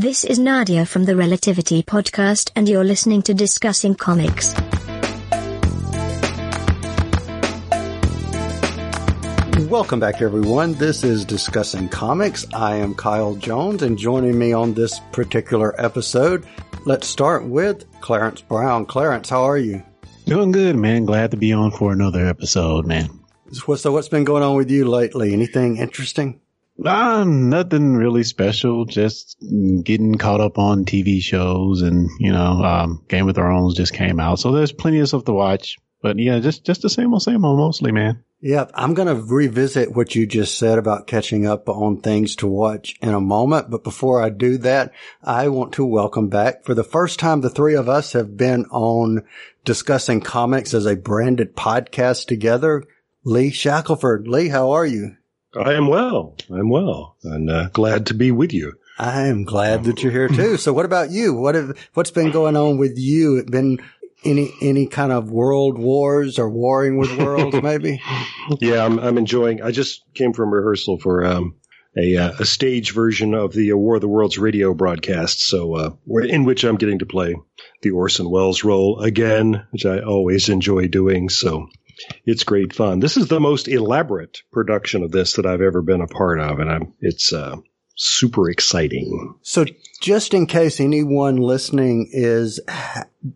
This 0.00 0.24
is 0.24 0.38
Nadia 0.38 0.86
from 0.86 1.04
the 1.04 1.14
Relativity 1.14 1.82
Podcast, 1.82 2.50
and 2.56 2.66
you're 2.66 2.84
listening 2.84 3.20
to 3.20 3.34
Discussing 3.34 3.94
Comics. 3.94 4.54
Welcome 9.68 10.00
back, 10.00 10.22
everyone. 10.22 10.72
This 10.72 11.04
is 11.04 11.26
Discussing 11.26 11.90
Comics. 11.90 12.46
I 12.54 12.76
am 12.76 12.94
Kyle 12.94 13.34
Jones, 13.34 13.82
and 13.82 13.98
joining 13.98 14.38
me 14.38 14.54
on 14.54 14.72
this 14.72 14.98
particular 15.12 15.78
episode, 15.78 16.46
let's 16.86 17.06
start 17.06 17.44
with 17.44 17.84
Clarence 18.00 18.40
Brown. 18.40 18.86
Clarence, 18.86 19.28
how 19.28 19.42
are 19.42 19.58
you? 19.58 19.82
Doing 20.24 20.50
good, 20.50 20.76
man. 20.76 21.04
Glad 21.04 21.30
to 21.32 21.36
be 21.36 21.52
on 21.52 21.72
for 21.72 21.92
another 21.92 22.26
episode, 22.26 22.86
man. 22.86 23.10
So, 23.52 23.92
what's 23.92 24.08
been 24.08 24.24
going 24.24 24.42
on 24.42 24.56
with 24.56 24.70
you 24.70 24.86
lately? 24.86 25.34
Anything 25.34 25.76
interesting? 25.76 26.40
Uh, 26.84 27.24
nothing 27.24 27.94
really 27.94 28.22
special. 28.22 28.84
Just 28.84 29.36
getting 29.82 30.16
caught 30.16 30.40
up 30.40 30.58
on 30.58 30.84
TV 30.84 31.20
shows, 31.20 31.82
and 31.82 32.08
you 32.18 32.32
know, 32.32 32.64
um, 32.64 33.04
Game 33.08 33.28
of 33.28 33.34
Thrones 33.34 33.74
just 33.74 33.92
came 33.92 34.18
out, 34.20 34.38
so 34.38 34.52
there's 34.52 34.72
plenty 34.72 34.98
of 35.00 35.08
stuff 35.08 35.24
to 35.26 35.32
watch. 35.32 35.76
But 36.02 36.18
yeah, 36.18 36.38
just 36.38 36.64
just 36.64 36.82
the 36.82 36.90
same 36.90 37.12
old, 37.12 37.22
same 37.22 37.44
old, 37.44 37.58
mostly, 37.58 37.92
man. 37.92 38.24
Yeah, 38.42 38.66
I'm 38.72 38.94
going 38.94 39.08
to 39.08 39.22
revisit 39.22 39.94
what 39.94 40.14
you 40.14 40.26
just 40.26 40.56
said 40.56 40.78
about 40.78 41.06
catching 41.06 41.46
up 41.46 41.68
on 41.68 42.00
things 42.00 42.36
to 42.36 42.46
watch 42.46 42.96
in 43.02 43.10
a 43.10 43.20
moment. 43.20 43.70
But 43.70 43.84
before 43.84 44.22
I 44.22 44.30
do 44.30 44.56
that, 44.58 44.92
I 45.22 45.48
want 45.48 45.74
to 45.74 45.84
welcome 45.84 46.30
back 46.30 46.64
for 46.64 46.72
the 46.72 46.82
first 46.82 47.18
time, 47.18 47.42
the 47.42 47.50
three 47.50 47.74
of 47.74 47.90
us 47.90 48.14
have 48.14 48.38
been 48.38 48.64
on 48.70 49.24
discussing 49.66 50.22
comics 50.22 50.72
as 50.72 50.86
a 50.86 50.96
branded 50.96 51.54
podcast 51.54 52.28
together. 52.28 52.84
Lee 53.24 53.50
Shackelford. 53.50 54.26
Lee, 54.26 54.48
how 54.48 54.70
are 54.70 54.86
you? 54.86 55.16
I 55.56 55.74
am 55.74 55.88
well. 55.88 56.36
I'm 56.50 56.68
well 56.68 57.16
and 57.24 57.50
uh, 57.50 57.68
glad 57.72 58.06
to 58.06 58.14
be 58.14 58.30
with 58.30 58.52
you. 58.52 58.74
I 58.98 59.28
am 59.28 59.44
glad 59.44 59.84
that 59.84 60.02
you're 60.02 60.12
here 60.12 60.28
too. 60.28 60.56
So 60.58 60.72
what 60.72 60.84
about 60.84 61.10
you? 61.10 61.34
What 61.34 61.54
have, 61.54 61.88
what's 61.94 62.10
been 62.10 62.30
going 62.30 62.56
on 62.56 62.78
with 62.78 62.98
you? 62.98 63.42
Been 63.44 63.78
any 64.24 64.52
any 64.60 64.86
kind 64.86 65.12
of 65.12 65.30
world 65.30 65.78
wars 65.78 66.38
or 66.38 66.50
warring 66.50 66.98
with 66.98 67.16
worlds, 67.16 67.60
maybe? 67.62 68.02
yeah, 68.60 68.84
I'm 68.84 68.98
I'm 68.98 69.18
enjoying. 69.18 69.62
I 69.62 69.70
just 69.70 70.02
came 70.14 70.34
from 70.34 70.52
rehearsal 70.52 70.98
for 70.98 71.24
um, 71.24 71.56
a 71.96 72.16
uh, 72.16 72.32
a 72.40 72.44
stage 72.44 72.92
version 72.92 73.34
of 73.34 73.52
the 73.52 73.72
uh, 73.72 73.76
War 73.76 73.94
of 73.96 74.02
the 74.02 74.08
Worlds 74.08 74.38
radio 74.38 74.74
broadcast, 74.74 75.40
so 75.40 75.74
uh, 75.74 75.90
in 76.28 76.44
which 76.44 76.64
I'm 76.64 76.76
getting 76.76 76.98
to 76.98 77.06
play 77.06 77.34
the 77.82 77.90
Orson 77.90 78.30
Welles 78.30 78.64
role 78.64 79.00
again, 79.00 79.66
which 79.70 79.86
I 79.86 80.00
always 80.00 80.48
enjoy 80.48 80.88
doing. 80.88 81.30
So 81.30 81.68
it's 82.24 82.44
great 82.44 82.74
fun. 82.74 83.00
This 83.00 83.16
is 83.16 83.28
the 83.28 83.40
most 83.40 83.68
elaborate 83.68 84.42
production 84.52 85.02
of 85.02 85.10
this 85.10 85.34
that 85.34 85.46
I've 85.46 85.60
ever 85.60 85.82
been 85.82 86.00
a 86.00 86.06
part 86.06 86.40
of, 86.40 86.58
and 86.58 86.70
I'm 86.70 86.94
it's 87.00 87.32
uh, 87.32 87.56
super 87.94 88.48
exciting. 88.50 89.34
So, 89.42 89.66
just 90.00 90.32
in 90.32 90.46
case 90.46 90.80
anyone 90.80 91.36
listening 91.36 92.08
is 92.10 92.60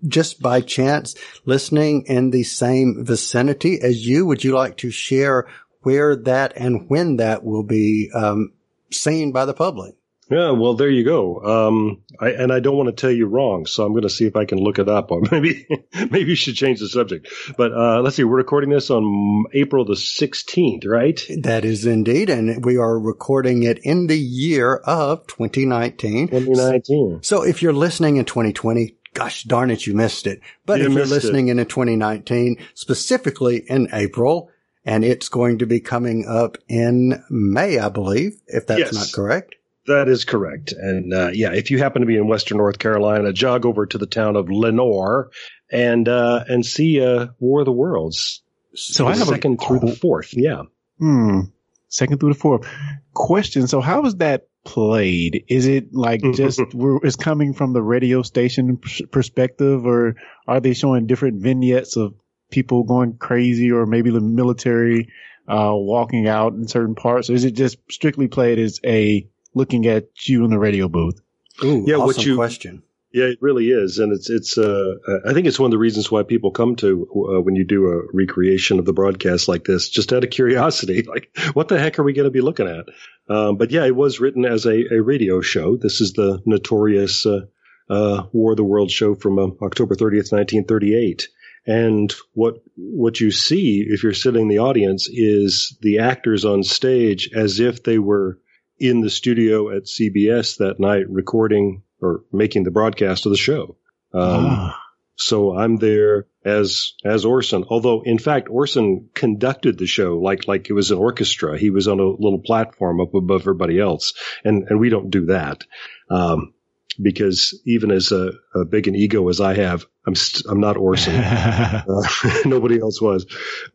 just 0.08 0.40
by 0.40 0.60
chance 0.60 1.14
listening 1.44 2.04
in 2.06 2.30
the 2.30 2.44
same 2.44 3.04
vicinity 3.04 3.80
as 3.80 4.06
you, 4.06 4.26
would 4.26 4.42
you 4.42 4.54
like 4.54 4.78
to 4.78 4.90
share 4.90 5.46
where 5.82 6.16
that 6.16 6.54
and 6.56 6.88
when 6.88 7.16
that 7.16 7.44
will 7.44 7.62
be 7.62 8.10
um, 8.14 8.52
seen 8.90 9.32
by 9.32 9.44
the 9.44 9.54
public? 9.54 9.94
Yeah, 10.30 10.50
well, 10.50 10.74
there 10.74 10.88
you 10.88 11.04
go. 11.04 11.40
Um, 11.40 12.02
I, 12.18 12.30
and 12.30 12.52
I 12.52 12.60
don't 12.60 12.76
want 12.76 12.88
to 12.88 13.00
tell 13.00 13.10
you 13.10 13.26
wrong, 13.26 13.66
so 13.66 13.84
I'm 13.84 13.92
going 13.92 14.02
to 14.02 14.10
see 14.10 14.26
if 14.26 14.36
I 14.36 14.44
can 14.44 14.58
look 14.58 14.78
it 14.78 14.88
up, 14.88 15.10
or 15.10 15.20
maybe 15.30 15.66
maybe 15.94 16.30
you 16.30 16.34
should 16.34 16.54
change 16.54 16.80
the 16.80 16.88
subject. 16.88 17.28
But 17.56 17.72
uh, 17.72 18.00
let's 18.00 18.16
see, 18.16 18.24
we're 18.24 18.36
recording 18.36 18.70
this 18.70 18.90
on 18.90 19.44
April 19.52 19.84
the 19.84 19.94
16th, 19.94 20.86
right? 20.86 21.20
That 21.42 21.64
is 21.64 21.84
indeed, 21.86 22.30
and 22.30 22.64
we 22.64 22.78
are 22.78 22.98
recording 22.98 23.64
it 23.64 23.78
in 23.82 24.06
the 24.06 24.18
year 24.18 24.76
of 24.76 25.26
2019. 25.26 26.28
2019. 26.28 27.20
So 27.22 27.42
if 27.42 27.62
you're 27.62 27.72
listening 27.72 28.16
in 28.16 28.24
2020, 28.24 28.96
gosh 29.12 29.44
darn 29.44 29.70
it, 29.70 29.86
you 29.86 29.94
missed 29.94 30.26
it. 30.26 30.40
But 30.64 30.80
you 30.80 30.86
if 30.86 30.92
you're 30.92 31.06
listening 31.06 31.48
it. 31.48 31.58
in 31.58 31.66
2019, 31.66 32.58
specifically 32.74 33.62
in 33.68 33.88
April, 33.92 34.50
and 34.84 35.04
it's 35.04 35.28
going 35.28 35.58
to 35.58 35.66
be 35.66 35.80
coming 35.80 36.26
up 36.28 36.58
in 36.68 37.22
May, 37.30 37.78
I 37.78 37.88
believe, 37.88 38.40
if 38.46 38.66
that's 38.66 38.80
yes. 38.80 38.94
not 38.94 39.12
correct. 39.12 39.54
That 39.86 40.08
is 40.08 40.24
correct. 40.24 40.72
And 40.72 41.12
uh, 41.12 41.30
yeah, 41.32 41.52
if 41.52 41.70
you 41.70 41.78
happen 41.78 42.00
to 42.00 42.06
be 42.06 42.16
in 42.16 42.26
Western 42.26 42.58
North 42.58 42.78
Carolina, 42.78 43.32
jog 43.32 43.66
over 43.66 43.86
to 43.86 43.98
the 43.98 44.06
town 44.06 44.36
of 44.36 44.50
Lenoir 44.50 45.30
and 45.70 46.08
uh, 46.08 46.44
and 46.48 46.64
see 46.64 47.04
uh, 47.04 47.28
War 47.38 47.60
of 47.60 47.66
the 47.66 47.72
Worlds. 47.72 48.42
So 48.74 49.06
I 49.06 49.16
have 49.16 49.28
second 49.28 49.60
a, 49.60 49.66
through 49.66 49.80
the 49.80 49.94
fourth. 49.94 50.32
Yeah. 50.32 50.62
Hmm. 50.98 51.40
Second 51.88 52.18
through 52.18 52.32
the 52.32 52.38
fourth. 52.38 52.66
Question. 53.12 53.68
So 53.68 53.80
how 53.80 54.04
is 54.06 54.16
that 54.16 54.48
played? 54.64 55.44
Is 55.48 55.66
it 55.66 55.94
like 55.94 56.22
just 56.34 56.60
is 56.72 57.16
coming 57.16 57.52
from 57.52 57.72
the 57.72 57.82
radio 57.82 58.22
station 58.22 58.80
perspective, 59.10 59.86
or 59.86 60.16
are 60.48 60.60
they 60.60 60.74
showing 60.74 61.06
different 61.06 61.42
vignettes 61.42 61.96
of 61.96 62.14
people 62.50 62.84
going 62.84 63.18
crazy, 63.18 63.70
or 63.70 63.84
maybe 63.84 64.10
the 64.10 64.20
military 64.20 65.08
uh, 65.46 65.72
walking 65.74 66.26
out 66.26 66.54
in 66.54 66.66
certain 66.66 66.94
parts? 66.94 67.28
Or 67.28 67.34
is 67.34 67.44
it 67.44 67.52
just 67.52 67.76
strictly 67.90 68.28
played 68.28 68.58
as 68.58 68.80
a 68.84 69.28
looking 69.54 69.86
at 69.86 70.28
you 70.28 70.44
in 70.44 70.50
the 70.50 70.58
radio 70.58 70.88
booth. 70.88 71.20
Ooh, 71.62 71.84
yeah, 71.86 71.96
awesome 71.96 72.06
what 72.06 72.26
you 72.26 72.36
question. 72.36 72.82
Yeah, 73.12 73.26
it 73.26 73.38
really 73.40 73.68
is, 73.68 74.00
and 74.00 74.12
it's 74.12 74.28
it's. 74.28 74.58
Uh, 74.58 74.94
I 75.24 75.32
think 75.32 75.46
it's 75.46 75.60
one 75.60 75.68
of 75.68 75.70
the 75.70 75.78
reasons 75.78 76.10
why 76.10 76.24
people 76.24 76.50
come 76.50 76.74
to 76.76 77.06
uh, 77.36 77.40
when 77.40 77.54
you 77.54 77.64
do 77.64 77.86
a 77.86 78.02
recreation 78.12 78.80
of 78.80 78.86
the 78.86 78.92
broadcast 78.92 79.46
like 79.46 79.62
this, 79.62 79.88
just 79.88 80.12
out 80.12 80.24
of 80.24 80.30
curiosity, 80.30 81.02
like 81.08 81.30
what 81.52 81.68
the 81.68 81.78
heck 81.78 82.00
are 82.00 82.02
we 82.02 82.12
going 82.12 82.24
to 82.24 82.32
be 82.32 82.40
looking 82.40 82.66
at? 82.66 82.86
Um, 83.28 83.56
but 83.56 83.70
yeah, 83.70 83.84
it 83.84 83.94
was 83.94 84.18
written 84.18 84.44
as 84.44 84.66
a, 84.66 84.94
a 84.96 85.00
radio 85.00 85.40
show. 85.42 85.76
This 85.76 86.00
is 86.00 86.14
the 86.14 86.42
notorious 86.44 87.24
uh, 87.24 87.42
uh 87.88 88.24
War 88.32 88.50
of 88.50 88.56
the 88.56 88.64
World 88.64 88.90
show 88.90 89.14
from 89.14 89.38
uh, 89.38 89.46
October 89.62 89.94
30th, 89.94 90.32
1938. 90.32 91.28
And 91.66 92.12
what 92.32 92.64
what 92.76 93.20
you 93.20 93.30
see 93.30 93.86
if 93.88 94.02
you're 94.02 94.12
sitting 94.12 94.42
in 94.42 94.48
the 94.48 94.58
audience 94.58 95.08
is 95.08 95.78
the 95.80 96.00
actors 96.00 96.44
on 96.44 96.64
stage 96.64 97.30
as 97.32 97.60
if 97.60 97.84
they 97.84 98.00
were 98.00 98.40
in 98.78 99.00
the 99.00 99.10
studio 99.10 99.70
at 99.70 99.84
CBS 99.84 100.58
that 100.58 100.80
night 100.80 101.08
recording 101.08 101.82
or 102.00 102.24
making 102.32 102.64
the 102.64 102.70
broadcast 102.70 103.26
of 103.26 103.30
the 103.30 103.38
show. 103.38 103.76
Um, 104.12 104.46
ah. 104.46 104.80
So 105.16 105.56
I'm 105.56 105.76
there 105.76 106.26
as 106.44 106.94
as 107.04 107.24
Orson. 107.24 107.64
Although 107.68 108.02
in 108.02 108.18
fact 108.18 108.48
Orson 108.50 109.10
conducted 109.14 109.78
the 109.78 109.86
show 109.86 110.18
like 110.18 110.48
like 110.48 110.68
it 110.68 110.72
was 110.72 110.90
an 110.90 110.98
orchestra. 110.98 111.56
He 111.56 111.70
was 111.70 111.86
on 111.86 112.00
a 112.00 112.04
little 112.04 112.40
platform 112.40 113.00
up 113.00 113.14
above 113.14 113.42
everybody 113.42 113.78
else, 113.78 114.14
and 114.44 114.64
and 114.68 114.80
we 114.80 114.88
don't 114.88 115.10
do 115.10 115.26
that. 115.26 115.64
Um, 116.10 116.52
because 117.00 117.60
even 117.64 117.90
as 117.90 118.12
a, 118.12 118.32
a, 118.54 118.64
big 118.64 118.86
an 118.86 118.94
ego 118.94 119.28
as 119.28 119.40
I 119.40 119.54
have, 119.54 119.84
I'm 120.06 120.14
i 120.14 120.50
I'm 120.50 120.60
not 120.60 120.76
Orson. 120.76 121.14
uh, 121.16 121.82
nobody 122.44 122.80
else 122.80 123.00
was, 123.00 123.26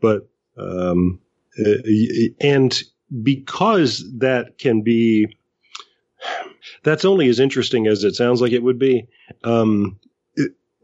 but 0.01 0.29
um, 0.57 1.19
uh, 1.57 1.73
and 2.39 2.81
because 3.23 4.03
that 4.19 4.57
can 4.57 4.81
be 4.81 5.35
that's 6.83 7.05
only 7.05 7.29
as 7.29 7.39
interesting 7.39 7.87
as 7.87 8.03
it 8.03 8.15
sounds 8.15 8.41
like 8.41 8.51
it 8.51 8.63
would 8.63 8.79
be. 8.79 9.07
Um, 9.43 9.99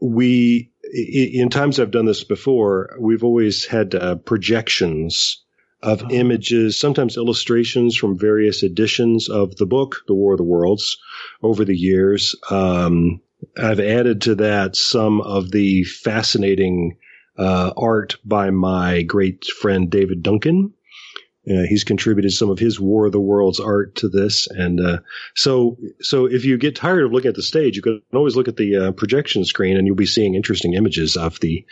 we 0.00 0.70
in 0.92 1.48
times 1.48 1.80
I've 1.80 1.90
done 1.90 2.06
this 2.06 2.24
before, 2.24 2.96
we've 2.98 3.24
always 3.24 3.64
had 3.64 3.94
uh, 3.94 4.16
projections 4.16 5.42
of 5.82 6.02
oh. 6.02 6.10
images, 6.10 6.78
sometimes 6.78 7.16
illustrations 7.16 7.96
from 7.96 8.18
various 8.18 8.62
editions 8.62 9.28
of 9.28 9.56
the 9.56 9.66
book, 9.66 10.02
The 10.06 10.14
War 10.14 10.32
of 10.32 10.38
the 10.38 10.44
Worlds, 10.44 10.98
over 11.42 11.64
the 11.64 11.76
years. 11.76 12.34
Um, 12.50 13.20
I've 13.58 13.80
added 13.80 14.22
to 14.22 14.34
that 14.36 14.76
some 14.76 15.20
of 15.20 15.50
the 15.50 15.84
fascinating 15.84 16.96
uh, 17.38 17.72
art 17.76 18.16
by 18.24 18.50
my 18.50 19.02
great 19.02 19.44
friend 19.44 19.90
David 19.90 20.22
Duncan, 20.22 20.72
uh, 21.48 21.62
he's 21.68 21.84
contributed 21.84 22.32
some 22.32 22.50
of 22.50 22.58
his 22.58 22.80
War 22.80 23.06
of 23.06 23.12
the 23.12 23.20
Worlds 23.20 23.60
art 23.60 23.96
to 23.96 24.08
this, 24.08 24.48
and 24.48 24.80
uh, 24.80 24.98
so 25.34 25.76
so 26.00 26.26
if 26.26 26.44
you 26.44 26.58
get 26.58 26.76
tired 26.76 27.04
of 27.04 27.12
looking 27.12 27.28
at 27.28 27.36
the 27.36 27.42
stage, 27.42 27.76
you 27.76 27.82
can 27.82 28.02
always 28.12 28.34
look 28.34 28.48
at 28.48 28.56
the 28.56 28.76
uh, 28.76 28.92
projection 28.92 29.44
screen, 29.44 29.76
and 29.76 29.86
you'll 29.86 29.96
be 29.96 30.06
seeing 30.06 30.34
interesting 30.34 30.74
images 30.74 31.16
of 31.16 31.38
the 31.40 31.64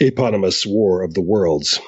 eponymous 0.00 0.66
War 0.66 1.02
of 1.02 1.14
the 1.14 1.22
Worlds. 1.22 1.80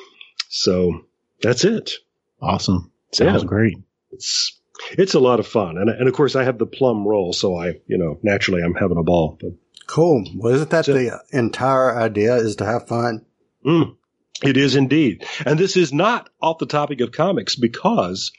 So 0.48 1.06
that's 1.42 1.64
it. 1.64 1.92
Awesome. 2.40 2.92
Sounds 3.12 3.42
yeah. 3.42 3.48
great. 3.48 3.76
It's 4.12 4.58
it's 4.92 5.14
a 5.14 5.20
lot 5.20 5.40
of 5.40 5.46
fun, 5.46 5.78
and 5.78 5.90
and 5.90 6.08
of 6.08 6.14
course 6.14 6.36
I 6.36 6.44
have 6.44 6.58
the 6.58 6.66
plum 6.66 7.06
role, 7.06 7.32
so 7.32 7.56
I 7.56 7.80
you 7.86 7.98
know 7.98 8.18
naturally 8.22 8.62
I'm 8.62 8.74
having 8.74 8.98
a 8.98 9.02
ball. 9.02 9.38
But 9.40 9.52
cool. 9.86 10.24
Well, 10.36 10.54
isn't 10.54 10.70
that 10.70 10.84
so, 10.84 10.92
the 10.92 11.20
entire 11.32 11.98
idea? 11.98 12.36
Is 12.36 12.56
to 12.56 12.64
have 12.64 12.86
fun. 12.86 13.24
Mm, 13.64 13.96
it 14.42 14.56
is 14.56 14.76
indeed. 14.76 15.24
And 15.44 15.58
this 15.58 15.76
is 15.76 15.92
not 15.92 16.28
off 16.40 16.58
the 16.58 16.66
topic 16.66 17.00
of 17.00 17.12
comics 17.12 17.56
because 17.56 18.32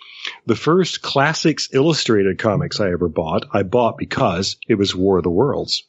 the 0.46 0.56
first 0.56 1.02
classics 1.02 1.70
illustrated 1.74 2.40
comics 2.40 2.80
I 2.80 2.92
ever 2.92 3.10
bought, 3.10 3.46
I 3.52 3.64
bought 3.64 3.98
because 3.98 4.58
it 4.68 4.76
was 4.76 4.96
War 4.96 5.18
of 5.18 5.24
the 5.24 5.30
Worlds. 5.30 5.84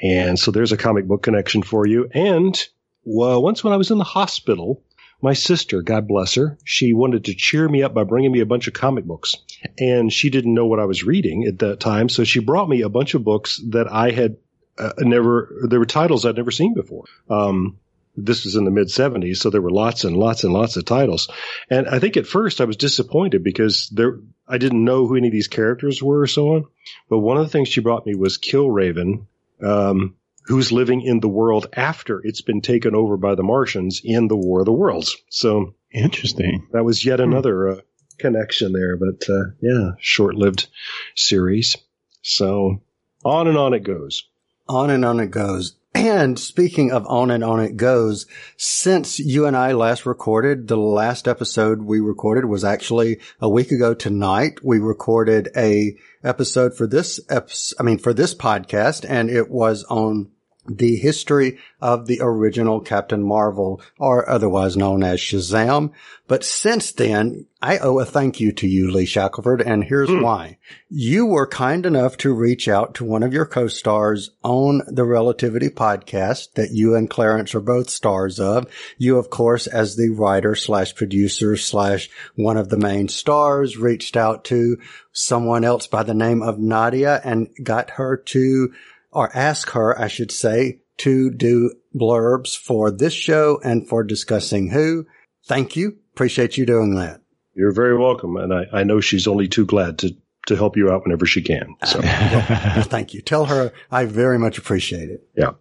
And 0.00 0.38
so 0.38 0.50
there's 0.50 0.72
a 0.72 0.76
comic 0.76 1.06
book 1.06 1.22
connection 1.22 1.62
for 1.62 1.86
you. 1.86 2.08
And 2.12 2.60
well, 3.04 3.42
once 3.42 3.62
when 3.62 3.72
I 3.72 3.76
was 3.76 3.90
in 3.90 3.98
the 3.98 4.04
hospital, 4.04 4.82
my 5.20 5.34
sister, 5.34 5.82
God 5.82 6.08
bless 6.08 6.34
her, 6.34 6.58
she 6.64 6.92
wanted 6.92 7.26
to 7.26 7.34
cheer 7.34 7.68
me 7.68 7.82
up 7.82 7.94
by 7.94 8.04
bringing 8.04 8.32
me 8.32 8.40
a 8.40 8.46
bunch 8.46 8.66
of 8.66 8.74
comic 8.74 9.04
books. 9.04 9.36
And 9.78 10.12
she 10.12 10.30
didn't 10.30 10.54
know 10.54 10.66
what 10.66 10.80
I 10.80 10.84
was 10.84 11.04
reading 11.04 11.44
at 11.44 11.60
that 11.60 11.80
time. 11.80 12.08
So 12.08 12.24
she 12.24 12.40
brought 12.40 12.68
me 12.68 12.82
a 12.82 12.88
bunch 12.88 13.14
of 13.14 13.24
books 13.24 13.60
that 13.70 13.90
I 13.90 14.10
had 14.10 14.36
uh, 14.78 14.92
never, 14.98 15.66
there 15.68 15.78
were 15.78 15.86
titles 15.86 16.24
I'd 16.24 16.36
never 16.36 16.50
seen 16.50 16.74
before. 16.74 17.04
Um, 17.28 17.78
this 18.16 18.44
was 18.44 18.56
in 18.56 18.64
the 18.64 18.70
mid 18.70 18.88
70s, 18.88 19.38
so 19.38 19.50
there 19.50 19.62
were 19.62 19.70
lots 19.70 20.04
and 20.04 20.16
lots 20.16 20.44
and 20.44 20.52
lots 20.52 20.76
of 20.76 20.84
titles. 20.84 21.28
And 21.70 21.88
I 21.88 21.98
think 21.98 22.16
at 22.16 22.26
first 22.26 22.60
I 22.60 22.64
was 22.64 22.76
disappointed 22.76 23.42
because 23.42 23.88
there 23.88 24.18
I 24.46 24.58
didn't 24.58 24.84
know 24.84 25.06
who 25.06 25.16
any 25.16 25.28
of 25.28 25.32
these 25.32 25.48
characters 25.48 26.02
were 26.02 26.20
or 26.20 26.26
so 26.26 26.54
on. 26.54 26.64
But 27.08 27.18
one 27.18 27.38
of 27.38 27.44
the 27.44 27.48
things 27.48 27.68
she 27.68 27.80
brought 27.80 28.06
me 28.06 28.14
was 28.14 28.38
Killraven, 28.38 29.26
um, 29.62 30.16
who's 30.46 30.72
living 30.72 31.00
in 31.00 31.20
the 31.20 31.28
world 31.28 31.68
after 31.72 32.20
it's 32.22 32.42
been 32.42 32.60
taken 32.60 32.94
over 32.94 33.16
by 33.16 33.34
the 33.34 33.42
Martians 33.42 34.02
in 34.04 34.28
the 34.28 34.36
War 34.36 34.60
of 34.60 34.66
the 34.66 34.72
Worlds. 34.72 35.16
So 35.30 35.74
interesting. 35.92 36.66
That 36.72 36.84
was 36.84 37.04
yet 37.04 37.20
hmm. 37.20 37.30
another 37.30 37.68
uh, 37.68 37.80
connection 38.18 38.72
there. 38.72 38.96
But 38.96 39.28
uh, 39.28 39.44
yeah, 39.60 39.92
short 40.00 40.34
lived 40.34 40.68
series. 41.14 41.76
So 42.22 42.82
on 43.24 43.48
and 43.48 43.56
on 43.56 43.74
it 43.74 43.84
goes. 43.84 44.24
On 44.68 44.90
and 44.90 45.04
on 45.04 45.20
it 45.20 45.30
goes. 45.30 45.76
And 46.02 46.36
speaking 46.36 46.90
of 46.90 47.06
on 47.06 47.30
and 47.30 47.44
on 47.44 47.60
it 47.60 47.76
goes, 47.76 48.26
since 48.56 49.20
you 49.20 49.46
and 49.46 49.56
I 49.56 49.70
last 49.70 50.04
recorded, 50.04 50.66
the 50.66 50.76
last 50.76 51.28
episode 51.28 51.82
we 51.82 52.00
recorded 52.00 52.46
was 52.46 52.64
actually 52.64 53.20
a 53.40 53.48
week 53.48 53.70
ago 53.70 53.94
tonight. 53.94 54.58
We 54.64 54.80
recorded 54.80 55.50
a 55.56 55.96
episode 56.24 56.76
for 56.76 56.88
this 56.88 57.20
episode, 57.30 57.76
I 57.78 57.84
mean, 57.84 57.98
for 57.98 58.12
this 58.12 58.34
podcast 58.34 59.06
and 59.08 59.30
it 59.30 59.48
was 59.48 59.84
on 59.84 60.32
the 60.68 60.96
history 60.96 61.58
of 61.80 62.06
the 62.06 62.20
original 62.22 62.80
Captain 62.80 63.22
Marvel, 63.22 63.80
or 63.98 64.28
otherwise 64.28 64.76
known 64.76 65.02
as 65.02 65.18
Shazam. 65.18 65.90
But 66.28 66.44
since 66.44 66.92
then, 66.92 67.46
I 67.60 67.78
owe 67.78 67.98
a 67.98 68.04
thank 68.04 68.40
you 68.40 68.52
to 68.52 68.66
you, 68.66 68.90
Lee 68.90 69.04
Shackelford, 69.04 69.60
and 69.60 69.84
here's 69.84 70.08
mm. 70.08 70.22
why. 70.22 70.58
You 70.88 71.26
were 71.26 71.46
kind 71.46 71.84
enough 71.84 72.16
to 72.18 72.32
reach 72.32 72.68
out 72.68 72.94
to 72.94 73.04
one 73.04 73.22
of 73.22 73.32
your 73.32 73.44
co-stars 73.44 74.30
on 74.42 74.82
the 74.86 75.04
Relativity 75.04 75.68
podcast 75.68 76.54
that 76.54 76.70
you 76.70 76.94
and 76.94 77.10
Clarence 77.10 77.54
are 77.54 77.60
both 77.60 77.90
stars 77.90 78.38
of. 78.38 78.66
You, 78.98 79.18
of 79.18 79.30
course, 79.30 79.66
as 79.66 79.96
the 79.96 80.10
writer 80.10 80.54
slash 80.54 80.94
producer 80.94 81.56
slash 81.56 82.08
one 82.36 82.56
of 82.56 82.68
the 82.68 82.78
main 82.78 83.08
stars, 83.08 83.76
reached 83.76 84.16
out 84.16 84.44
to 84.44 84.78
someone 85.12 85.64
else 85.64 85.86
by 85.86 86.02
the 86.02 86.14
name 86.14 86.40
of 86.40 86.58
Nadia 86.58 87.20
and 87.24 87.48
got 87.62 87.90
her 87.90 88.16
to 88.16 88.72
or 89.12 89.34
ask 89.36 89.70
her, 89.70 89.98
I 89.98 90.08
should 90.08 90.32
say, 90.32 90.80
to 90.98 91.30
do 91.30 91.72
blurbs 91.94 92.56
for 92.56 92.90
this 92.90 93.12
show 93.12 93.60
and 93.62 93.88
for 93.88 94.02
discussing 94.02 94.70
who. 94.70 95.06
Thank 95.46 95.76
you. 95.76 95.98
Appreciate 96.14 96.56
you 96.56 96.66
doing 96.66 96.94
that. 96.94 97.20
You're 97.54 97.72
very 97.72 97.96
welcome. 97.96 98.36
And 98.36 98.52
I, 98.52 98.66
I 98.72 98.82
know 98.84 99.00
she's 99.00 99.26
only 99.26 99.48
too 99.48 99.66
glad 99.66 99.98
to, 99.98 100.16
to 100.46 100.56
help 100.56 100.76
you 100.76 100.90
out 100.90 101.04
whenever 101.04 101.26
she 101.26 101.42
can. 101.42 101.74
So 101.84 102.00
well, 102.02 102.82
thank 102.82 103.14
you. 103.14 103.20
Tell 103.20 103.44
her 103.46 103.72
I 103.90 104.06
very 104.06 104.38
much 104.38 104.58
appreciate 104.58 105.10
it. 105.10 105.26
Yeah. 105.36 105.52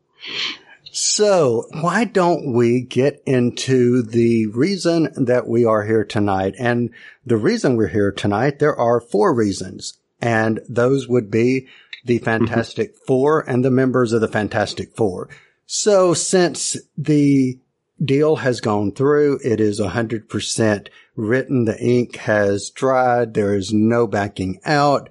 So 0.93 1.67
why 1.71 2.03
don't 2.03 2.53
we 2.53 2.81
get 2.81 3.23
into 3.25 4.01
the 4.01 4.47
reason 4.47 5.25
that 5.25 5.47
we 5.47 5.63
are 5.63 5.85
here 5.85 6.03
tonight? 6.03 6.55
And 6.59 6.89
the 7.25 7.37
reason 7.37 7.77
we're 7.77 7.87
here 7.87 8.11
tonight, 8.11 8.59
there 8.59 8.75
are 8.75 8.99
four 8.99 9.33
reasons. 9.33 9.97
And 10.21 10.59
those 10.69 11.07
would 11.07 11.31
be 11.31 11.67
the 12.05 12.17
mm-hmm. 12.17 12.25
Fantastic 12.25 12.95
mm-hmm. 12.95 13.05
Four 13.05 13.49
and 13.49 13.63
the 13.63 13.71
members 13.71 14.13
of 14.13 14.21
the 14.21 14.27
Fantastic 14.27 14.95
Four. 14.95 15.29
So 15.65 16.13
since 16.13 16.77
the 16.97 17.59
deal 18.03 18.37
has 18.37 18.61
gone 18.61 18.91
through, 18.91 19.39
it 19.43 19.59
is 19.59 19.79
100% 19.79 20.87
written. 21.15 21.65
The 21.65 21.79
ink 21.79 22.15
has 22.17 22.69
dried. 22.69 23.33
There 23.33 23.55
is 23.55 23.71
no 23.71 24.07
backing 24.07 24.59
out. 24.65 25.09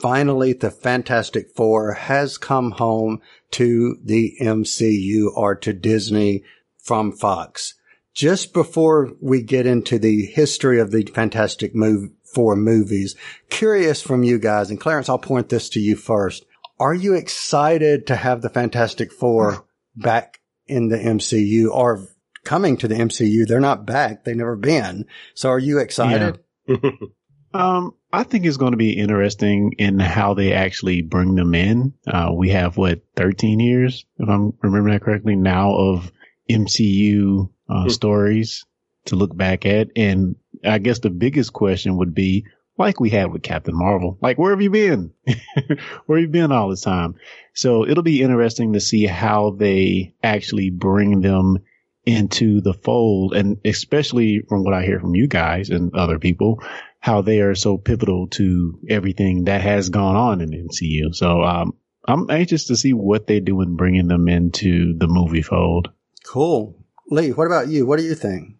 Finally, 0.00 0.54
the 0.54 0.70
Fantastic 0.70 1.50
Four 1.54 1.92
has 1.92 2.38
come 2.38 2.72
home 2.72 3.20
to 3.52 3.98
the 4.02 4.34
MCU 4.40 5.28
or 5.34 5.54
to 5.56 5.72
Disney 5.72 6.44
from 6.78 7.12
Fox. 7.12 7.74
Just 8.14 8.52
before 8.52 9.12
we 9.20 9.42
get 9.42 9.66
into 9.66 9.98
the 9.98 10.26
history 10.26 10.80
of 10.80 10.90
the 10.90 11.04
Fantastic 11.14 11.74
move, 11.74 12.10
Four 12.34 12.56
movies. 12.56 13.16
Curious 13.50 14.02
from 14.02 14.22
you 14.22 14.38
guys, 14.38 14.70
and 14.70 14.80
Clarence, 14.80 15.08
I'll 15.08 15.18
point 15.18 15.48
this 15.48 15.68
to 15.70 15.80
you 15.80 15.96
first. 15.96 16.44
Are 16.80 16.94
you 16.94 17.14
excited 17.14 18.06
to 18.06 18.16
have 18.16 18.42
the 18.42 18.48
Fantastic 18.48 19.12
Four 19.12 19.66
back 19.96 20.40
in 20.66 20.88
the 20.88 20.98
MCU 20.98 21.70
or 21.70 22.06
coming 22.44 22.76
to 22.78 22.88
the 22.88 22.94
MCU? 22.94 23.46
They're 23.46 23.60
not 23.60 23.86
back. 23.86 24.24
They've 24.24 24.36
never 24.36 24.56
been. 24.56 25.06
So 25.34 25.48
are 25.50 25.58
you 25.58 25.78
excited? 25.78 26.38
Yeah. 26.66 26.76
um, 27.54 27.94
I 28.12 28.22
think 28.22 28.46
it's 28.46 28.56
going 28.56 28.72
to 28.72 28.78
be 28.78 28.92
interesting 28.92 29.74
in 29.78 29.98
how 29.98 30.34
they 30.34 30.52
actually 30.52 31.02
bring 31.02 31.34
them 31.34 31.54
in. 31.54 31.92
Uh, 32.06 32.30
we 32.34 32.50
have 32.50 32.76
what 32.76 33.02
13 33.16 33.60
years, 33.60 34.06
if 34.18 34.28
I'm 34.28 34.54
remembering 34.62 34.94
that 34.94 35.02
correctly, 35.02 35.36
now 35.36 35.74
of 35.74 36.10
MCU 36.48 37.50
uh, 37.68 37.82
hmm. 37.82 37.88
stories 37.88 38.64
to 39.06 39.16
look 39.16 39.36
back 39.36 39.66
at. 39.66 39.88
And 39.96 40.36
I 40.64 40.78
guess 40.78 41.00
the 41.00 41.10
biggest 41.10 41.52
question 41.52 41.96
would 41.98 42.14
be, 42.14 42.46
like 42.76 43.00
we 43.00 43.10
had 43.10 43.32
with 43.32 43.42
Captain 43.42 43.76
Marvel, 43.76 44.18
like 44.22 44.38
where 44.38 44.52
have 44.52 44.62
you 44.62 44.70
been? 44.70 45.12
where 46.06 46.18
have 46.18 46.22
you 46.22 46.28
been 46.28 46.52
all 46.52 46.68
this 46.68 46.82
time? 46.82 47.16
So 47.52 47.86
it'll 47.86 48.04
be 48.04 48.22
interesting 48.22 48.74
to 48.74 48.80
see 48.80 49.04
how 49.04 49.50
they 49.50 50.14
actually 50.22 50.70
bring 50.70 51.20
them 51.20 51.58
into 52.06 52.60
the 52.60 52.72
fold 52.72 53.34
and 53.34 53.58
especially 53.64 54.40
from 54.48 54.64
what 54.64 54.74
I 54.74 54.84
hear 54.84 55.00
from 55.00 55.14
you 55.14 55.26
guys 55.26 55.70
and 55.70 55.94
other 55.94 56.18
people, 56.18 56.62
how 57.00 57.20
they 57.20 57.40
are 57.40 57.54
so 57.54 57.76
pivotal 57.76 58.28
to 58.28 58.78
everything 58.88 59.44
that 59.44 59.60
has 59.60 59.88
gone 59.88 60.16
on 60.16 60.40
in 60.40 60.50
MCU. 60.50 61.14
So, 61.14 61.42
um, 61.42 61.74
I'm 62.06 62.30
anxious 62.30 62.68
to 62.68 62.76
see 62.76 62.94
what 62.94 63.26
they 63.26 63.40
do 63.40 63.60
in 63.60 63.76
bringing 63.76 64.08
them 64.08 64.28
into 64.28 64.96
the 64.96 65.08
movie 65.08 65.42
fold. 65.42 65.90
Cool. 66.24 66.74
Lee, 67.10 67.32
what 67.32 67.46
about 67.46 67.68
you? 67.68 67.84
What 67.84 67.98
do 67.98 68.04
you 68.04 68.14
think? 68.14 68.56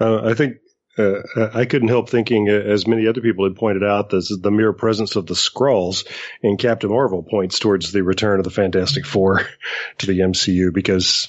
Uh, 0.00 0.22
I 0.24 0.34
think 0.34 0.56
uh, 0.98 1.50
I 1.54 1.64
couldn't 1.64 1.88
help 1.88 2.08
thinking, 2.08 2.48
uh, 2.48 2.52
as 2.52 2.86
many 2.86 3.06
other 3.06 3.20
people 3.20 3.44
had 3.44 3.56
pointed 3.56 3.84
out, 3.84 4.10
that 4.10 4.38
the 4.42 4.50
mere 4.50 4.72
presence 4.72 5.16
of 5.16 5.26
the 5.26 5.34
Skrulls 5.34 6.06
in 6.42 6.56
Captain 6.56 6.90
Marvel 6.90 7.22
points 7.22 7.58
towards 7.58 7.92
the 7.92 8.02
return 8.02 8.40
of 8.40 8.44
the 8.44 8.50
Fantastic 8.50 9.06
Four 9.06 9.42
to 9.98 10.06
the 10.06 10.20
MCU 10.20 10.72
because 10.72 11.28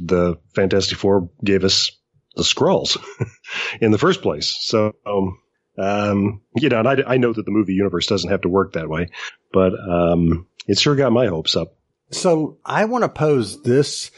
the 0.00 0.38
Fantastic 0.54 0.98
Four 0.98 1.30
gave 1.44 1.64
us 1.64 1.92
the 2.36 2.42
Skrulls 2.42 2.96
in 3.80 3.90
the 3.90 3.98
first 3.98 4.22
place. 4.22 4.56
So, 4.60 4.94
um, 5.04 5.38
um, 5.78 6.40
you 6.56 6.68
know, 6.68 6.80
and 6.80 6.88
I, 6.88 7.14
I, 7.14 7.16
know 7.16 7.32
that 7.32 7.44
the 7.44 7.50
movie 7.50 7.72
universe 7.72 8.06
doesn't 8.06 8.30
have 8.30 8.42
to 8.42 8.48
work 8.48 8.74
that 8.74 8.88
way, 8.88 9.08
but 9.52 9.72
um, 9.78 10.46
it 10.66 10.78
sure 10.78 10.96
got 10.96 11.12
my 11.12 11.26
hopes 11.26 11.56
up. 11.56 11.76
So 12.10 12.58
I 12.64 12.84
want 12.86 13.02
to 13.04 13.08
pose 13.08 13.62
this 13.62 14.10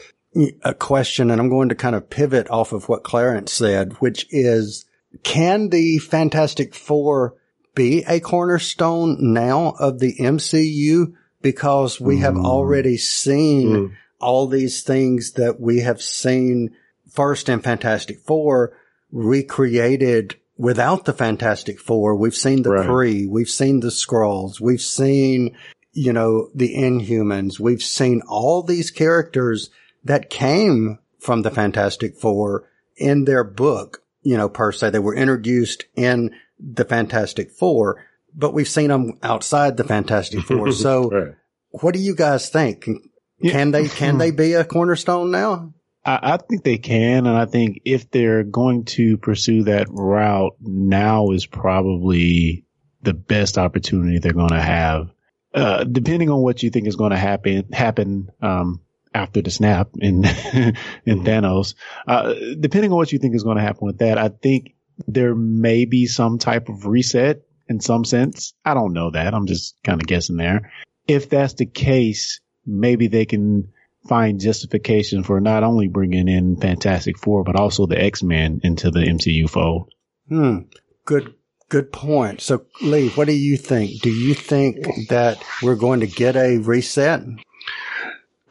a 0.63 0.73
question 0.73 1.31
and 1.31 1.39
I'm 1.39 1.49
going 1.49 1.69
to 1.69 1.75
kind 1.75 1.95
of 1.95 2.09
pivot 2.09 2.49
off 2.49 2.73
of 2.73 2.89
what 2.89 3.03
Clarence 3.03 3.53
said, 3.53 3.93
which 3.93 4.25
is, 4.29 4.85
can 5.21 5.69
the 5.69 5.99
Fantastic 5.99 6.73
Four 6.73 7.35
be 7.75 8.03
a 8.07 8.19
cornerstone 8.19 9.17
now 9.33 9.75
of 9.79 9.99
the 9.99 10.15
MCU? 10.19 11.13
Because 11.41 11.99
we 11.99 12.17
mm. 12.17 12.21
have 12.21 12.37
already 12.37 12.97
seen 12.97 13.69
mm. 13.69 13.93
all 14.19 14.47
these 14.47 14.81
things 14.83 15.33
that 15.33 15.59
we 15.59 15.81
have 15.81 16.01
seen 16.01 16.75
first 17.09 17.49
in 17.49 17.59
Fantastic 17.59 18.19
Four 18.19 18.75
recreated 19.11 20.35
without 20.57 21.05
the 21.05 21.13
Fantastic 21.13 21.79
Four. 21.79 22.15
We've 22.15 22.35
seen 22.35 22.63
the 22.63 22.71
right. 22.71 22.87
Kree. 22.87 23.27
We've 23.27 23.49
seen 23.49 23.79
the 23.79 23.89
Skrulls. 23.89 24.59
We've 24.59 24.81
seen, 24.81 25.55
you 25.91 26.13
know, 26.13 26.49
the 26.53 26.75
Inhumans. 26.75 27.59
We've 27.59 27.83
seen 27.83 28.21
all 28.27 28.63
these 28.63 28.91
characters 28.91 29.69
that 30.03 30.29
came 30.29 30.99
from 31.19 31.41
the 31.41 31.51
Fantastic 31.51 32.17
Four 32.17 32.69
in 32.97 33.25
their 33.25 33.43
book, 33.43 34.02
you 34.23 34.37
know, 34.37 34.49
per 34.49 34.71
se. 34.71 34.89
They 34.89 34.99
were 34.99 35.15
introduced 35.15 35.85
in 35.95 36.35
the 36.59 36.85
Fantastic 36.85 37.51
Four, 37.51 38.05
but 38.33 38.53
we've 38.53 38.67
seen 38.67 38.89
them 38.89 39.19
outside 39.21 39.77
the 39.77 39.83
Fantastic 39.83 40.41
Four. 40.45 40.71
So 40.71 41.09
right. 41.09 41.35
what 41.71 41.93
do 41.93 41.99
you 41.99 42.15
guys 42.15 42.49
think? 42.49 42.81
Can, 42.81 43.01
yeah. 43.39 43.65
they, 43.65 43.87
can 43.87 44.17
they 44.17 44.31
be 44.31 44.53
a 44.53 44.63
cornerstone 44.63 45.31
now? 45.31 45.73
I, 46.05 46.19
I 46.33 46.37
think 46.37 46.63
they 46.63 46.77
can. 46.77 47.25
And 47.25 47.37
I 47.37 47.45
think 47.45 47.81
if 47.85 48.09
they're 48.11 48.43
going 48.43 48.85
to 48.85 49.17
pursue 49.17 49.63
that 49.63 49.87
route, 49.89 50.55
now 50.61 51.31
is 51.31 51.45
probably 51.45 52.65
the 53.01 53.13
best 53.13 53.57
opportunity 53.57 54.19
they're 54.19 54.33
going 54.33 54.49
to 54.49 54.61
have. 54.61 55.09
Uh, 55.53 55.83
depending 55.83 56.29
on 56.31 56.41
what 56.41 56.63
you 56.63 56.71
think 56.71 56.87
is 56.87 56.95
going 56.95 57.11
to 57.11 57.17
happen, 57.17 57.71
happen, 57.71 58.29
um, 58.41 58.81
after 59.13 59.41
the 59.41 59.51
snap 59.51 59.89
in 59.99 60.17
in 60.23 60.23
mm-hmm. 60.23 61.25
Thanos. 61.25 61.75
Uh, 62.07 62.33
depending 62.59 62.91
on 62.91 62.97
what 62.97 63.11
you 63.11 63.19
think 63.19 63.35
is 63.35 63.43
going 63.43 63.57
to 63.57 63.63
happen 63.63 63.85
with 63.85 63.99
that, 63.99 64.17
I 64.17 64.29
think 64.29 64.75
there 65.07 65.35
may 65.35 65.85
be 65.85 66.05
some 66.05 66.37
type 66.37 66.69
of 66.69 66.85
reset 66.85 67.41
in 67.67 67.79
some 67.79 68.05
sense. 68.05 68.53
I 68.65 68.73
don't 68.73 68.93
know 68.93 69.11
that. 69.11 69.33
I'm 69.33 69.47
just 69.47 69.75
kind 69.83 70.01
of 70.01 70.07
guessing 70.07 70.37
there. 70.37 70.71
If 71.07 71.29
that's 71.29 71.55
the 71.55 71.65
case, 71.65 72.39
maybe 72.65 73.07
they 73.07 73.25
can 73.25 73.73
find 74.07 74.39
justification 74.39 75.23
for 75.23 75.39
not 75.39 75.63
only 75.63 75.87
bringing 75.87 76.27
in 76.27 76.57
Fantastic 76.57 77.17
Four, 77.17 77.43
but 77.43 77.55
also 77.55 77.85
the 77.85 78.01
X 78.01 78.23
Men 78.23 78.61
into 78.63 78.91
the 78.91 79.01
MCU 79.01 79.49
fold. 79.49 79.91
Hmm. 80.27 80.59
Good, 81.05 81.33
good 81.69 81.91
point. 81.91 82.41
So, 82.41 82.65
Lee, 82.81 83.09
what 83.09 83.27
do 83.27 83.33
you 83.33 83.57
think? 83.57 84.01
Do 84.01 84.09
you 84.09 84.33
think 84.33 85.09
that 85.09 85.43
we're 85.61 85.75
going 85.75 85.99
to 86.01 86.07
get 86.07 86.35
a 86.35 86.57
reset? 86.57 87.21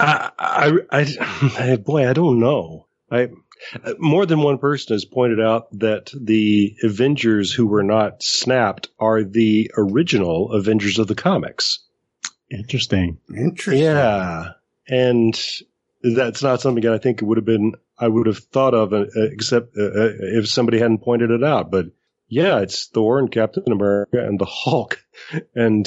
I, 0.02 0.72
I, 0.90 1.52
I, 1.58 1.76
boy, 1.76 2.08
I 2.08 2.12
don't 2.12 2.40
know. 2.40 2.86
I, 3.10 3.28
more 3.98 4.26
than 4.26 4.40
one 4.40 4.58
person 4.58 4.94
has 4.94 5.04
pointed 5.04 5.40
out 5.40 5.68
that 5.78 6.10
the 6.18 6.76
Avengers 6.82 7.52
who 7.52 7.66
were 7.66 7.84
not 7.84 8.22
snapped 8.22 8.88
are 8.98 9.22
the 9.22 9.70
original 9.76 10.52
Avengers 10.52 10.98
of 10.98 11.06
the 11.06 11.14
comics. 11.14 11.80
Interesting. 12.50 13.18
Interesting. 13.34 13.82
Yeah. 13.84 14.52
And 14.88 15.40
that's 16.02 16.42
not 16.42 16.60
something 16.60 16.82
that 16.82 16.92
I 16.92 16.98
think 16.98 17.22
it 17.22 17.24
would 17.24 17.38
have 17.38 17.44
been, 17.44 17.74
I 17.96 18.08
would 18.08 18.26
have 18.26 18.38
thought 18.38 18.74
of 18.74 18.92
uh, 18.92 19.04
except 19.14 19.76
uh, 19.76 19.82
uh, 19.82 20.10
if 20.18 20.48
somebody 20.48 20.78
hadn't 20.78 21.04
pointed 21.04 21.30
it 21.30 21.44
out. 21.44 21.70
But 21.70 21.86
yeah, 22.28 22.58
it's 22.60 22.86
Thor 22.86 23.20
and 23.20 23.30
Captain 23.30 23.70
America 23.70 24.18
and 24.18 24.40
the 24.40 24.46
Hulk 24.46 25.04
and 25.54 25.86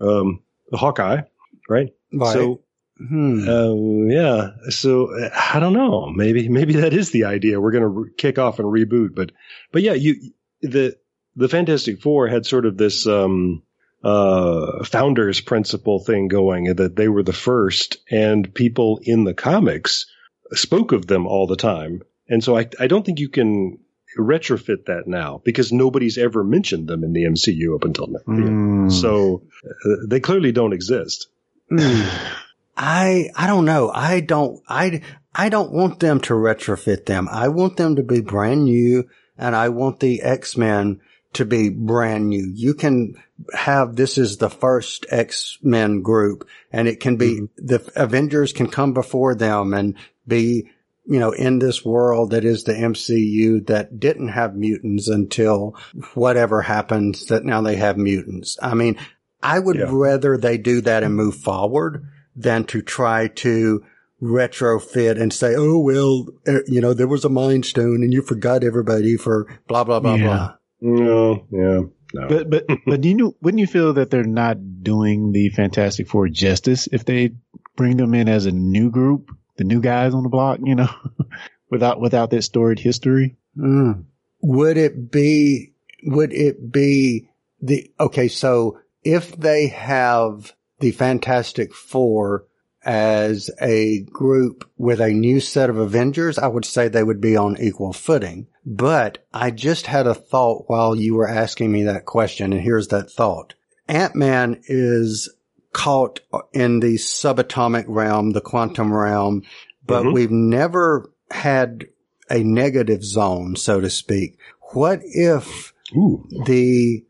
um, 0.00 0.42
the 0.70 0.78
Hawkeye, 0.78 1.22
right? 1.68 1.90
Right. 2.12 2.32
So 2.32 2.62
Hmm. 3.08 3.48
um, 3.48 4.10
yeah. 4.10 4.50
So 4.68 5.08
I 5.34 5.58
don't 5.58 5.72
know. 5.72 6.10
Maybe 6.10 6.48
maybe 6.48 6.74
that 6.74 6.92
is 6.92 7.10
the 7.10 7.24
idea. 7.24 7.60
We're 7.60 7.72
going 7.72 7.82
to 7.82 7.88
re- 7.88 8.10
kick 8.16 8.38
off 8.38 8.58
and 8.58 8.68
reboot. 8.68 9.14
But 9.14 9.32
but 9.72 9.82
yeah, 9.82 9.94
you 9.94 10.32
the 10.60 10.96
the 11.34 11.48
Fantastic 11.48 12.02
Four 12.02 12.28
had 12.28 12.44
sort 12.44 12.66
of 12.66 12.76
this 12.76 13.06
um, 13.06 13.62
uh, 14.04 14.84
founders 14.84 15.40
principle 15.40 16.04
thing 16.04 16.28
going 16.28 16.74
that 16.74 16.96
they 16.96 17.08
were 17.08 17.22
the 17.22 17.32
first, 17.32 17.98
and 18.10 18.52
people 18.54 19.00
in 19.02 19.24
the 19.24 19.34
comics 19.34 20.06
spoke 20.52 20.92
of 20.92 21.06
them 21.06 21.26
all 21.26 21.46
the 21.46 21.56
time. 21.56 22.02
And 22.28 22.44
so 22.44 22.58
I 22.58 22.68
I 22.78 22.86
don't 22.86 23.04
think 23.06 23.18
you 23.18 23.30
can 23.30 23.78
retrofit 24.18 24.86
that 24.86 25.04
now 25.06 25.40
because 25.42 25.72
nobody's 25.72 26.18
ever 26.18 26.44
mentioned 26.44 26.86
them 26.86 27.02
in 27.02 27.14
the 27.14 27.24
MCU 27.24 27.76
up 27.76 27.84
until 27.84 28.08
now. 28.08 28.18
Mm. 28.28 28.92
So 28.92 29.44
uh, 29.64 30.06
they 30.06 30.20
clearly 30.20 30.52
don't 30.52 30.74
exist. 30.74 31.28
I 32.80 33.28
I 33.36 33.46
don't 33.46 33.66
know. 33.66 33.90
I 33.94 34.20
don't 34.20 34.62
I 34.66 35.02
I 35.34 35.50
don't 35.50 35.70
want 35.70 36.00
them 36.00 36.18
to 36.22 36.34
retrofit 36.34 37.04
them. 37.04 37.28
I 37.30 37.48
want 37.48 37.76
them 37.76 37.96
to 37.96 38.02
be 38.02 38.22
brand 38.22 38.64
new 38.64 39.06
and 39.36 39.54
I 39.54 39.68
want 39.68 40.00
the 40.00 40.22
X-Men 40.22 41.02
to 41.34 41.44
be 41.44 41.68
brand 41.68 42.30
new. 42.30 42.50
You 42.52 42.72
can 42.72 43.22
have 43.52 43.96
this 43.96 44.16
is 44.16 44.38
the 44.38 44.48
first 44.48 45.04
X-Men 45.10 46.00
group 46.00 46.48
and 46.72 46.88
it 46.88 47.00
can 47.00 47.16
be 47.18 47.42
mm-hmm. 47.42 47.66
the 47.66 47.92
Avengers 47.96 48.54
can 48.54 48.68
come 48.68 48.94
before 48.94 49.34
them 49.34 49.74
and 49.74 49.96
be 50.26 50.70
you 51.04 51.18
know, 51.18 51.32
in 51.32 51.58
this 51.58 51.84
world 51.84 52.30
that 52.30 52.44
is 52.44 52.64
the 52.64 52.72
MCU 52.72 53.66
that 53.66 53.98
didn't 53.98 54.28
have 54.28 54.54
mutants 54.54 55.08
until 55.08 55.76
whatever 56.14 56.62
happens 56.62 57.26
that 57.26 57.44
now 57.44 57.60
they 57.60 57.76
have 57.76 57.98
mutants. 57.98 58.56
I 58.62 58.74
mean, 58.74 58.96
I 59.42 59.58
would 59.58 59.76
Yeah. 59.76 59.88
rather 59.90 60.38
they 60.38 60.56
do 60.56 60.80
that 60.82 61.02
and 61.02 61.14
move 61.14 61.34
forward 61.34 62.06
than 62.36 62.64
to 62.64 62.82
try 62.82 63.28
to 63.28 63.84
retrofit 64.22 65.20
and 65.20 65.32
say, 65.32 65.54
oh, 65.56 65.78
well, 65.78 66.26
uh, 66.46 66.60
you 66.66 66.80
know, 66.80 66.92
there 66.94 67.08
was 67.08 67.24
a 67.24 67.28
mind 67.30 67.64
stone 67.66 68.02
and 68.02 68.12
you 68.12 68.22
forgot 68.22 68.62
everybody 68.64 69.16
for 69.16 69.46
blah, 69.66 69.84
blah, 69.84 70.00
blah, 70.00 70.14
Yeah. 70.14 70.24
blah. 70.26 70.54
No, 70.82 71.46
yeah, 71.50 71.80
no. 72.14 72.28
But 72.28 72.48
but 72.48 72.66
but 72.86 73.00
do 73.02 73.08
you 73.10 73.14
know, 73.14 73.36
wouldn't 73.42 73.60
you 73.60 73.66
feel 73.66 73.92
that 73.94 74.10
they're 74.10 74.24
not 74.24 74.82
doing 74.82 75.32
the 75.32 75.50
Fantastic 75.50 76.08
Four 76.08 76.28
justice 76.28 76.88
if 76.90 77.04
they 77.04 77.32
bring 77.76 77.98
them 77.98 78.14
in 78.14 78.28
as 78.28 78.46
a 78.46 78.50
new 78.50 78.90
group, 78.90 79.30
the 79.58 79.64
new 79.64 79.82
guys 79.82 80.14
on 80.14 80.22
the 80.22 80.30
block, 80.30 80.58
you 80.64 80.74
know, 80.74 80.88
without 81.70 82.00
without 82.00 82.30
that 82.30 82.42
storied 82.42 82.78
history? 82.78 83.36
Mm. 83.58 84.04
Would 84.40 84.78
it 84.78 85.10
be, 85.10 85.74
would 86.04 86.32
it 86.32 86.72
be 86.72 87.28
the, 87.60 87.92
okay, 88.00 88.28
so 88.28 88.78
if 89.04 89.36
they 89.36 89.66
have 89.68 90.54
the 90.80 90.90
Fantastic 90.92 91.74
Four 91.74 92.46
as 92.82 93.50
a 93.60 94.00
group 94.10 94.68
with 94.78 95.00
a 95.00 95.10
new 95.10 95.38
set 95.38 95.68
of 95.68 95.76
Avengers, 95.76 96.38
I 96.38 96.46
would 96.46 96.64
say 96.64 96.88
they 96.88 97.02
would 97.02 97.20
be 97.20 97.36
on 97.36 97.60
equal 97.60 97.92
footing. 97.92 98.46
But 98.64 99.18
I 99.34 99.50
just 99.50 99.86
had 99.86 100.06
a 100.06 100.14
thought 100.14 100.64
while 100.66 100.94
you 100.94 101.14
were 101.14 101.28
asking 101.28 101.70
me 101.70 101.82
that 101.84 102.06
question, 102.06 102.52
and 102.52 102.62
here's 102.62 102.88
that 102.88 103.10
thought. 103.10 103.54
Ant-Man 103.86 104.62
is 104.66 105.28
caught 105.72 106.20
in 106.52 106.80
the 106.80 106.94
subatomic 106.94 107.84
realm, 107.86 108.30
the 108.30 108.40
quantum 108.40 108.92
realm, 108.92 109.42
but 109.86 110.04
Mhm. 110.04 110.14
we've 110.14 110.30
never 110.30 111.10
had 111.30 111.86
a 112.30 112.42
negative 112.42 113.04
zone, 113.04 113.56
so 113.56 113.80
to 113.80 113.90
speak. 113.90 114.38
What 114.72 115.00
if 115.04 115.72
Ooh. 115.96 116.24
the 116.46 117.04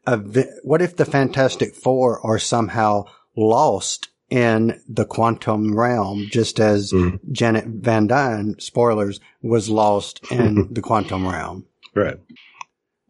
what 0.63 0.83
if 0.83 0.97
the 0.97 1.05
Fantastic 1.05 1.75
Four 1.75 2.25
are 2.27 2.39
somehow 2.39 3.05
lost 3.37 4.09
in 4.29 4.81
the 4.89 5.05
quantum 5.05 5.77
realm, 5.77 6.27
just 6.31 6.61
as 6.61 6.93
Mhm. 6.93 7.19
Janet 7.33 7.65
Van 7.67 8.07
Dyne, 8.07 8.55
spoilers, 8.59 9.19
was 9.43 9.69
lost 9.69 10.21
in 10.31 10.69
the 10.73 10.81
quantum 10.81 11.27
realm? 11.27 11.65
Right. 11.95 12.17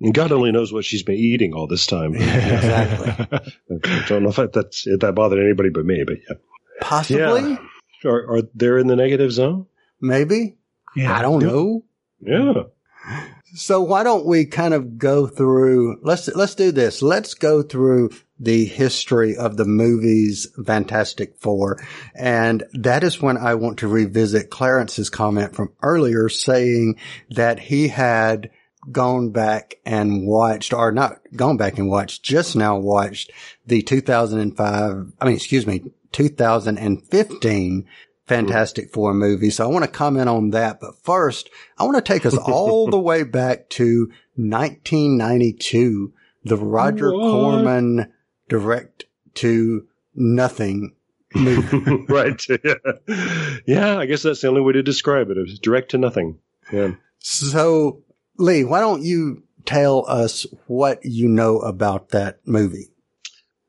And 0.01 0.15
God 0.15 0.33
only 0.33 0.51
knows 0.51 0.73
what 0.73 0.87
she's 0.87 1.03
been 1.03 1.17
eating 1.19 1.53
all 1.53 1.67
this 1.67 1.87
time. 1.87 2.15
Exactly. 2.15 3.39
I 3.85 4.05
don't 4.09 4.23
know 4.23 4.31
if 4.31 4.37
that, 4.37 4.55
that's 4.55 4.87
if 4.87 5.01
that 5.01 5.15
bothered 5.15 5.39
anybody 5.45 5.69
but 5.69 5.85
me, 5.85 6.05
but 6.07 6.17
yeah. 6.29 6.37
Possibly, 6.81 7.51
Yeah. 7.51 7.59
Are, 8.11 8.37
are 8.39 8.43
they 8.55 8.81
in 8.81 8.87
the 8.87 8.97
negative 8.97 9.31
zone? 9.33 9.67
maybe. 10.01 10.57
Yeah. 10.97 11.15
I 11.19 11.21
don't 11.21 11.43
know. 11.43 11.85
Yeah. 12.23 12.63
So 13.55 13.83
why 13.83 14.03
don't 14.03 14.25
we 14.25 14.47
kind 14.47 14.73
of 14.73 14.97
go 14.97 15.27
through, 15.27 15.99
let's, 16.03 16.29
let's 16.35 16.55
do 16.55 16.73
this. 16.73 17.03
Let's 17.03 17.35
go 17.35 17.63
through 17.63 18.11
the 18.41 18.65
history 18.65 19.37
of 19.37 19.57
the 19.57 19.67
movies 19.67 20.47
Fantastic 20.65 21.37
Four. 21.39 21.79
And 22.15 22.65
that 22.73 23.05
is 23.05 23.21
when 23.21 23.37
I 23.37 23.55
want 23.55 23.79
to 23.81 23.89
revisit 23.89 24.51
Clarence's 24.51 25.11
comment 25.11 25.55
from 25.55 25.73
earlier 25.83 26.29
saying 26.31 26.99
that 27.29 27.61
he 27.61 27.89
had 27.89 28.51
gone 28.91 29.31
back 29.31 29.75
and 29.85 30.27
watched, 30.27 30.73
or 30.73 30.91
not 30.91 31.21
gone 31.37 31.59
back 31.59 31.79
and 31.79 31.91
watched, 31.91 32.23
just 32.23 32.57
now 32.57 32.79
watched 32.79 33.31
the 33.67 33.83
2005, 33.83 35.13
I 35.21 35.25
mean, 35.25 35.35
excuse 35.35 35.67
me, 35.67 35.93
2015 36.13 37.87
Fantastic 38.27 38.93
Four 38.93 39.13
movie. 39.13 39.51
So 39.51 39.65
I 39.65 39.73
want 39.73 39.85
to 39.85 39.91
comment 39.91 40.29
on 40.29 40.51
that. 40.51 40.81
But 40.81 41.03
first, 41.03 41.51
I 41.77 41.83
want 41.85 41.97
to 41.97 42.13
take 42.13 42.25
us 42.25 42.37
all 42.37 42.89
the 42.89 42.99
way 43.01 43.25
back 43.25 43.69
to 43.71 44.09
1992, 44.37 46.13
the 46.45 46.57
Roger 46.57 47.13
What? 47.13 47.31
Corman 47.31 48.13
direct 48.51 49.07
to 49.37 49.87
nothing 50.15 50.95
movie. 51.35 52.05
right. 52.09 52.45
Yeah. 52.65 52.75
yeah, 53.67 53.99
I 53.99 54.07
guess 54.07 54.23
that's 54.23 54.43
the 54.43 54.49
only 54.49 54.61
way 54.61 54.75
to 54.75 54.83
describe 54.83 55.31
it. 55.31 55.39
It 55.39 55.43
was 55.43 55.59
direct 55.59 55.93
to 55.93 55.99
nothing. 55.99 56.39
Yeah. 56.73 56.93
so 57.19 58.03
Lee, 58.37 58.65
why 58.65 58.81
don't 58.81 59.03
you 59.03 59.45
tell 59.65 60.05
us 60.09 60.47
what 60.67 61.05
you 61.05 61.29
know 61.29 61.59
about 61.61 62.11
that 62.11 62.41
movie? 62.47 62.91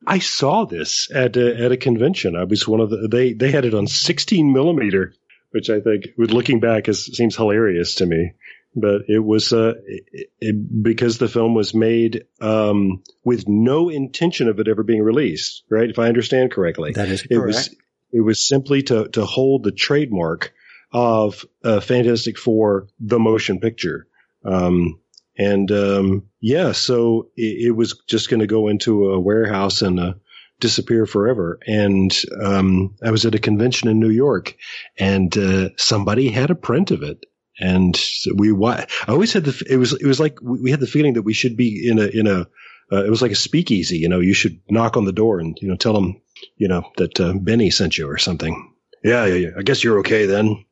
I 0.05 0.19
saw 0.19 0.65
this 0.65 1.09
at 1.13 1.37
a, 1.37 1.63
at 1.63 1.71
a 1.71 1.77
convention. 1.77 2.35
I 2.35 2.45
was 2.45 2.67
one 2.67 2.79
of 2.79 2.89
the 2.89 3.07
they 3.07 3.33
they 3.33 3.51
had 3.51 3.65
it 3.65 3.75
on 3.75 3.85
16 3.85 4.51
millimeter, 4.51 5.13
which 5.51 5.69
I 5.69 5.79
think, 5.79 6.05
with 6.17 6.31
looking 6.31 6.59
back, 6.59 6.89
is 6.89 7.05
seems 7.05 7.35
hilarious 7.35 7.95
to 7.95 8.07
me. 8.07 8.33
But 8.75 9.01
it 9.09 9.19
was 9.19 9.51
uh, 9.51 9.73
it, 9.85 10.29
it, 10.39 10.83
because 10.83 11.17
the 11.17 11.27
film 11.27 11.53
was 11.53 11.73
made 11.73 12.25
um, 12.39 13.03
with 13.23 13.47
no 13.47 13.89
intention 13.89 14.47
of 14.47 14.59
it 14.59 14.67
ever 14.69 14.83
being 14.83 15.03
released. 15.03 15.63
Right, 15.69 15.89
if 15.89 15.99
I 15.99 16.07
understand 16.07 16.51
correctly, 16.51 16.93
That 16.93 17.09
is 17.09 17.21
correct. 17.21 17.31
it 17.31 17.39
was 17.39 17.75
it 18.13 18.21
was 18.21 18.47
simply 18.47 18.83
to 18.83 19.09
to 19.09 19.25
hold 19.25 19.63
the 19.63 19.71
trademark 19.73 20.53
of 20.93 21.45
uh, 21.63 21.79
Fantastic 21.81 22.37
Four, 22.37 22.87
the 22.99 23.19
motion 23.19 23.59
picture. 23.59 24.07
Um, 24.45 24.99
and 25.37 25.71
um, 25.71 26.23
yeah, 26.39 26.71
so 26.71 27.29
it, 27.35 27.67
it 27.67 27.71
was 27.71 28.01
just 28.07 28.29
going 28.29 28.41
to 28.41 28.47
go 28.47 28.67
into 28.67 29.11
a 29.11 29.19
warehouse 29.19 29.81
and 29.81 29.99
uh, 29.99 30.13
disappear 30.59 31.05
forever. 31.05 31.59
And 31.67 32.15
um, 32.41 32.95
I 33.03 33.11
was 33.11 33.25
at 33.25 33.35
a 33.35 33.39
convention 33.39 33.89
in 33.89 33.99
New 33.99 34.09
York, 34.09 34.55
and 34.97 35.35
uh, 35.37 35.69
somebody 35.77 36.29
had 36.29 36.51
a 36.51 36.55
print 36.55 36.91
of 36.91 37.03
it. 37.03 37.25
And 37.61 37.95
we, 38.35 38.51
I 38.51 38.87
always 39.07 39.33
had 39.33 39.45
the, 39.45 39.63
it 39.69 39.77
was, 39.77 39.93
it 39.93 40.05
was 40.05 40.19
like 40.19 40.39
we 40.41 40.71
had 40.71 40.79
the 40.79 40.87
feeling 40.87 41.13
that 41.13 41.21
we 41.21 41.33
should 41.33 41.55
be 41.55 41.87
in 41.87 41.99
a, 41.99 42.07
in 42.07 42.27
a, 42.27 42.47
uh, 42.91 43.05
it 43.05 43.09
was 43.09 43.21
like 43.21 43.31
a 43.31 43.35
speakeasy. 43.35 43.99
You 43.99 44.09
know, 44.09 44.19
you 44.19 44.33
should 44.33 44.59
knock 44.69 44.97
on 44.97 45.05
the 45.05 45.11
door 45.11 45.39
and 45.39 45.57
you 45.61 45.67
know 45.67 45.75
tell 45.77 45.93
them, 45.93 46.21
you 46.57 46.67
know, 46.67 46.83
that 46.97 47.19
uh, 47.19 47.33
Benny 47.33 47.69
sent 47.69 47.97
you 47.97 48.09
or 48.09 48.17
something. 48.17 48.73
Yeah, 49.03 49.25
yeah, 49.25 49.35
yeah. 49.35 49.49
I 49.57 49.61
guess 49.61 49.83
you're 49.83 49.99
okay 49.99 50.25
then. 50.25 50.65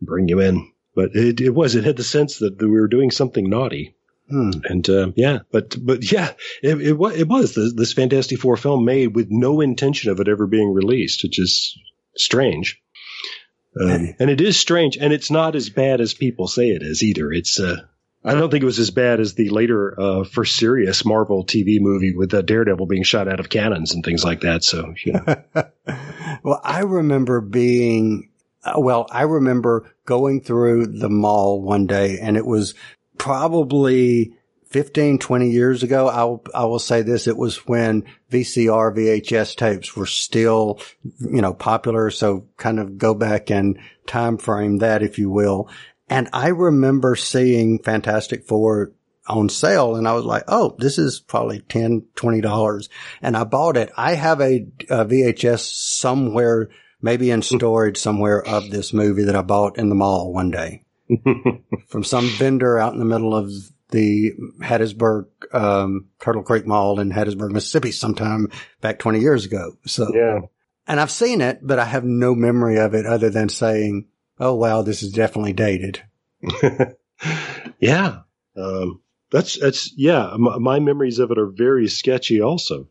Bring 0.00 0.28
you 0.28 0.40
in. 0.40 0.72
But 0.94 1.10
it, 1.14 1.40
it 1.42 1.50
was, 1.50 1.74
it 1.74 1.84
had 1.84 1.96
the 1.96 2.04
sense 2.04 2.38
that 2.38 2.60
we 2.60 2.68
were 2.68 2.88
doing 2.88 3.10
something 3.10 3.50
naughty. 3.50 3.94
Hmm. 4.30 4.50
And, 4.64 4.88
uh, 4.88 5.12
yeah, 5.14 5.40
but, 5.52 5.76
but 5.78 6.10
yeah, 6.10 6.32
it, 6.62 6.80
it, 6.80 6.92
wa- 6.94 7.08
it 7.08 7.28
was 7.28 7.54
this, 7.54 7.74
this 7.74 7.92
Fantastic 7.92 8.40
Four 8.40 8.56
film 8.56 8.84
made 8.84 9.14
with 9.14 9.28
no 9.30 9.60
intention 9.60 10.10
of 10.10 10.18
it 10.20 10.28
ever 10.28 10.46
being 10.46 10.72
released, 10.72 11.22
which 11.22 11.38
is 11.38 11.78
strange. 12.16 12.82
Um, 13.78 14.14
and 14.18 14.30
it 14.30 14.40
is 14.40 14.58
strange, 14.58 14.96
and 14.96 15.12
it's 15.12 15.30
not 15.30 15.54
as 15.54 15.68
bad 15.68 16.00
as 16.00 16.14
people 16.14 16.48
say 16.48 16.70
it 16.70 16.82
is 16.82 17.02
either. 17.02 17.30
It's 17.30 17.60
uh, 17.60 17.82
I 18.26 18.34
don't 18.34 18.50
think 18.50 18.62
it 18.62 18.66
was 18.66 18.80
as 18.80 18.90
bad 18.90 19.20
as 19.20 19.34
the 19.34 19.50
later 19.50 19.98
uh, 19.98 20.24
first 20.24 20.56
serious 20.56 21.04
Marvel 21.04 21.44
TV 21.44 21.80
movie 21.80 22.12
with 22.12 22.34
uh, 22.34 22.42
Daredevil 22.42 22.86
being 22.86 23.04
shot 23.04 23.28
out 23.28 23.38
of 23.38 23.48
cannons 23.48 23.94
and 23.94 24.04
things 24.04 24.24
like 24.24 24.40
that. 24.40 24.64
So, 24.64 24.94
you 25.04 25.12
know. 25.12 25.42
well, 26.42 26.60
I 26.64 26.80
remember 26.80 27.40
being, 27.40 28.30
uh, 28.64 28.74
well, 28.78 29.06
I 29.12 29.22
remember 29.22 29.94
going 30.06 30.40
through 30.40 30.86
the 30.86 31.08
mall 31.08 31.62
one 31.62 31.86
day 31.86 32.18
and 32.20 32.36
it 32.36 32.44
was 32.44 32.74
probably 33.16 34.35
15, 34.70 35.18
20 35.18 35.50
years 35.50 35.82
ago. 35.82 36.08
I 36.08 36.24
will, 36.24 36.44
I 36.54 36.64
will 36.64 36.78
say 36.78 37.02
this. 37.02 37.26
It 37.26 37.36
was 37.36 37.66
when 37.66 38.04
VCR, 38.30 38.94
VHS 38.96 39.56
tapes 39.56 39.96
were 39.96 40.06
still, 40.06 40.80
you 41.20 41.40
know, 41.40 41.54
popular. 41.54 42.10
So 42.10 42.46
kind 42.56 42.80
of 42.80 42.98
go 42.98 43.14
back 43.14 43.50
and 43.50 43.78
time 44.06 44.38
frame 44.38 44.78
that, 44.78 45.02
if 45.02 45.18
you 45.18 45.30
will. 45.30 45.70
And 46.08 46.28
I 46.32 46.48
remember 46.48 47.16
seeing 47.16 47.80
Fantastic 47.82 48.46
Four 48.46 48.92
on 49.28 49.48
sale 49.48 49.96
and 49.96 50.06
I 50.06 50.12
was 50.12 50.24
like, 50.24 50.44
Oh, 50.48 50.76
this 50.78 50.98
is 50.98 51.20
probably 51.20 51.60
10, 51.60 52.06
$20. 52.14 52.88
And 53.22 53.36
I 53.36 53.44
bought 53.44 53.76
it. 53.76 53.90
I 53.96 54.14
have 54.14 54.40
a, 54.40 54.66
a 54.88 55.04
VHS 55.04 55.60
somewhere, 55.60 56.68
maybe 57.00 57.30
in 57.30 57.42
storage 57.42 57.98
somewhere 57.98 58.44
of 58.44 58.70
this 58.70 58.92
movie 58.92 59.24
that 59.24 59.36
I 59.36 59.42
bought 59.42 59.78
in 59.78 59.88
the 59.88 59.94
mall 59.94 60.32
one 60.32 60.50
day 60.50 60.84
from 61.88 62.04
some 62.04 62.28
vendor 62.30 62.78
out 62.78 62.92
in 62.92 62.98
the 62.98 63.04
middle 63.04 63.34
of 63.34 63.50
the 63.96 64.32
Hattiesburg, 64.60 65.26
um, 65.52 66.08
Turtle 66.20 66.42
Creek 66.42 66.66
Mall 66.66 67.00
in 67.00 67.10
Hattiesburg, 67.10 67.50
Mississippi 67.50 67.92
sometime 67.92 68.48
back 68.80 68.98
20 68.98 69.20
years 69.20 69.46
ago. 69.46 69.76
So, 69.86 70.14
yeah. 70.14 70.40
And 70.86 71.00
I've 71.00 71.10
seen 71.10 71.40
it, 71.40 71.60
but 71.62 71.78
I 71.78 71.84
have 71.84 72.04
no 72.04 72.34
memory 72.34 72.78
of 72.78 72.94
it 72.94 73.06
other 73.06 73.30
than 73.30 73.48
saying, 73.48 74.06
oh 74.38 74.54
wow, 74.54 74.82
this 74.82 75.02
is 75.02 75.12
definitely 75.12 75.54
dated. 75.54 76.02
yeah, 77.80 78.20
um, 78.56 79.00
that's 79.30 79.58
that's 79.58 79.92
yeah. 79.96 80.34
My, 80.38 80.58
my, 80.58 80.78
memories 80.78 81.18
of 81.18 81.32
it 81.32 81.38
are 81.38 81.50
very 81.50 81.88
sketchy. 81.88 82.40
Also, 82.40 82.88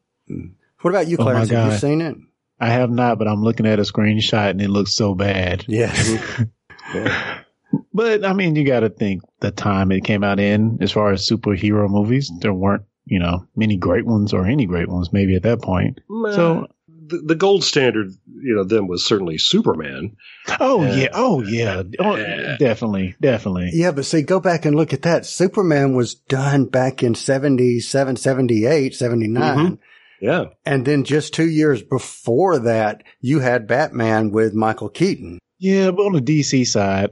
what 0.81 0.89
about 0.89 1.07
you, 1.07 1.15
Clarence? 1.15 1.51
Oh 1.51 1.55
have 1.55 1.71
you 1.71 1.77
seen 1.77 2.01
it? 2.01 2.17
I 2.59 2.69
have 2.69 2.89
not, 2.89 3.17
but 3.17 3.27
I'm 3.27 3.43
looking 3.43 3.65
at 3.65 3.79
a 3.79 3.83
screenshot 3.83 4.49
and 4.49 4.61
it 4.61 4.69
looks 4.69 4.93
so 4.93 5.13
bad. 5.13 5.63
Yes. 5.67 6.19
yeah. 6.93 7.41
But 7.93 8.25
I 8.25 8.33
mean, 8.33 8.55
you 8.55 8.65
got 8.65 8.81
to 8.81 8.89
think 8.89 9.21
the 9.39 9.51
time 9.51 9.91
it 9.91 10.03
came 10.03 10.23
out 10.23 10.39
in, 10.39 10.77
as 10.81 10.91
far 10.91 11.11
as 11.11 11.27
superhero 11.27 11.89
movies, 11.89 12.31
there 12.41 12.53
weren't 12.53 12.83
you 13.05 13.19
know 13.19 13.45
many 13.55 13.77
great 13.77 14.05
ones 14.05 14.33
or 14.33 14.45
any 14.45 14.65
great 14.65 14.89
ones 14.89 15.13
maybe 15.13 15.35
at 15.35 15.43
that 15.43 15.61
point. 15.61 15.99
So 16.07 16.67
the, 17.07 17.21
the 17.25 17.35
gold 17.35 17.63
standard, 17.63 18.11
you 18.27 18.55
know, 18.55 18.63
then 18.63 18.87
was 18.87 19.05
certainly 19.05 19.37
Superman. 19.37 20.15
Oh 20.59 20.83
yeah, 20.83 21.09
oh 21.13 21.41
yeah, 21.43 21.83
oh, 21.99 22.15
definitely, 22.57 23.15
definitely. 23.21 23.71
Yeah, 23.73 23.91
but 23.91 24.05
see, 24.05 24.21
go 24.21 24.39
back 24.39 24.65
and 24.65 24.75
look 24.75 24.93
at 24.93 25.03
that. 25.03 25.25
Superman 25.25 25.95
was 25.95 26.15
done 26.15 26.65
back 26.65 27.03
in 27.03 27.15
77, 27.15 28.15
78, 28.15 28.95
79. 28.95 29.57
Mm-hmm. 29.57 29.73
Yeah. 30.21 30.45
And 30.65 30.85
then 30.85 31.03
just 31.03 31.33
two 31.33 31.49
years 31.49 31.83
before 31.83 32.59
that, 32.59 33.03
you 33.19 33.39
had 33.39 33.67
Batman 33.67 34.31
with 34.31 34.53
Michael 34.53 34.89
Keaton. 34.89 35.39
Yeah, 35.59 35.91
but 35.91 36.03
on 36.03 36.13
the 36.13 36.21
DC 36.21 36.65
side, 36.67 37.11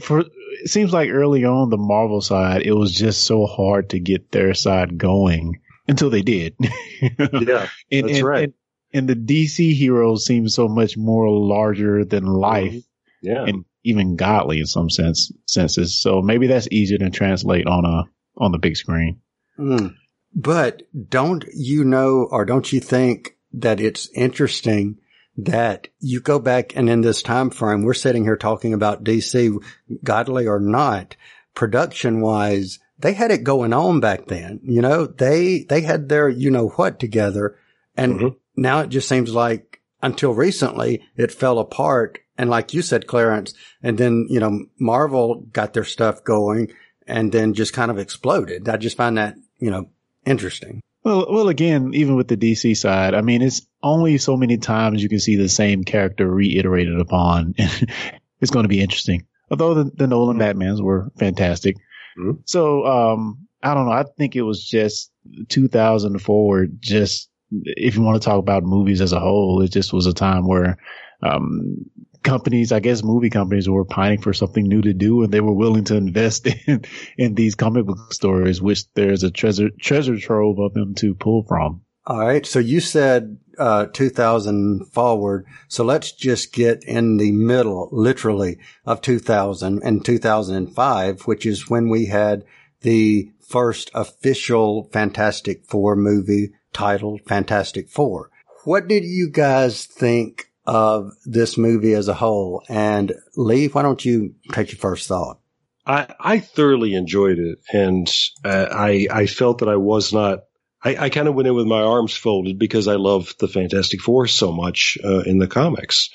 for 0.00 0.20
it 0.20 0.68
seems 0.68 0.92
like 0.92 1.10
early 1.10 1.44
on 1.44 1.70
the 1.70 1.76
Marvel 1.76 2.20
side, 2.20 2.62
it 2.62 2.72
was 2.72 2.92
just 2.92 3.24
so 3.24 3.46
hard 3.46 3.90
to 3.90 4.00
get 4.00 4.30
their 4.30 4.54
side 4.54 4.98
going 4.98 5.60
until 5.86 6.10
they 6.10 6.22
did. 6.22 6.54
yeah, 6.60 7.68
and, 7.90 8.08
that's 8.08 8.18
and, 8.18 8.22
right. 8.22 8.44
And, 8.44 8.54
and 8.92 9.08
the 9.08 9.14
DC 9.14 9.74
heroes 9.74 10.24
seem 10.24 10.48
so 10.48 10.68
much 10.68 10.96
more 10.96 11.30
larger 11.30 12.04
than 12.04 12.24
life. 12.24 12.72
Mm-hmm. 12.72 12.78
Yeah. 13.20 13.44
And 13.44 13.64
even 13.84 14.16
godly 14.16 14.60
in 14.60 14.66
some 14.66 14.90
sense 14.90 15.32
senses. 15.46 16.00
So 16.00 16.20
maybe 16.20 16.46
that's 16.46 16.68
easier 16.70 16.98
to 16.98 17.10
translate 17.10 17.66
on 17.66 17.84
a 17.84 18.04
on 18.36 18.52
the 18.52 18.58
big 18.58 18.76
screen. 18.76 19.20
Mm. 19.58 19.94
But 20.34 20.82
don't 21.08 21.44
you 21.54 21.84
know 21.84 22.28
or 22.30 22.44
don't 22.44 22.70
you 22.72 22.80
think 22.80 23.36
that 23.52 23.80
it's 23.80 24.08
interesting 24.14 24.98
that 25.38 25.88
you 26.00 26.20
go 26.20 26.38
back 26.38 26.76
and 26.76 26.90
in 26.90 27.00
this 27.00 27.22
time 27.22 27.48
frame 27.48 27.82
we're 27.82 27.94
sitting 27.94 28.24
here 28.24 28.36
talking 28.36 28.74
about 28.74 29.04
DC 29.04 29.56
godly 30.04 30.46
or 30.46 30.60
not 30.60 31.16
production 31.54 32.20
wise 32.20 32.78
they 32.98 33.12
had 33.12 33.30
it 33.30 33.44
going 33.44 33.72
on 33.72 34.00
back 34.00 34.26
then 34.26 34.60
you 34.64 34.82
know 34.82 35.06
they 35.06 35.64
they 35.68 35.80
had 35.80 36.08
their 36.08 36.28
you 36.28 36.50
know 36.50 36.68
what 36.70 36.98
together 36.98 37.56
and 37.96 38.14
mm-hmm 38.14 38.28
now 38.58 38.80
it 38.80 38.90
just 38.90 39.08
seems 39.08 39.32
like 39.32 39.80
until 40.02 40.34
recently 40.34 41.02
it 41.16 41.32
fell 41.32 41.58
apart. 41.58 42.18
And 42.36 42.50
like 42.50 42.74
you 42.74 42.82
said, 42.82 43.06
Clarence, 43.06 43.54
and 43.82 43.96
then, 43.98 44.26
you 44.28 44.40
know, 44.40 44.66
Marvel 44.78 45.46
got 45.52 45.72
their 45.72 45.84
stuff 45.84 46.22
going 46.24 46.72
and 47.06 47.32
then 47.32 47.54
just 47.54 47.72
kind 47.72 47.90
of 47.90 47.98
exploded. 47.98 48.68
I 48.68 48.76
just 48.76 48.96
find 48.96 49.16
that, 49.16 49.36
you 49.58 49.70
know, 49.70 49.88
interesting. 50.26 50.82
Well, 51.08 51.26
well, 51.30 51.48
again, 51.48 51.92
even 51.94 52.16
with 52.16 52.28
the 52.28 52.36
DC 52.36 52.76
side, 52.76 53.14
I 53.14 53.22
mean, 53.22 53.40
it's 53.40 53.66
only 53.82 54.18
so 54.18 54.36
many 54.36 54.58
times 54.58 55.02
you 55.02 55.08
can 55.08 55.20
see 55.20 55.36
the 55.36 55.48
same 55.48 55.82
character 55.82 56.28
reiterated 56.28 57.00
upon. 57.00 57.54
it's 58.40 58.50
going 58.50 58.64
to 58.64 58.68
be 58.68 58.82
interesting. 58.82 59.24
Although 59.50 59.72
the, 59.72 59.84
the 59.94 60.06
Nolan 60.06 60.38
mm-hmm. 60.38 60.60
Batmans 60.60 60.82
were 60.82 61.10
fantastic. 61.18 61.76
Mm-hmm. 62.18 62.42
So, 62.44 62.84
um, 62.84 63.48
I 63.62 63.72
don't 63.72 63.86
know. 63.86 63.92
I 63.92 64.04
think 64.18 64.36
it 64.36 64.42
was 64.42 64.62
just 64.62 65.10
2000 65.48 66.18
forward, 66.18 66.76
just 66.78 67.30
if 67.50 67.96
you 67.96 68.02
want 68.02 68.20
to 68.20 68.26
talk 68.26 68.38
about 68.38 68.64
movies 68.64 69.00
as 69.00 69.14
a 69.14 69.18
whole, 69.18 69.62
it 69.62 69.72
just 69.72 69.94
was 69.94 70.04
a 70.04 70.12
time 70.12 70.46
where 70.46 70.76
um, 71.22 71.86
companies, 72.22 72.72
I 72.72 72.80
guess 72.80 73.02
movie 73.02 73.30
companies 73.30 73.68
were 73.68 73.84
pining 73.84 74.20
for 74.20 74.32
something 74.32 74.64
new 74.64 74.82
to 74.82 74.92
do 74.92 75.22
and 75.22 75.32
they 75.32 75.40
were 75.40 75.52
willing 75.52 75.84
to 75.84 75.96
invest 75.96 76.46
in, 76.66 76.84
in 77.16 77.34
these 77.34 77.54
comic 77.54 77.86
book 77.86 78.12
stories, 78.12 78.60
which 78.60 78.92
there's 78.94 79.22
a 79.22 79.30
treasure, 79.30 79.70
treasure 79.80 80.18
trove 80.18 80.58
of 80.58 80.74
them 80.74 80.94
to 80.96 81.14
pull 81.14 81.44
from. 81.44 81.82
All 82.06 82.26
right. 82.26 82.46
So 82.46 82.58
you 82.58 82.80
said, 82.80 83.38
uh, 83.58 83.86
2000 83.86 84.86
forward. 84.86 85.46
So 85.68 85.84
let's 85.84 86.12
just 86.12 86.52
get 86.52 86.84
in 86.84 87.16
the 87.16 87.32
middle, 87.32 87.88
literally 87.92 88.58
of 88.86 89.00
2000 89.02 89.82
and 89.82 90.04
2005, 90.04 91.22
which 91.22 91.44
is 91.44 91.68
when 91.68 91.88
we 91.88 92.06
had 92.06 92.44
the 92.80 93.30
first 93.40 93.90
official 93.94 94.88
Fantastic 94.92 95.64
Four 95.66 95.96
movie 95.96 96.52
titled 96.72 97.22
Fantastic 97.26 97.88
Four. 97.88 98.30
What 98.64 98.88
did 98.88 99.04
you 99.04 99.28
guys 99.30 99.84
think 99.84 100.47
of 100.68 101.12
this 101.24 101.56
movie 101.56 101.94
as 101.94 102.08
a 102.08 102.14
whole? 102.14 102.62
And 102.68 103.14
Lee, 103.36 103.68
why 103.68 103.82
don't 103.82 104.04
you 104.04 104.34
take 104.52 104.70
your 104.70 104.78
first 104.78 105.08
thought? 105.08 105.40
I, 105.86 106.14
I 106.20 106.38
thoroughly 106.40 106.94
enjoyed 106.94 107.38
it, 107.38 107.60
and 107.72 108.08
uh, 108.44 108.66
I 108.70 109.08
I 109.10 109.26
felt 109.26 109.58
that 109.58 109.68
I 109.68 109.76
was 109.76 110.12
not. 110.12 110.44
I, 110.84 110.96
I 110.96 111.08
kind 111.08 111.26
of 111.26 111.34
went 111.34 111.48
in 111.48 111.54
with 111.54 111.66
my 111.66 111.80
arms 111.80 112.14
folded 112.14 112.58
because 112.58 112.86
I 112.86 112.96
love 112.96 113.34
the 113.40 113.48
Fantastic 113.48 114.00
Four 114.02 114.26
so 114.26 114.52
much 114.52 114.98
uh, 115.02 115.20
in 115.20 115.38
the 115.38 115.48
comics, 115.48 116.10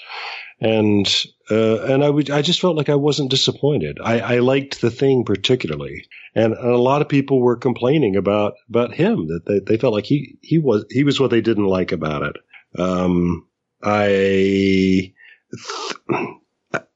and 0.62 1.08
uh, 1.50 1.82
and 1.86 2.04
I 2.04 2.10
would 2.10 2.30
I 2.30 2.44
just 2.44 2.62
felt 2.62 2.78
like 2.78 2.90
I 2.90 2.96
wasn't 2.96 3.32
disappointed. 3.32 3.98
I, 4.02 4.20
I 4.20 4.40
liked 4.40 4.80
the 4.80 4.92
thing 4.92 5.26
particularly, 5.26 6.06
and, 6.36 6.54
and, 6.54 6.72
a 6.72 6.78
lot 6.78 7.02
of 7.02 7.10
people 7.10 7.42
were 7.42 7.58
complaining 7.58 8.16
about 8.16 8.54
about 8.70 8.94
him 8.94 9.28
that 9.28 9.46
they, 9.48 9.60
they 9.60 9.78
felt 9.78 9.96
like 9.96 10.06
he 10.06 10.38
he 10.44 10.60
was 10.60 10.86
he 10.92 11.04
was 11.04 11.20
what 11.20 11.32
they 11.32 11.42
didn't 11.42 11.66
like 11.66 11.92
about 11.92 12.22
it. 12.22 12.36
Um, 12.80 13.48
I. 13.84 15.14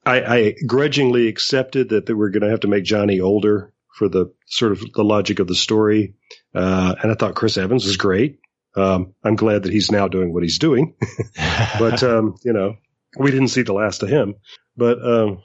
I, 0.06 0.22
I 0.22 0.56
grudgingly 0.66 1.28
accepted 1.28 1.90
that 1.90 2.06
they 2.06 2.14
were 2.14 2.30
going 2.30 2.44
to 2.44 2.50
have 2.50 2.62
to 2.62 2.70
make 2.70 2.86
Johnny 2.86 3.20
older 3.20 3.74
for 3.94 4.08
the 4.08 4.34
sort 4.46 4.72
of 4.72 4.82
the 4.94 5.04
logic 5.04 5.40
of 5.40 5.48
the 5.48 5.56
story, 5.56 6.16
uh, 6.56 6.96
and 7.02 7.12
I 7.12 7.16
thought 7.16 7.36
Chris 7.36 7.58
Evans 7.58 7.86
was 7.86 7.98
great. 7.98 8.40
Um, 8.76 9.16
I'm 9.24 9.36
glad 9.36 9.64
that 9.64 9.74
he's 9.74 9.92
now 9.92 10.08
doing 10.08 10.34
what 10.34 10.44
he's 10.44 10.60
doing, 10.60 10.96
but 11.80 12.04
um, 12.04 12.36
you 12.46 12.54
know, 12.54 12.78
we 13.18 13.32
didn't 13.32 13.50
see 13.50 13.64
the 13.64 13.74
last 13.74 14.02
of 14.04 14.10
him. 14.10 14.36
But 14.78 15.04
um, 15.04 15.42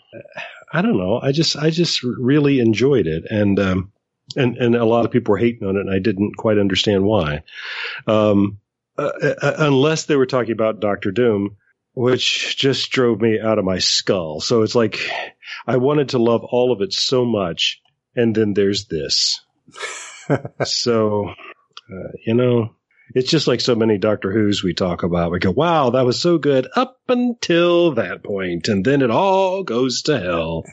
I 0.72 0.82
don't 0.82 0.98
know. 0.98 1.18
I 1.20 1.32
just 1.32 1.56
I 1.56 1.70
just 1.70 2.02
really 2.02 2.60
enjoyed 2.60 3.06
it, 3.06 3.24
and 3.30 3.58
um, 3.58 3.92
and 4.36 4.56
and 4.58 4.76
a 4.76 4.84
lot 4.84 5.04
of 5.04 5.10
people 5.10 5.32
were 5.32 5.38
hating 5.38 5.66
on 5.66 5.76
it, 5.76 5.80
and 5.80 5.90
I 5.90 5.98
didn't 5.98 6.36
quite 6.36 6.58
understand 6.58 7.04
why. 7.04 7.42
Um, 8.06 8.58
uh, 8.98 9.10
uh, 9.42 9.54
unless 9.58 10.04
they 10.04 10.16
were 10.16 10.26
talking 10.26 10.52
about 10.52 10.80
Doctor 10.80 11.10
Doom, 11.10 11.56
which 11.94 12.56
just 12.56 12.90
drove 12.90 13.20
me 13.20 13.40
out 13.40 13.58
of 13.58 13.64
my 13.64 13.78
skull. 13.78 14.40
So 14.40 14.62
it's 14.62 14.74
like 14.74 14.98
I 15.66 15.76
wanted 15.76 16.10
to 16.10 16.18
love 16.18 16.42
all 16.44 16.72
of 16.72 16.80
it 16.82 16.92
so 16.92 17.24
much, 17.24 17.80
and 18.14 18.34
then 18.34 18.54
there's 18.54 18.86
this. 18.86 19.40
so 20.64 21.28
uh, 21.28 22.12
you 22.26 22.34
know, 22.34 22.74
it's 23.14 23.30
just 23.30 23.46
like 23.46 23.60
so 23.60 23.74
many 23.74 23.98
Doctor 23.98 24.32
Who's 24.32 24.62
we 24.62 24.74
talk 24.74 25.02
about. 25.02 25.30
We 25.30 25.38
go, 25.38 25.50
wow, 25.50 25.90
that 25.90 26.04
was 26.04 26.20
so 26.20 26.38
good 26.38 26.68
up 26.76 26.98
until 27.08 27.92
that 27.94 28.22
point, 28.22 28.68
and 28.68 28.84
then 28.84 29.02
it 29.02 29.10
all 29.10 29.62
goes 29.62 30.02
to 30.02 30.18
hell. 30.18 30.64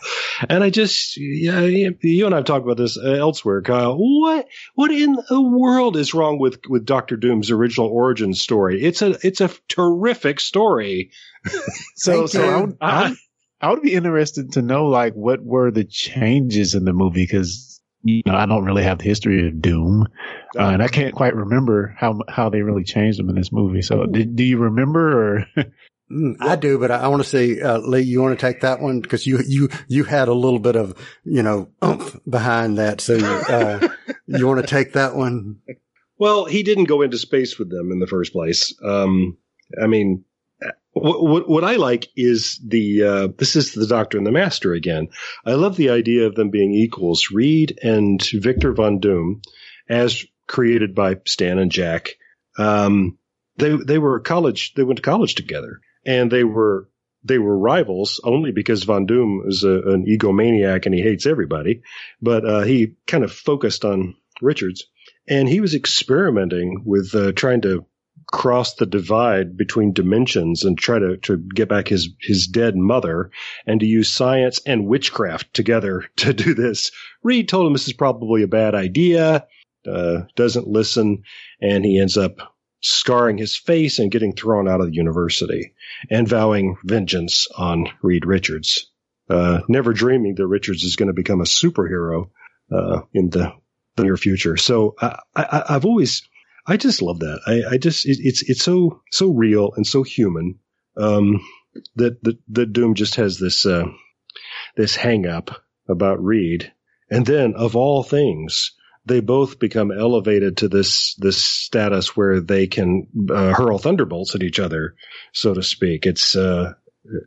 And 0.47 0.63
I 0.63 0.69
just, 0.69 1.17
yeah, 1.17 1.61
you 1.61 2.25
and 2.25 2.35
I've 2.35 2.45
talked 2.45 2.65
about 2.65 2.77
this 2.77 2.97
uh, 2.97 3.11
elsewhere, 3.11 3.61
Kyle. 3.61 3.97
What, 3.97 4.47
what 4.75 4.91
in 4.91 5.17
the 5.29 5.41
world 5.41 5.97
is 5.97 6.13
wrong 6.13 6.39
with 6.39 6.59
with 6.69 6.85
Doctor 6.85 7.17
Doom's 7.17 7.51
original 7.51 7.87
origin 7.87 8.33
story? 8.33 8.81
It's 8.81 9.01
a, 9.01 9.17
it's 9.25 9.41
a 9.41 9.51
terrific 9.67 10.39
story. 10.39 11.11
so, 11.95 12.25
so 12.25 12.75
I, 12.81 13.05
I, 13.05 13.15
I 13.61 13.69
would 13.71 13.81
be 13.81 13.93
interested 13.93 14.53
to 14.53 14.61
know 14.61 14.87
like 14.87 15.13
what 15.13 15.43
were 15.43 15.71
the 15.71 15.83
changes 15.83 16.75
in 16.75 16.85
the 16.85 16.93
movie 16.93 17.23
because 17.23 17.68
you 18.03 18.21
know 18.25 18.35
I 18.35 18.45
don't 18.45 18.65
really 18.65 18.83
have 18.83 18.99
the 18.99 19.05
history 19.05 19.47
of 19.47 19.61
Doom, 19.61 20.07
uh, 20.57 20.63
and 20.63 20.81
I 20.81 20.87
can't 20.87 21.13
quite 21.13 21.35
remember 21.35 21.95
how 21.97 22.19
how 22.27 22.49
they 22.49 22.61
really 22.61 22.83
changed 22.83 23.19
them 23.19 23.29
in 23.29 23.35
this 23.35 23.51
movie. 23.51 23.81
So, 23.81 24.05
did, 24.05 24.35
do 24.35 24.43
you 24.43 24.57
remember 24.57 25.37
or? 25.37 25.47
Mm, 26.11 26.37
I 26.39 26.55
do, 26.55 26.79
but 26.79 26.89
I, 26.89 27.01
I 27.01 27.07
want 27.07 27.21
to 27.21 27.29
see, 27.29 27.61
uh, 27.61 27.77
Lee, 27.77 28.01
you 28.01 28.21
want 28.21 28.37
to 28.37 28.43
take 28.43 28.61
that 28.61 28.79
one? 28.79 29.01
Cause 29.03 29.27
you, 29.27 29.39
you, 29.45 29.69
you 29.87 30.03
had 30.03 30.27
a 30.27 30.33
little 30.33 30.57
bit 30.57 30.75
of, 30.75 30.95
you 31.23 31.43
know, 31.43 31.69
oomph 31.83 32.19
behind 32.27 32.79
that. 32.79 32.99
So, 32.99 33.17
uh, 33.17 33.87
you 34.25 34.47
want 34.47 34.59
to 34.59 34.65
take 34.65 34.93
that 34.93 35.15
one? 35.15 35.59
Well, 36.17 36.45
he 36.45 36.63
didn't 36.63 36.85
go 36.85 37.03
into 37.03 37.17
space 37.17 37.59
with 37.59 37.69
them 37.69 37.91
in 37.91 37.99
the 37.99 38.07
first 38.07 38.33
place. 38.33 38.73
Um, 38.83 39.37
I 39.81 39.85
mean, 39.85 40.25
what, 40.91 41.23
what, 41.23 41.49
what 41.49 41.63
I 41.63 41.75
like 41.75 42.07
is 42.15 42.59
the, 42.65 43.03
uh, 43.03 43.27
this 43.37 43.55
is 43.55 43.73
the 43.73 43.87
Doctor 43.87 44.17
and 44.17 44.25
the 44.25 44.31
Master 44.31 44.73
again. 44.73 45.09
I 45.45 45.53
love 45.53 45.75
the 45.75 45.89
idea 45.89 46.25
of 46.25 46.35
them 46.35 46.49
being 46.49 46.73
equals. 46.73 47.29
Reed 47.31 47.79
and 47.83 48.21
Victor 48.33 48.73
Von 48.73 48.99
Doom, 48.99 49.41
as 49.87 50.25
created 50.47 50.95
by 50.95 51.17
Stan 51.25 51.59
and 51.59 51.71
Jack, 51.71 52.15
um, 52.57 53.17
they, 53.57 53.75
they 53.75 53.97
were 53.97 54.19
college, 54.19 54.73
they 54.73 54.83
went 54.83 54.97
to 54.97 55.03
college 55.03 55.35
together 55.35 55.81
and 56.05 56.31
they 56.31 56.43
were 56.43 56.89
they 57.23 57.37
were 57.37 57.57
rivals 57.57 58.21
only 58.23 58.51
because 58.51 58.83
Von 58.83 59.05
Doom 59.05 59.43
is 59.47 59.63
a, 59.63 59.81
an 59.89 60.05
egomaniac 60.05 60.85
and 60.85 60.95
he 60.95 61.01
hates 61.01 61.25
everybody. 61.25 61.81
But 62.21 62.45
uh, 62.45 62.61
he 62.61 62.95
kind 63.07 63.23
of 63.23 63.31
focused 63.31 63.83
on 63.83 64.15
Richards, 64.41 64.87
and 65.27 65.47
he 65.47 65.59
was 65.59 65.75
experimenting 65.75 66.83
with 66.85 67.13
uh, 67.13 67.33
trying 67.33 67.61
to 67.61 67.85
cross 68.31 68.75
the 68.75 68.85
divide 68.85 69.57
between 69.57 69.93
dimensions 69.93 70.63
and 70.63 70.77
try 70.77 70.99
to, 70.99 71.17
to 71.17 71.37
get 71.37 71.69
back 71.69 71.87
his 71.87 72.09
his 72.21 72.47
dead 72.47 72.75
mother, 72.75 73.31
and 73.65 73.79
to 73.79 73.85
use 73.85 74.09
science 74.09 74.59
and 74.65 74.87
witchcraft 74.87 75.53
together 75.53 76.05
to 76.17 76.33
do 76.33 76.53
this. 76.53 76.91
Reed 77.23 77.49
told 77.49 77.67
him 77.67 77.73
this 77.73 77.87
is 77.87 77.93
probably 77.93 78.43
a 78.43 78.47
bad 78.47 78.75
idea. 78.75 79.47
Uh, 79.87 80.23
doesn't 80.35 80.67
listen, 80.67 81.23
and 81.61 81.85
he 81.85 81.99
ends 81.99 82.17
up 82.17 82.55
scarring 82.81 83.37
his 83.37 83.55
face 83.55 83.99
and 83.99 84.11
getting 84.11 84.33
thrown 84.33 84.67
out 84.67 84.81
of 84.81 84.87
the 84.87 84.95
university 84.95 85.73
and 86.09 86.27
vowing 86.27 86.77
vengeance 86.83 87.47
on 87.57 87.87
Reed 88.01 88.25
Richards, 88.25 88.89
uh, 89.29 89.61
never 89.67 89.93
dreaming 89.93 90.35
that 90.35 90.47
Richards 90.47 90.83
is 90.83 90.95
going 90.95 91.07
to 91.07 91.13
become 91.13 91.41
a 91.41 91.45
superhero 91.45 92.29
uh, 92.71 93.01
in 93.13 93.29
the, 93.29 93.53
near 93.97 94.15
future. 94.15 94.55
So 94.55 94.95
I, 95.01 95.63
have 95.67 95.85
always, 95.85 96.21
I 96.69 96.77
just 96.77 97.01
love 97.01 97.19
that. 97.19 97.41
I, 97.47 97.73
I 97.73 97.77
just, 97.77 98.05
it, 98.05 98.19
it's 98.21 98.43
it's 98.47 98.63
so 98.63 99.01
so 99.11 99.31
real 99.31 99.73
and 99.75 99.85
so 99.85 100.03
human 100.03 100.59
um, 100.95 101.41
that 101.95 102.21
that 102.49 102.73
Doom 102.73 102.93
just 102.93 103.15
has 103.15 103.39
this 103.39 103.65
uh, 103.65 103.85
this 104.77 104.95
hang 104.95 105.25
up 105.25 105.63
about 105.89 106.23
Reed, 106.23 106.71
and 107.09 107.25
then 107.25 107.55
of 107.55 107.75
all 107.75 108.03
things 108.03 108.73
they 109.05 109.19
both 109.19 109.57
become 109.57 109.91
elevated 109.91 110.57
to 110.57 110.67
this 110.69 111.15
this 111.15 111.43
status 111.43 112.15
where 112.15 112.39
they 112.39 112.67
can 112.67 113.07
uh, 113.31 113.53
hurl 113.53 113.79
thunderbolts 113.79 114.35
at 114.35 114.43
each 114.43 114.59
other, 114.59 114.95
so 115.33 115.55
to 115.55 115.63
speak. 115.63 116.05
It's 116.05 116.35
uh, 116.35 116.73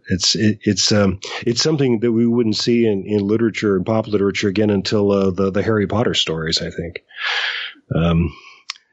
it's 0.09 0.37
it, 0.37 0.61
it's 0.63 0.93
um, 0.93 1.19
it's 1.45 1.63
something 1.63 1.99
that 2.01 2.13
we 2.13 2.27
wouldn't 2.29 2.57
see 2.57 2.87
in, 2.87 3.05
in 3.07 3.27
literature 3.27 3.77
and 3.77 3.85
pop 3.85 4.07
literature 4.07 4.49
again 4.49 4.71
until 4.71 5.11
uh, 5.11 5.31
the 5.33 5.51
the 5.51 5.63
Harry 5.65 5.89
Potter 5.89 6.15
stories, 6.15 6.63
I 6.63 6.71
think. 6.71 7.03
Um, 7.93 8.33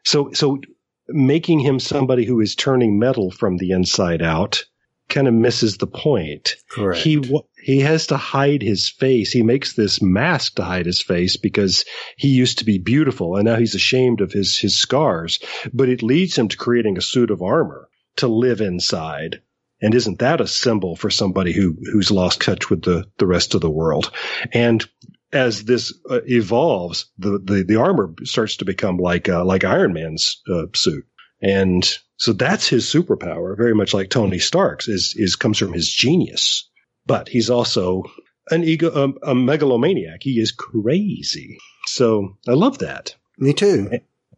so 0.09 0.31
so 0.33 0.59
making 1.07 1.59
him 1.59 1.79
somebody 1.79 2.25
who 2.25 2.41
is 2.41 2.55
turning 2.55 2.97
metal 2.97 3.29
from 3.29 3.57
the 3.57 3.71
inside 3.71 4.23
out 4.23 4.65
kind 5.07 5.27
of 5.27 5.33
misses 5.35 5.77
the 5.77 5.87
point. 5.87 6.55
Correct. 6.71 6.99
He 7.01 7.21
he 7.61 7.81
has 7.81 8.07
to 8.07 8.17
hide 8.17 8.63
his 8.63 8.89
face. 8.89 9.31
He 9.31 9.43
makes 9.43 9.73
this 9.73 10.01
mask 10.01 10.55
to 10.55 10.63
hide 10.63 10.87
his 10.87 10.99
face 10.99 11.37
because 11.37 11.85
he 12.17 12.29
used 12.29 12.57
to 12.57 12.65
be 12.65 12.79
beautiful 12.79 13.35
and 13.35 13.45
now 13.45 13.57
he's 13.57 13.75
ashamed 13.75 14.21
of 14.21 14.31
his 14.31 14.57
his 14.57 14.75
scars. 14.75 15.39
But 15.73 15.89
it 15.89 16.01
leads 16.01 16.35
him 16.35 16.47
to 16.47 16.57
creating 16.57 16.97
a 16.97 17.01
suit 17.01 17.29
of 17.29 17.43
armor 17.43 17.87
to 18.17 18.27
live 18.27 18.61
inside. 18.61 19.41
And 19.81 19.93
isn't 19.93 20.19
that 20.19 20.41
a 20.41 20.47
symbol 20.47 20.95
for 20.95 21.11
somebody 21.11 21.53
who 21.53 21.77
who's 21.93 22.09
lost 22.09 22.41
touch 22.41 22.71
with 22.71 22.81
the 22.81 23.05
the 23.19 23.27
rest 23.27 23.53
of 23.53 23.61
the 23.61 23.69
world? 23.69 24.11
And 24.53 24.83
as 25.31 25.63
this 25.63 25.93
uh, 26.09 26.21
evolves, 26.25 27.05
the, 27.17 27.39
the 27.39 27.63
the 27.63 27.75
armor 27.75 28.13
starts 28.23 28.57
to 28.57 28.65
become 28.65 28.97
like 28.97 29.29
uh, 29.29 29.45
like 29.45 29.63
Iron 29.63 29.93
Man's 29.93 30.41
uh, 30.51 30.65
suit. 30.73 31.05
And 31.41 31.87
so 32.17 32.33
that's 32.33 32.67
his 32.67 32.85
superpower, 32.85 33.55
very 33.55 33.73
much 33.73 33.93
like 33.93 34.09
Tony 34.09 34.39
Stark's 34.39 34.87
is, 34.87 35.13
is 35.15 35.35
comes 35.37 35.57
from 35.57 35.73
his 35.73 35.89
genius. 35.89 36.69
But 37.05 37.29
he's 37.29 37.49
also 37.49 38.03
an 38.51 38.63
ego, 38.63 38.89
a, 38.89 39.03
um, 39.05 39.17
a 39.23 39.33
megalomaniac. 39.33 40.21
He 40.21 40.39
is 40.39 40.51
crazy. 40.51 41.57
So 41.85 42.37
I 42.47 42.53
love 42.53 42.79
that. 42.79 43.15
Me 43.37 43.53
too. 43.53 43.89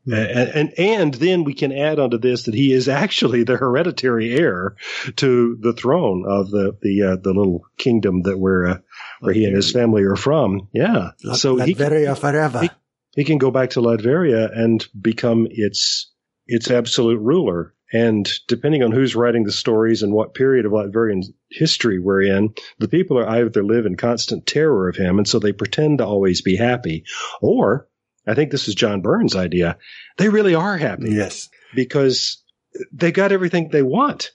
And, 0.05 0.49
and, 0.49 0.73
and 0.79 1.13
then 1.13 1.43
we 1.43 1.53
can 1.53 1.71
add 1.71 1.99
onto 1.99 2.17
this 2.17 2.43
that 2.43 2.55
he 2.55 2.71
is 2.71 2.87
actually 2.87 3.43
the 3.43 3.57
hereditary 3.57 4.31
heir 4.35 4.75
to 5.17 5.57
the 5.59 5.73
throne 5.73 6.25
of 6.27 6.49
the 6.49 6.75
the 6.81 7.03
uh, 7.03 7.15
the 7.17 7.33
little 7.33 7.65
kingdom 7.77 8.23
that 8.23 8.39
where 8.39 8.65
uh, 8.65 8.77
where 9.21 9.33
he 9.33 9.45
and 9.45 9.55
his 9.55 9.71
family 9.71 10.03
are 10.03 10.15
from. 10.15 10.67
Yeah, 10.73 11.11
so 11.33 11.55
Latveria 11.57 11.65
he 11.65 12.05
can, 12.05 12.15
forever. 12.15 12.59
He, 12.59 12.69
he, 13.15 13.23
can 13.23 13.37
go 13.37 13.51
back 13.51 13.71
to 13.71 13.81
Latveria 13.81 14.49
and 14.57 14.85
become 14.99 15.47
its 15.49 16.11
its 16.47 16.69
absolute 16.69 17.19
ruler. 17.19 17.73
And 17.93 18.29
depending 18.47 18.83
on 18.83 18.91
who's 18.91 19.17
writing 19.17 19.43
the 19.43 19.51
stories 19.51 20.01
and 20.01 20.13
what 20.13 20.33
period 20.33 20.65
of 20.65 20.71
Latverian 20.71 21.23
history 21.49 21.99
we're 21.99 22.21
in, 22.21 22.53
the 22.79 22.87
people 22.87 23.19
are 23.19 23.27
either 23.27 23.63
live 23.63 23.85
in 23.85 23.97
constant 23.97 24.45
terror 24.45 24.87
of 24.87 24.95
him, 24.95 25.17
and 25.17 25.27
so 25.27 25.39
they 25.39 25.51
pretend 25.51 25.97
to 25.97 26.05
always 26.05 26.41
be 26.41 26.55
happy, 26.55 27.03
or 27.41 27.89
I 28.25 28.33
think 28.33 28.51
this 28.51 28.67
is 28.67 28.75
John 28.75 29.01
Byrne's 29.01 29.35
idea. 29.35 29.77
They 30.17 30.29
really 30.29 30.55
are 30.55 30.77
happy. 30.77 31.11
Yes. 31.11 31.49
Because 31.75 32.43
they 32.91 33.11
got 33.11 33.31
everything 33.31 33.69
they 33.69 33.83
want. 33.83 34.31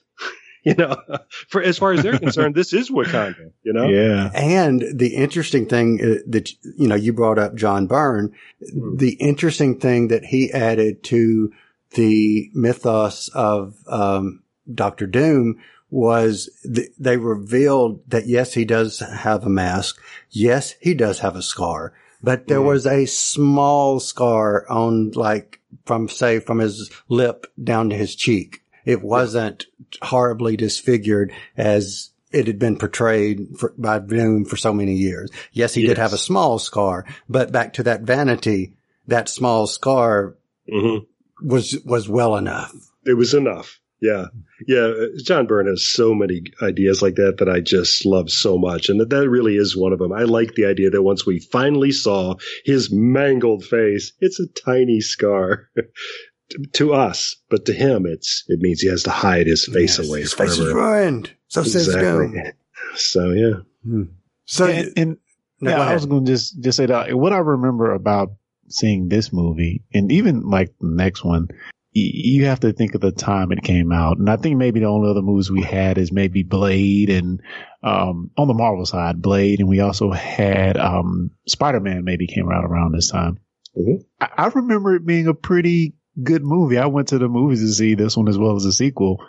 You 0.67 0.75
know, 0.75 1.01
for 1.47 1.61
as 1.63 1.77
far 1.77 1.93
as 1.93 2.03
they're 2.03 2.19
concerned, 2.19 2.55
this 2.55 2.73
is 2.73 2.89
Wakanda, 2.89 3.51
you 3.63 3.71
know? 3.71 3.87
Yeah. 3.87 4.29
And 4.33 4.83
the 4.93 5.15
interesting 5.15 5.65
thing 5.65 5.99
uh, 6.01 6.21
that, 6.27 6.51
you 6.77 6.87
know, 6.87 6.95
you 6.95 7.13
brought 7.13 7.39
up 7.39 7.55
John 7.55 7.87
Byrne, 7.87 8.33
mm-hmm. 8.61 8.97
the 8.97 9.13
interesting 9.13 9.79
thing 9.79 10.09
that 10.09 10.25
he 10.25 10.51
added 10.51 11.03
to 11.05 11.53
the 11.91 12.51
mythos 12.53 13.29
of 13.29 13.75
um, 13.87 14.43
Doctor 14.71 15.07
Doom 15.07 15.57
was 15.89 16.49
th- 16.63 16.91
they 16.99 17.15
revealed 17.15 18.01
that 18.09 18.27
yes, 18.27 18.53
he 18.53 18.65
does 18.65 18.99
have 18.99 19.45
a 19.45 19.49
mask. 19.49 20.01
Yes, 20.29 20.75
he 20.81 20.93
does 20.93 21.19
have 21.19 21.37
a 21.37 21.41
scar, 21.41 21.93
but 22.21 22.47
there 22.47 22.59
mm. 22.59 22.65
was 22.65 22.85
a 22.85 23.05
small 23.05 24.01
scar 24.01 24.69
on 24.69 25.11
like 25.11 25.61
from 25.85 26.09
say 26.09 26.39
from 26.39 26.59
his 26.59 26.91
lip 27.07 27.47
down 27.63 27.89
to 27.89 27.95
his 27.95 28.15
cheek. 28.15 28.63
It 28.85 29.01
wasn't 29.01 29.65
horribly 30.01 30.57
disfigured 30.57 31.33
as 31.55 32.11
it 32.31 32.47
had 32.47 32.59
been 32.59 32.77
portrayed 32.77 33.57
for, 33.57 33.73
by 33.77 33.99
Doom 33.99 34.45
for 34.45 34.57
so 34.57 34.73
many 34.73 34.95
years. 34.95 35.31
Yes, 35.51 35.73
he 35.73 35.81
yes. 35.81 35.89
did 35.89 35.97
have 35.97 36.13
a 36.13 36.17
small 36.17 36.59
scar, 36.59 37.05
but 37.29 37.51
back 37.51 37.73
to 37.73 37.83
that 37.83 38.01
vanity, 38.01 38.73
that 39.07 39.29
small 39.29 39.67
scar 39.67 40.35
mm-hmm 40.71 41.05
was 41.41 41.77
was 41.85 42.09
well 42.09 42.35
enough. 42.35 42.73
It 43.05 43.13
was 43.13 43.33
enough. 43.33 43.79
Yeah. 43.99 44.25
Yeah. 44.67 44.91
John 45.23 45.47
Byrne 45.47 45.65
has 45.65 45.83
so 45.83 46.13
many 46.13 46.43
ideas 46.61 47.01
like 47.01 47.15
that 47.15 47.37
that 47.39 47.49
I 47.49 47.61
just 47.61 48.05
love 48.05 48.29
so 48.29 48.59
much. 48.59 48.89
And 48.89 48.99
that, 48.99 49.09
that 49.09 49.27
really 49.27 49.55
is 49.55 49.75
one 49.75 49.91
of 49.91 49.97
them. 49.97 50.13
I 50.13 50.23
like 50.23 50.53
the 50.53 50.65
idea 50.65 50.91
that 50.91 51.01
once 51.01 51.25
we 51.25 51.39
finally 51.39 51.91
saw 51.91 52.35
his 52.63 52.91
mangled 52.91 53.65
face, 53.65 54.13
it's 54.19 54.39
a 54.39 54.47
tiny 54.47 55.01
scar 55.01 55.69
to 56.73 56.93
us, 56.93 57.35
but 57.49 57.65
to 57.65 57.73
him, 57.73 58.05
it's, 58.05 58.43
it 58.47 58.59
means 58.59 58.81
he 58.81 58.89
has 58.89 59.03
to 59.03 59.09
hide 59.09 59.47
his 59.47 59.65
face 59.65 59.99
yes, 59.99 60.07
away. 60.07 60.21
His 60.21 60.33
forever. 60.33 60.51
face 60.51 60.59
is 60.59 60.73
ruined. 60.73 61.33
So 61.47 61.63
says 61.63 61.87
go. 61.87 62.31
So 62.95 63.31
yeah. 63.31 63.53
Hmm. 63.83 64.03
So, 64.45 64.65
and, 64.67 64.93
and 64.97 65.17
no, 65.59 65.71
yeah, 65.71 65.81
I 65.81 65.93
was 65.93 66.05
going 66.05 66.25
to 66.25 66.31
just, 66.31 66.61
just 66.61 66.77
say 66.77 66.85
that 66.85 67.17
what 67.17 67.33
I 67.33 67.37
remember 67.37 67.93
about 67.93 68.29
seeing 68.69 69.07
this 69.07 69.33
movie 69.33 69.83
and 69.93 70.11
even 70.11 70.49
like 70.49 70.73
the 70.79 70.87
next 70.87 71.23
one, 71.23 71.49
you 71.91 72.45
have 72.45 72.59
to 72.59 72.73
think 72.73 72.93
of 72.93 73.01
the 73.01 73.11
time 73.11 73.51
it 73.51 73.63
came 73.63 73.91
out. 73.91 74.17
And 74.17 74.29
I 74.29 74.37
think 74.37 74.57
maybe 74.57 74.79
the 74.79 74.87
only 74.87 75.09
other 75.09 75.21
movies 75.21 75.49
we 75.49 75.63
had 75.63 75.97
is 75.97 76.11
maybe 76.11 76.43
Blade 76.43 77.09
and, 77.09 77.41
um, 77.81 78.29
on 78.37 78.47
the 78.47 78.53
Marvel 78.53 78.85
side, 78.85 79.21
Blade. 79.21 79.59
And 79.59 79.67
we 79.67 79.79
also 79.79 80.11
had, 80.11 80.77
um, 80.77 81.31
Spider-Man 81.47 82.03
maybe 82.03 82.27
came 82.27 82.51
out 82.51 82.65
around 82.65 82.93
this 82.93 83.09
time. 83.09 83.39
Mm-hmm. 83.77 84.03
I, 84.21 84.45
I, 84.45 84.47
remember 84.49 84.95
it 84.95 85.05
being 85.05 85.27
a 85.27 85.33
pretty 85.33 85.93
good 86.21 86.43
movie. 86.43 86.77
I 86.77 86.87
went 86.87 87.09
to 87.09 87.17
the 87.17 87.27
movies 87.27 87.61
to 87.61 87.73
see 87.73 87.95
this 87.95 88.17
one 88.17 88.27
as 88.27 88.37
well 88.37 88.55
as 88.55 88.63
the 88.63 88.73
sequel. 88.73 89.23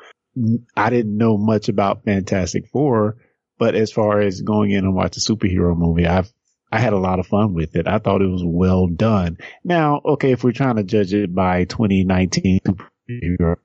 I 0.76 0.90
didn't 0.90 1.16
know 1.16 1.36
much 1.36 1.68
about 1.68 2.04
Fantastic 2.04 2.68
Four, 2.68 3.16
but 3.58 3.74
as 3.74 3.92
far 3.92 4.20
as 4.20 4.40
going 4.40 4.70
in 4.70 4.84
and 4.84 4.94
watch 4.94 5.16
a 5.16 5.20
superhero 5.20 5.76
movie, 5.76 6.06
I've 6.06 6.32
I 6.70 6.80
had 6.80 6.92
a 6.92 6.98
lot 6.98 7.18
of 7.18 7.26
fun 7.26 7.54
with 7.54 7.76
it. 7.76 7.88
I 7.88 7.98
thought 7.98 8.22
it 8.22 8.28
was 8.28 8.44
well 8.44 8.86
done. 8.86 9.38
Now, 9.64 10.00
okay, 10.04 10.32
if 10.32 10.44
we're 10.44 10.52
trying 10.52 10.76
to 10.76 10.84
judge 10.84 11.14
it 11.14 11.34
by 11.34 11.64
2019 11.64 12.60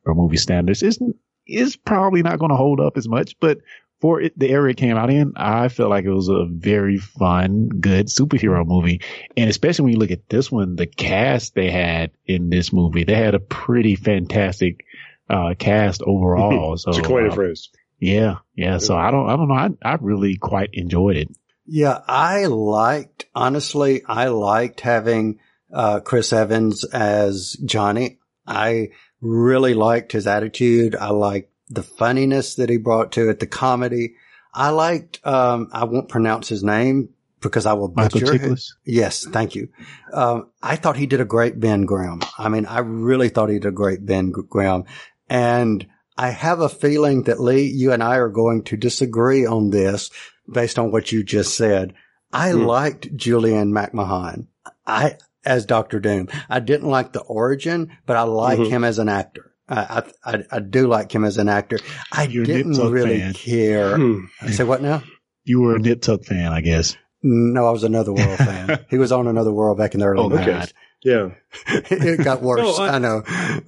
movie 0.05 0.37
standards, 0.37 0.81
it's, 0.83 0.99
it's 1.45 1.75
probably 1.75 2.23
not 2.23 2.39
going 2.39 2.51
to 2.51 2.55
hold 2.55 2.79
up 2.79 2.95
as 2.95 3.07
much, 3.07 3.37
but 3.41 3.59
for 4.03 4.19
it, 4.19 4.37
the 4.37 4.49
era 4.49 4.69
it 4.69 4.75
came 4.75 4.97
out 4.97 5.09
in, 5.09 5.31
I 5.37 5.69
felt 5.69 5.89
like 5.89 6.03
it 6.03 6.11
was 6.11 6.27
a 6.27 6.43
very 6.45 6.97
fun, 6.97 7.69
good 7.69 8.07
superhero 8.07 8.67
movie. 8.67 8.99
And 9.37 9.49
especially 9.49 9.83
when 9.83 9.93
you 9.93 9.99
look 9.99 10.11
at 10.11 10.27
this 10.27 10.51
one, 10.51 10.75
the 10.75 10.87
cast 10.87 11.55
they 11.55 11.71
had 11.71 12.11
in 12.25 12.49
this 12.49 12.73
movie, 12.73 13.05
they 13.05 13.15
had 13.15 13.33
a 13.33 13.39
pretty 13.39 13.95
fantastic 13.95 14.83
uh, 15.29 15.53
cast 15.57 16.01
overall. 16.05 16.75
So 16.75 16.89
it's 16.89 16.99
quite 16.99 17.27
a 17.27 17.29
uh, 17.29 17.33
phrase. 17.35 17.69
yeah, 17.97 18.39
yeah. 18.55 18.79
So 18.79 18.97
I 18.97 19.09
don't, 19.09 19.29
I 19.29 19.37
don't 19.37 19.47
know. 19.47 19.53
I, 19.53 19.69
I 19.93 19.97
really 20.01 20.35
quite 20.35 20.71
enjoyed 20.73 21.15
it. 21.15 21.29
Yeah, 21.65 21.97
I 22.05 22.47
liked, 22.47 23.27
honestly, 23.33 24.03
I 24.05 24.27
liked 24.27 24.81
having 24.81 25.39
uh, 25.73 26.01
Chris 26.01 26.33
Evans 26.33 26.83
as 26.83 27.53
Johnny. 27.63 28.17
I 28.45 28.89
really 29.21 29.75
liked 29.75 30.11
his 30.11 30.27
attitude. 30.27 30.93
I 30.93 31.11
liked 31.11 31.52
the 31.69 31.83
funniness 31.83 32.55
that 32.55 32.69
he 32.69 32.77
brought 32.77 33.11
to 33.13 33.29
it, 33.29 33.39
the 33.39 33.47
comedy. 33.47 34.15
I 34.53 34.69
liked, 34.69 35.19
um, 35.25 35.69
I 35.71 35.85
won't 35.85 36.09
pronounce 36.09 36.47
his 36.49 36.63
name 36.63 37.09
because 37.41 37.65
I 37.65 37.73
will 37.73 37.87
butcher 37.87 38.25
it. 38.35 38.39
Yes, 38.85 39.25
thank 39.25 39.55
you. 39.55 39.69
Um, 40.13 40.49
I 40.61 40.75
thought 40.75 40.95
he 40.97 41.07
did 41.07 41.21
a 41.21 41.25
great 41.25 41.59
Ben 41.59 41.85
Grimm. 41.85 42.21
I 42.37 42.49
mean, 42.49 42.65
I 42.65 42.79
really 42.79 43.29
thought 43.29 43.49
he 43.49 43.55
did 43.59 43.65
a 43.67 43.71
great 43.71 44.05
Ben 44.05 44.31
Grimm. 44.31 44.85
And 45.29 45.87
I 46.17 46.29
have 46.29 46.59
a 46.59 46.69
feeling 46.69 47.23
that 47.23 47.39
Lee, 47.39 47.63
you 47.65 47.91
and 47.91 48.03
I 48.03 48.17
are 48.17 48.29
going 48.29 48.63
to 48.65 48.77
disagree 48.77 49.45
on 49.45 49.71
this 49.71 50.11
based 50.51 50.77
on 50.77 50.91
what 50.91 51.11
you 51.11 51.23
just 51.23 51.55
said. 51.57 51.93
I 52.31 52.51
Hmm. 52.51 52.65
liked 52.65 53.15
Julian 53.15 53.71
McMahon. 53.73 54.47
I, 54.85 55.17
as 55.45 55.65
Doctor 55.65 55.99
Doom. 55.99 56.29
I 56.49 56.59
didn't 56.59 56.89
like 56.89 57.13
the 57.13 57.21
origin, 57.21 57.97
but 58.05 58.15
I 58.17 58.23
like 58.23 58.59
Mhm. 58.59 58.69
him 58.69 58.83
as 58.83 58.99
an 58.99 59.09
actor. 59.09 59.51
I, 59.69 60.03
I, 60.25 60.43
I- 60.51 60.59
do 60.59 60.87
like 60.87 61.13
him 61.13 61.23
as 61.23 61.37
an 61.37 61.47
actor. 61.49 61.79
I 62.11 62.23
You're 62.23 62.45
didn't 62.45 62.77
really 62.91 63.19
fan. 63.19 63.33
care. 63.33 63.95
Hmm. 63.97 64.25
I 64.41 64.51
say 64.51 64.63
what 64.63 64.81
now? 64.81 65.03
You 65.45 65.61
were 65.61 65.75
a 65.75 65.79
Nip 65.79 66.01
Tuck 66.01 66.23
fan, 66.23 66.51
I 66.51 66.61
guess. 66.61 66.95
No, 67.21 67.65
I 67.67 67.71
was 67.71 67.83
another 67.83 68.11
world 68.13 68.37
fan. 68.37 68.85
He 68.89 68.97
was 68.97 69.11
on 69.11 69.27
another 69.27 69.51
world 69.53 69.77
back 69.77 69.93
in 69.93 70.01
the 70.01 70.05
early 70.07 70.23
Oh, 70.23 70.37
okay. 70.37 70.65
Yeah. 71.03 71.29
it 71.67 72.23
got 72.23 72.41
worse. 72.41 72.59
No, 72.61 72.75
I- 72.83 72.95
I, 72.95 72.99
know, 72.99 73.23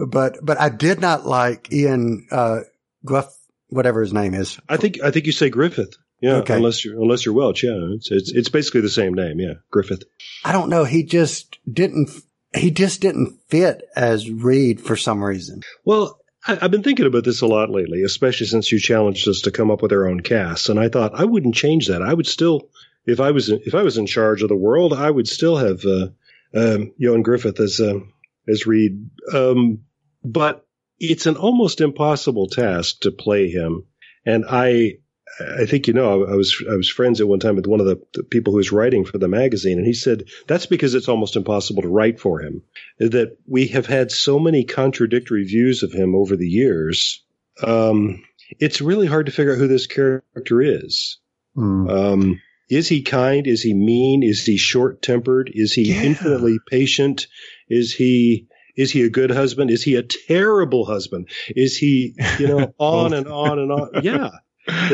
but 0.07 0.37
but 0.43 0.59
I 0.59 0.69
did 0.69 0.99
not 0.99 1.25
like 1.25 1.71
Ian 1.71 2.27
uh, 2.31 2.59
Gruff, 3.05 3.33
whatever 3.69 4.01
his 4.01 4.13
name 4.13 4.33
is. 4.33 4.59
I 4.69 4.77
think 4.77 5.01
I 5.01 5.11
think 5.11 5.25
you 5.25 5.31
say 5.31 5.49
Griffith. 5.49 5.95
Yeah, 6.21 6.35
Okay. 6.37 6.55
unless 6.55 6.83
you're 6.85 6.95
unless 7.01 7.25
you're 7.25 7.35
Welch. 7.35 7.63
Yeah, 7.63 7.77
it's, 7.93 8.09
it's 8.09 8.31
it's 8.31 8.49
basically 8.49 8.81
the 8.81 8.89
same 8.89 9.13
name. 9.13 9.39
Yeah, 9.39 9.55
Griffith. 9.69 10.03
I 10.45 10.53
don't 10.53 10.69
know. 10.69 10.85
He 10.85 11.03
just 11.03 11.57
didn't. 11.71 12.09
He 12.55 12.71
just 12.71 13.01
didn't 13.01 13.37
fit 13.49 13.83
as 13.95 14.29
Reed 14.29 14.79
for 14.81 14.95
some 14.95 15.23
reason. 15.23 15.61
Well, 15.83 16.19
I, 16.47 16.57
I've 16.61 16.71
been 16.71 16.83
thinking 16.83 17.05
about 17.05 17.23
this 17.23 17.41
a 17.41 17.47
lot 17.47 17.69
lately, 17.69 18.03
especially 18.03 18.47
since 18.47 18.71
you 18.71 18.79
challenged 18.79 19.27
us 19.27 19.41
to 19.41 19.51
come 19.51 19.71
up 19.71 19.81
with 19.81 19.91
our 19.91 20.07
own 20.07 20.21
casts, 20.21 20.69
and 20.69 20.79
I 20.79 20.89
thought 20.89 21.19
I 21.19 21.25
wouldn't 21.25 21.55
change 21.55 21.87
that. 21.87 22.01
I 22.01 22.13
would 22.13 22.27
still, 22.27 22.69
if 23.05 23.19
I 23.19 23.31
was 23.31 23.49
if 23.49 23.75
I 23.75 23.83
was 23.83 23.97
in 23.97 24.05
charge 24.05 24.41
of 24.41 24.49
the 24.49 24.55
world, 24.55 24.93
I 24.93 25.09
would 25.09 25.27
still 25.27 25.57
have 25.57 25.83
uh, 25.85 26.07
um, 26.53 26.93
Ioan 27.01 27.23
Griffith 27.23 27.59
as 27.59 27.79
um, 27.79 28.13
as 28.47 28.65
Reed. 28.65 29.09
Um, 29.33 29.83
but 30.23 30.65
it's 30.99 31.25
an 31.25 31.35
almost 31.35 31.81
impossible 31.81 32.47
task 32.47 33.01
to 33.01 33.11
play 33.11 33.49
him, 33.49 33.85
and 34.25 34.45
I. 34.49 34.99
I 35.39 35.65
think 35.65 35.87
you 35.87 35.93
know 35.93 36.23
I 36.25 36.35
was 36.35 36.55
I 36.71 36.75
was 36.75 36.89
friends 36.89 37.19
at 37.19 37.27
one 37.27 37.39
time 37.39 37.55
with 37.55 37.67
one 37.67 37.79
of 37.81 37.85
the, 37.85 38.01
the 38.13 38.23
people 38.23 38.51
who 38.53 38.57
was 38.57 38.71
writing 38.71 39.03
for 39.05 39.17
the 39.17 39.27
magazine, 39.27 39.77
and 39.77 39.85
he 39.85 39.93
said 39.93 40.23
that's 40.47 40.65
because 40.65 40.95
it's 40.95 41.09
almost 41.09 41.35
impossible 41.35 41.81
to 41.81 41.89
write 41.89 42.19
for 42.19 42.39
him. 42.41 42.61
That 42.99 43.37
we 43.47 43.67
have 43.67 43.85
had 43.85 44.11
so 44.11 44.39
many 44.39 44.63
contradictory 44.63 45.43
views 45.43 45.83
of 45.83 45.91
him 45.91 46.15
over 46.15 46.35
the 46.35 46.47
years. 46.47 47.23
Um, 47.61 48.23
it's 48.59 48.81
really 48.81 49.07
hard 49.07 49.25
to 49.25 49.31
figure 49.31 49.53
out 49.53 49.59
who 49.59 49.67
this 49.67 49.87
character 49.87 50.61
is. 50.61 51.19
Hmm. 51.55 51.89
Um, 51.89 52.41
is 52.69 52.87
he 52.87 53.01
kind? 53.03 53.45
Is 53.45 53.61
he 53.61 53.73
mean? 53.73 54.23
Is 54.23 54.43
he 54.45 54.57
short 54.57 55.01
tempered? 55.01 55.51
Is 55.53 55.73
he 55.73 55.93
Yeah. 55.93 56.01
infinitely 56.03 56.59
patient? 56.69 57.27
Is 57.69 57.93
he 57.93 58.47
is 58.75 58.91
he 58.91 59.03
a 59.03 59.09
good 59.09 59.31
husband? 59.31 59.71
Is 59.71 59.83
he 59.83 59.95
a 59.95 60.03
terrible 60.03 60.85
husband? 60.85 61.29
Is 61.49 61.77
he 61.77 62.15
you 62.39 62.47
know 62.47 62.73
on 62.79 63.13
and 63.13 63.27
on 63.27 63.59
and 63.59 63.71
on? 63.71 63.89
Yeah, 64.03 64.31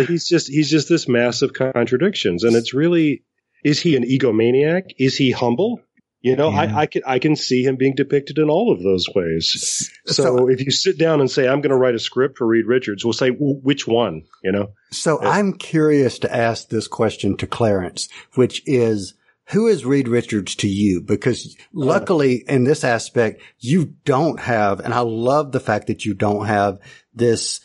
he's 0.08 0.28
just 0.28 0.48
he's 0.48 0.70
just 0.70 0.90
this 0.90 1.08
massive 1.08 1.54
contradictions, 1.54 2.44
and 2.44 2.56
it's 2.56 2.74
really 2.74 3.24
is 3.64 3.80
he 3.80 3.96
an 3.96 4.04
egomaniac? 4.04 4.92
Is 4.98 5.16
he 5.16 5.32
humble? 5.32 5.82
You 6.24 6.36
know, 6.36 6.52
Yeah. 6.52 6.60
I, 6.60 6.82
I 6.82 6.86
can 6.86 7.02
I 7.06 7.20
can 7.20 7.36
see 7.36 7.64
him 7.64 7.78
being 7.78 7.96
depicted 7.96 8.38
in 8.38 8.50
all 8.50 8.72
of 8.72 8.84
those 8.84 9.08
ways. 9.16 9.90
So, 10.06 10.24
So, 10.24 10.50
if 10.50 10.64
you 10.64 10.72
sit 10.72 10.98
down 10.98 11.20
and 11.20 11.30
say, 11.30 11.48
"I'm 11.48 11.62
going 11.62 11.72
to 11.72 11.76
write 11.78 11.96
a 11.96 12.00
script 12.00 12.38
for 12.38 12.46
Reed 12.46 12.66
Richards," 12.66 13.04
we'll 13.04 13.14
say, 13.14 13.32
well, 13.32 13.60
"Which 13.62 13.88
one?" 13.88 14.24
You 14.44 14.52
know. 14.52 14.74
so 14.92 15.20
I'm 15.22 15.54
curious 15.54 16.20
to 16.20 16.36
ask 16.36 16.70
this 16.70 16.88
question 16.88 17.38
to 17.38 17.48
Clarence, 17.48 18.10
which 18.36 18.62
is. 18.66 19.16
Who 19.46 19.68
is 19.68 19.84
Reed 19.84 20.08
Richards 20.08 20.56
to 20.58 20.70
you? 20.70 21.02
Because 21.02 21.58
luckily 21.74 22.46
in 22.48 22.64
this 22.64 22.86
aspect, 22.86 23.42
you 23.60 23.96
don't 24.06 24.40
have, 24.40 24.80
and 24.80 24.94
I 24.94 25.00
love 25.02 25.52
the 25.52 25.60
fact 25.60 25.88
that 25.88 26.06
you 26.06 26.14
don't 26.14 26.46
have 26.46 26.80
this 27.14 27.60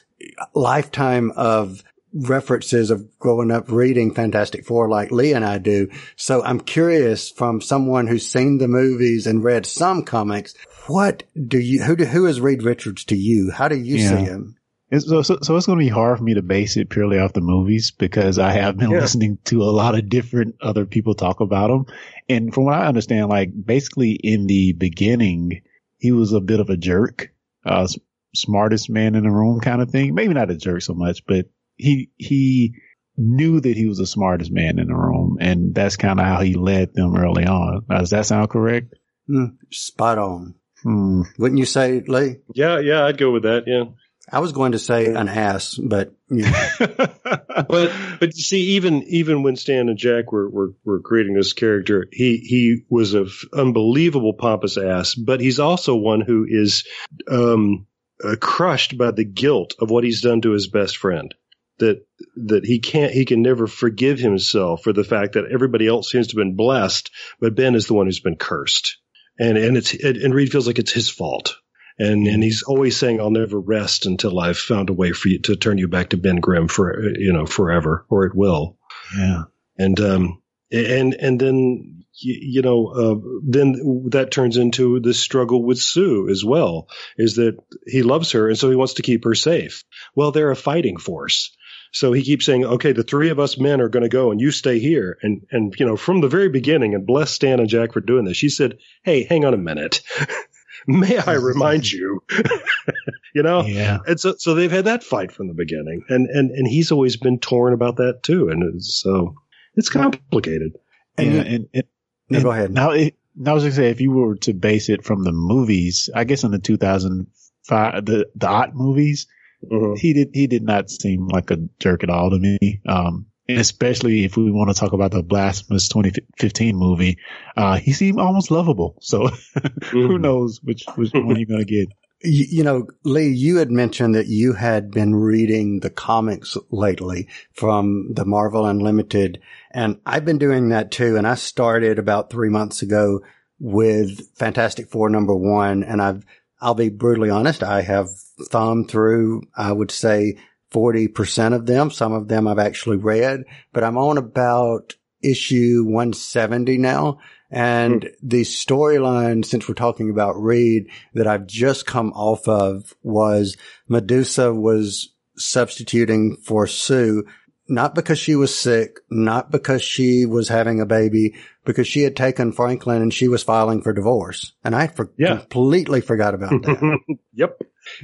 lifetime 0.52 1.30
of 1.36 1.84
references 2.16 2.90
of 2.90 3.06
growing 3.18 3.50
up 3.50 3.70
reading 3.70 4.12
Fantastic 4.14 4.64
Four 4.64 4.88
like 4.88 5.10
Lee 5.10 5.32
and 5.34 5.44
I 5.44 5.58
do. 5.58 5.88
So 6.16 6.42
I'm 6.42 6.60
curious 6.60 7.30
from 7.30 7.60
someone 7.60 8.06
who's 8.06 8.26
seen 8.28 8.58
the 8.58 8.68
movies 8.68 9.26
and 9.26 9.44
read 9.44 9.66
some 9.66 10.02
comics, 10.02 10.54
what 10.86 11.24
do 11.46 11.58
you, 11.58 11.82
who 11.82 11.96
do, 11.96 12.04
who 12.04 12.26
is 12.26 12.40
Reed 12.40 12.62
Richards 12.62 13.04
to 13.06 13.16
you? 13.16 13.50
How 13.50 13.68
do 13.68 13.76
you 13.76 13.96
Yeah. 13.96 14.08
see 14.08 14.24
him? 14.24 14.56
It's, 14.88 15.08
so, 15.08 15.20
so, 15.22 15.38
so 15.42 15.56
it's 15.56 15.66
going 15.66 15.78
to 15.80 15.84
be 15.84 15.88
hard 15.88 16.16
for 16.18 16.22
me 16.24 16.34
to 16.34 16.42
base 16.42 16.76
it 16.76 16.90
purely 16.90 17.18
off 17.18 17.32
the 17.32 17.40
movies 17.40 17.90
because 17.90 18.38
I 18.38 18.52
have 18.52 18.76
been 18.78 18.92
Yeah. 18.92 19.00
listening 19.00 19.38
to 19.46 19.62
a 19.62 19.64
lot 19.74 19.96
of 19.98 20.08
different 20.08 20.54
other 20.62 20.86
people 20.86 21.14
talk 21.14 21.40
about 21.40 21.70
him. 21.70 21.86
And 22.28 22.54
from 22.54 22.64
what 22.66 22.74
I 22.74 22.86
understand, 22.86 23.28
like 23.28 23.50
basically 23.66 24.12
in 24.12 24.46
the 24.46 24.72
beginning, 24.74 25.62
he 25.98 26.12
was 26.12 26.32
a 26.32 26.40
bit 26.40 26.60
of 26.60 26.70
a 26.70 26.76
jerk, 26.76 27.32
uh, 27.64 27.88
smartest 28.34 28.88
man 28.88 29.16
in 29.16 29.24
the 29.24 29.30
room 29.30 29.60
kind 29.60 29.82
of 29.82 29.90
thing. 29.90 30.14
Maybe 30.14 30.34
not 30.34 30.50
a 30.50 30.56
jerk 30.56 30.82
so 30.82 30.94
much, 30.94 31.26
but 31.26 31.46
he, 31.76 32.10
he 32.16 32.74
knew 33.16 33.60
that 33.60 33.76
he 33.76 33.86
was 33.86 33.98
the 33.98 34.06
smartest 34.06 34.50
man 34.50 34.78
in 34.78 34.88
the 34.88 34.94
room. 34.94 35.38
And 35.40 35.74
that's 35.74 35.96
kind 35.96 36.20
of 36.20 36.26
how 36.26 36.40
he 36.40 36.54
led 36.54 36.94
them 36.94 37.16
early 37.16 37.46
on. 37.46 37.84
Now, 37.88 37.98
does 37.98 38.10
that 38.10 38.26
sound 38.26 38.50
correct? 38.50 38.94
Hmm, 39.26 39.46
spot 39.70 40.18
on. 40.18 40.54
Hmm. 40.82 41.22
Wouldn't 41.38 41.58
you 41.58 41.66
say, 41.66 42.02
Lee? 42.06 42.36
Yeah, 42.54 42.78
yeah, 42.80 43.04
I'd 43.04 43.18
go 43.18 43.32
with 43.32 43.44
that. 43.44 43.64
Yeah. 43.66 43.84
I 44.30 44.40
was 44.40 44.50
going 44.50 44.72
to 44.72 44.78
say 44.80 45.06
an 45.06 45.28
ass, 45.28 45.76
but 45.76 46.12
you 46.28 46.42
know, 46.42 46.68
but 46.80 47.92
but 48.18 48.36
you 48.36 48.42
see, 48.42 48.60
even 48.74 49.04
even 49.04 49.44
when 49.44 49.54
Stan 49.54 49.88
and 49.88 49.96
Jack 49.96 50.32
were 50.32 50.50
were, 50.50 50.74
were 50.84 51.00
creating 51.00 51.34
this 51.34 51.52
character, 51.52 52.08
he 52.10 52.38
he 52.38 52.82
was 52.88 53.14
an 53.14 53.28
unbelievable 53.52 54.34
pompous 54.34 54.76
ass, 54.78 55.14
but 55.14 55.40
he's 55.40 55.60
also 55.60 55.94
one 55.94 56.22
who 56.22 56.44
is 56.48 56.84
um, 57.30 57.86
uh, 58.22 58.34
crushed 58.40 58.98
by 58.98 59.12
the 59.12 59.24
guilt 59.24 59.74
of 59.78 59.90
what 59.90 60.02
he's 60.02 60.22
done 60.22 60.40
to 60.40 60.50
his 60.50 60.66
best 60.66 60.96
friend. 60.96 61.32
That 61.78 62.06
that 62.36 62.64
he 62.64 62.78
can't 62.78 63.12
he 63.12 63.24
can 63.24 63.42
never 63.42 63.66
forgive 63.66 64.18
himself 64.18 64.82
for 64.82 64.92
the 64.92 65.04
fact 65.04 65.34
that 65.34 65.50
everybody 65.52 65.86
else 65.86 66.10
seems 66.10 66.28
to 66.28 66.32
have 66.32 66.44
been 66.44 66.56
blessed, 66.56 67.10
but 67.38 67.54
Ben 67.54 67.74
is 67.74 67.86
the 67.86 67.94
one 67.94 68.06
who's 68.06 68.20
been 68.20 68.36
cursed, 68.36 68.96
and 69.38 69.58
and 69.58 69.76
it's 69.76 69.92
and 69.94 70.34
Reed 70.34 70.50
feels 70.50 70.66
like 70.66 70.78
it's 70.78 70.92
his 70.92 71.10
fault. 71.10 71.56
And 71.98 72.26
and 72.26 72.42
he's 72.42 72.62
always 72.62 72.96
saying, 72.96 73.20
"I'll 73.20 73.30
never 73.30 73.58
rest 73.58 74.06
until 74.06 74.38
I've 74.38 74.58
found 74.58 74.90
a 74.90 74.94
way 74.94 75.12
for 75.12 75.28
you 75.28 75.38
to 75.40 75.56
turn 75.56 75.78
you 75.78 75.88
back 75.88 76.10
to 76.10 76.16
Ben 76.16 76.36
Grimm 76.36 76.68
for 76.68 77.02
you 77.18 77.32
know 77.32 77.46
forever, 77.46 78.06
or 78.08 78.26
it 78.26 78.34
will." 78.34 78.78
yeah. 79.16 79.44
And 79.78 80.00
um 80.00 80.42
and 80.70 81.14
and 81.14 81.40
then 81.40 82.04
you, 82.18 82.38
you 82.40 82.62
know 82.62 82.88
uh, 82.88 83.14
then 83.42 84.08
that 84.10 84.30
turns 84.30 84.56
into 84.56 85.00
the 85.00 85.14
struggle 85.14 85.62
with 85.62 85.78
Sue 85.78 86.28
as 86.28 86.44
well. 86.44 86.88
Is 87.16 87.36
that 87.36 87.56
he 87.86 88.02
loves 88.02 88.32
her 88.32 88.48
and 88.48 88.58
so 88.58 88.68
he 88.70 88.76
wants 88.76 88.94
to 88.94 89.02
keep 89.02 89.24
her 89.24 89.34
safe. 89.34 89.84
Well, 90.14 90.32
they're 90.32 90.50
a 90.50 90.56
fighting 90.56 90.96
force. 90.98 91.55
So 91.98 92.12
he 92.12 92.22
keeps 92.22 92.44
saying, 92.44 92.64
"Okay, 92.64 92.92
the 92.92 93.02
three 93.02 93.30
of 93.30 93.38
us 93.40 93.56
men 93.58 93.80
are 93.80 93.88
going 93.88 94.02
to 94.02 94.08
go, 94.10 94.30
and 94.30 94.38
you 94.40 94.50
stay 94.50 94.78
here." 94.78 95.16
And 95.22 95.46
and 95.50 95.74
you 95.78 95.86
know, 95.86 95.96
from 95.96 96.20
the 96.20 96.28
very 96.28 96.50
beginning, 96.50 96.94
and 96.94 97.06
bless 97.06 97.30
Stan 97.30 97.58
and 97.58 97.68
Jack 97.70 97.92
for 97.94 98.00
doing 98.02 98.24
this. 98.26 98.36
She 98.36 98.50
said, 98.50 98.76
"Hey, 99.02 99.22
hang 99.24 99.44
on 99.46 99.54
a 99.54 99.56
minute. 99.56 100.02
May 100.86 101.16
I 101.18 101.32
remind 101.34 101.90
you?" 101.92 102.22
you 103.34 103.42
know, 103.42 103.64
Yeah. 103.64 103.98
and 104.06 104.20
so 104.20 104.34
so 104.38 104.54
they've 104.54 104.70
had 104.70 104.84
that 104.84 105.02
fight 105.04 105.32
from 105.32 105.48
the 105.48 105.54
beginning, 105.54 106.02
and 106.10 106.26
and 106.28 106.50
and 106.50 106.68
he's 106.68 106.92
always 106.92 107.16
been 107.16 107.38
torn 107.38 107.72
about 107.72 107.96
that 107.96 108.22
too, 108.22 108.48
and 108.50 108.82
so 108.84 109.34
it's 109.74 109.88
complicated. 109.88 110.72
And 111.16 111.26
yeah. 111.26 111.32
you- 111.42 111.48
and, 111.54 111.68
and, 111.72 111.84
no, 112.28 112.42
go 112.42 112.50
ahead. 112.50 112.72
Now, 112.72 112.90
it, 112.90 113.14
now 113.36 113.52
I 113.52 113.54
was 113.54 113.62
gonna 113.62 113.74
say, 113.74 113.88
if 113.90 114.00
you 114.02 114.10
were 114.10 114.36
to 114.36 114.52
base 114.52 114.88
it 114.90 115.02
from 115.04 115.22
the 115.22 115.32
movies, 115.32 116.10
I 116.14 116.24
guess 116.24 116.44
in 116.44 116.50
the 116.50 116.58
2005, 116.58 118.04
the 118.04 118.26
the 118.34 118.46
Ott 118.48 118.74
movies, 118.74 119.26
Mhm. 119.64 119.96
he 119.98 120.12
did 120.12 120.30
he 120.32 120.46
did 120.46 120.62
not 120.62 120.90
seem 120.90 121.26
like 121.28 121.50
a 121.50 121.58
jerk 121.80 122.02
at 122.02 122.10
all 122.10 122.30
to 122.30 122.38
me. 122.38 122.80
Um, 122.86 123.26
and 123.48 123.58
especially 123.58 124.24
if 124.24 124.36
we 124.36 124.50
want 124.50 124.70
to 124.70 124.74
talk 124.78 124.92
about 124.92 125.12
the 125.12 125.22
Blasphemous 125.22 125.88
2015 125.88 126.76
movie, 126.76 127.16
uh, 127.56 127.76
he 127.76 127.92
seemed 127.92 128.18
almost 128.18 128.50
lovable. 128.50 128.96
So 129.00 129.28
who 129.90 130.08
Mhm. 130.08 130.20
knows 130.20 130.60
which 130.62 130.84
which 130.96 131.12
one 131.14 131.36
you're 131.36 131.46
gonna 131.46 131.64
get? 131.64 131.88
You, 132.24 132.46
you 132.48 132.64
know, 132.64 132.86
Lee, 133.04 133.28
you 133.28 133.56
had 133.58 133.70
mentioned 133.70 134.14
that 134.14 134.26
you 134.26 134.54
had 134.54 134.90
been 134.90 135.14
reading 135.14 135.80
the 135.80 135.90
comics 135.90 136.56
lately 136.70 137.28
from 137.52 138.08
the 138.14 138.24
Marvel 138.24 138.64
Unlimited, 138.64 139.38
and 139.70 139.98
I've 140.06 140.24
been 140.24 140.38
doing 140.38 140.70
that 140.70 140.90
too. 140.90 141.16
And 141.18 141.26
I 141.26 141.34
started 141.34 141.98
about 141.98 142.30
three 142.30 142.48
months 142.48 142.80
ago 142.80 143.20
with 143.60 144.34
Fantastic 144.34 144.88
Four 144.88 145.10
number 145.10 145.34
one, 145.36 145.82
and 145.84 146.00
I've 146.00 146.24
I'll 146.58 146.74
be 146.74 146.88
brutally 146.88 147.28
honest, 147.28 147.62
I 147.62 147.82
have 147.82 148.08
thumbed 148.40 148.90
through, 148.90 149.42
I 149.56 149.72
would 149.72 149.90
say 149.90 150.38
40% 150.72 151.54
of 151.54 151.66
them. 151.66 151.90
Some 151.90 152.12
of 152.12 152.28
them 152.28 152.46
I've 152.46 152.58
actually 152.58 152.96
read, 152.96 153.44
but 153.72 153.84
I'm 153.84 153.96
on 153.96 154.18
about 154.18 154.94
issue 155.22 155.84
170 155.84 156.78
now. 156.78 157.18
And 157.50 158.02
mm. 158.02 158.10
the 158.22 158.42
storyline, 158.42 159.44
since 159.44 159.68
we're 159.68 159.74
talking 159.74 160.10
about 160.10 160.40
Reed, 160.40 160.90
that 161.14 161.26
I've 161.26 161.46
just 161.46 161.86
come 161.86 162.12
off 162.12 162.48
of 162.48 162.94
was 163.02 163.56
Medusa 163.88 164.52
was 164.52 165.12
substituting 165.36 166.36
for 166.42 166.66
Sue, 166.66 167.24
not 167.68 167.94
because 167.94 168.18
she 168.18 168.34
was 168.34 168.56
sick, 168.56 168.98
not 169.10 169.50
because 169.50 169.82
she 169.82 170.26
was 170.26 170.48
having 170.48 170.80
a 170.80 170.86
baby, 170.86 171.34
because 171.64 171.86
she 171.86 172.02
had 172.02 172.16
taken 172.16 172.52
Franklin 172.52 173.02
and 173.02 173.14
she 173.14 173.28
was 173.28 173.42
filing 173.42 173.82
for 173.82 173.92
divorce. 173.92 174.52
And 174.64 174.74
I 174.74 174.88
for- 174.88 175.12
yeah. 175.16 175.38
completely 175.38 176.00
forgot 176.00 176.34
about 176.34 176.62
that. 176.62 176.98
yep. 177.32 177.60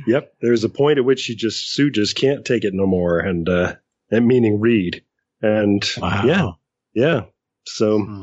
Yep. 0.06 0.34
There's 0.40 0.64
a 0.64 0.68
point 0.68 0.98
at 0.98 1.04
which 1.04 1.20
she 1.20 1.34
just, 1.34 1.72
Sue 1.72 1.90
just 1.90 2.16
can't 2.16 2.44
take 2.44 2.64
it 2.64 2.74
no 2.74 2.86
more. 2.86 3.18
And, 3.18 3.48
uh, 3.48 3.76
and 4.10 4.26
meaning 4.26 4.60
Reed. 4.60 5.04
And 5.40 5.84
wow. 5.98 6.24
yeah. 6.24 6.50
Yeah. 6.94 7.22
So. 7.66 7.98
Hmm. 8.00 8.22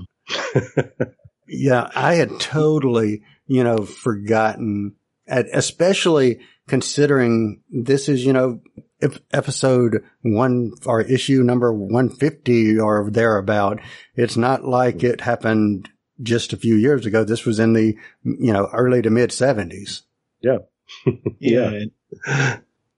yeah, 1.47 1.89
I 1.95 2.15
had 2.15 2.39
totally, 2.39 3.23
you 3.47 3.63
know, 3.63 3.85
forgotten, 3.85 4.95
at, 5.27 5.47
especially 5.53 6.39
considering 6.67 7.61
this 7.69 8.07
is, 8.07 8.23
you 8.23 8.33
know, 8.33 8.61
if 9.01 9.19
episode 9.31 10.03
one 10.21 10.73
or 10.85 11.01
issue 11.01 11.41
number 11.41 11.73
150 11.73 12.79
or 12.79 13.09
thereabout. 13.09 13.79
It's 14.15 14.37
not 14.37 14.65
like 14.65 15.03
it 15.03 15.21
happened 15.21 15.89
just 16.21 16.53
a 16.53 16.57
few 16.57 16.75
years 16.75 17.05
ago. 17.05 17.23
This 17.23 17.45
was 17.45 17.59
in 17.59 17.73
the, 17.73 17.97
you 18.23 18.53
know, 18.53 18.69
early 18.73 19.01
to 19.01 19.09
mid 19.09 19.31
seventies. 19.31 20.03
Yeah. 20.41 20.59
yeah. 21.39 21.85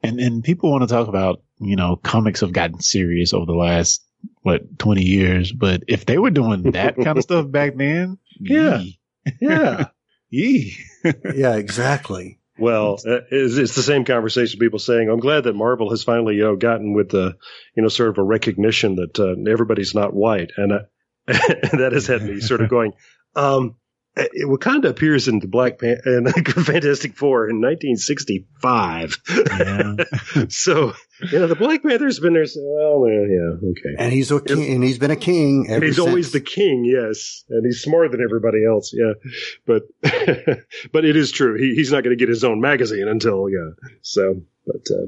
And, 0.03 0.19
and 0.19 0.43
people 0.43 0.71
want 0.71 0.81
to 0.81 0.87
talk 0.87 1.07
about, 1.07 1.41
you 1.59 1.75
know, 1.75 1.95
comics 1.95 2.41
have 2.41 2.53
gotten 2.53 2.79
serious 2.79 3.33
over 3.33 3.45
the 3.45 3.53
last, 3.53 4.03
what, 4.41 4.79
20 4.79 5.03
years. 5.03 5.51
But 5.51 5.83
if 5.87 6.05
they 6.05 6.17
were 6.17 6.31
doing 6.31 6.71
that 6.71 6.95
kind 6.95 7.17
of 7.17 7.23
stuff 7.23 7.49
back 7.49 7.75
then, 7.75 8.17
yeah. 8.39 8.83
Yeah. 9.39 9.85
Yee. 10.29 10.77
yeah, 11.35 11.55
exactly. 11.55 12.39
Well, 12.57 12.99
uh, 13.05 13.21
it's, 13.31 13.57
it's, 13.57 13.75
the 13.75 13.81
same 13.81 14.05
conversation. 14.05 14.59
People 14.59 14.79
saying, 14.79 15.09
"I'm 15.09 15.19
glad 15.19 15.45
that 15.45 15.55
Marvel 15.55 15.89
has 15.89 16.03
finally, 16.03 16.35
you 16.35 16.43
know, 16.43 16.55
gotten 16.55 16.93
with 16.93 17.09
the, 17.09 17.35
you 17.75 17.81
know, 17.81 17.89
sort 17.89 18.09
of 18.09 18.17
a 18.17 18.23
recognition 18.23 18.95
that 18.97 19.19
uh, 19.19 19.49
everybody's 19.49 19.95
not 19.95 20.13
white," 20.13 20.51
and, 20.57 20.71
uh, 20.73 20.79
that 21.25 21.91
has 21.93 22.07
had 22.07 22.21
me 22.23 22.39
sort 22.39 22.61
of 22.61 22.69
going. 22.69 22.93
Um, 23.35 23.75
it 24.15 24.47
Wakanda 24.47 24.89
appears 24.89 25.27
in 25.27 25.39
the 25.39 25.47
Black 25.47 25.79
Pan- 25.79 26.01
in 26.05 26.25
Fantastic 26.27 27.15
Four 27.15 27.49
in 27.49 27.61
1965. 27.61 29.17
Yeah. 29.29 29.95
so 30.49 30.93
you 31.31 31.39
know 31.39 31.47
the 31.47 31.55
Black 31.55 31.83
Panther's 31.83 32.19
been 32.19 32.33
there. 32.33 32.45
So, 32.45 32.59
well, 32.61 33.07
yeah, 33.07 33.69
okay. 33.69 33.95
And 33.97 34.11
he's 34.11 34.31
a 34.31 34.41
king, 34.41 34.73
and 34.73 34.83
he's 34.83 34.97
been 34.97 35.11
a 35.11 35.15
king. 35.15 35.67
and 35.69 35.83
he's 35.83 35.95
since. 35.95 36.07
always 36.07 36.31
the 36.31 36.41
king, 36.41 36.83
yes. 36.83 37.45
And 37.49 37.65
he's 37.65 37.81
smarter 37.81 38.09
than 38.09 38.21
everybody 38.21 38.65
else, 38.65 38.93
yeah. 38.93 39.13
But 39.65 39.83
but 40.91 41.05
it 41.05 41.15
is 41.15 41.31
true. 41.31 41.57
He, 41.57 41.75
he's 41.75 41.91
not 41.91 42.03
going 42.03 42.17
to 42.17 42.19
get 42.19 42.29
his 42.29 42.43
own 42.43 42.59
magazine 42.59 43.07
until 43.07 43.49
yeah. 43.49 43.71
So 44.01 44.41
but. 44.65 44.87
Uh, 44.91 45.07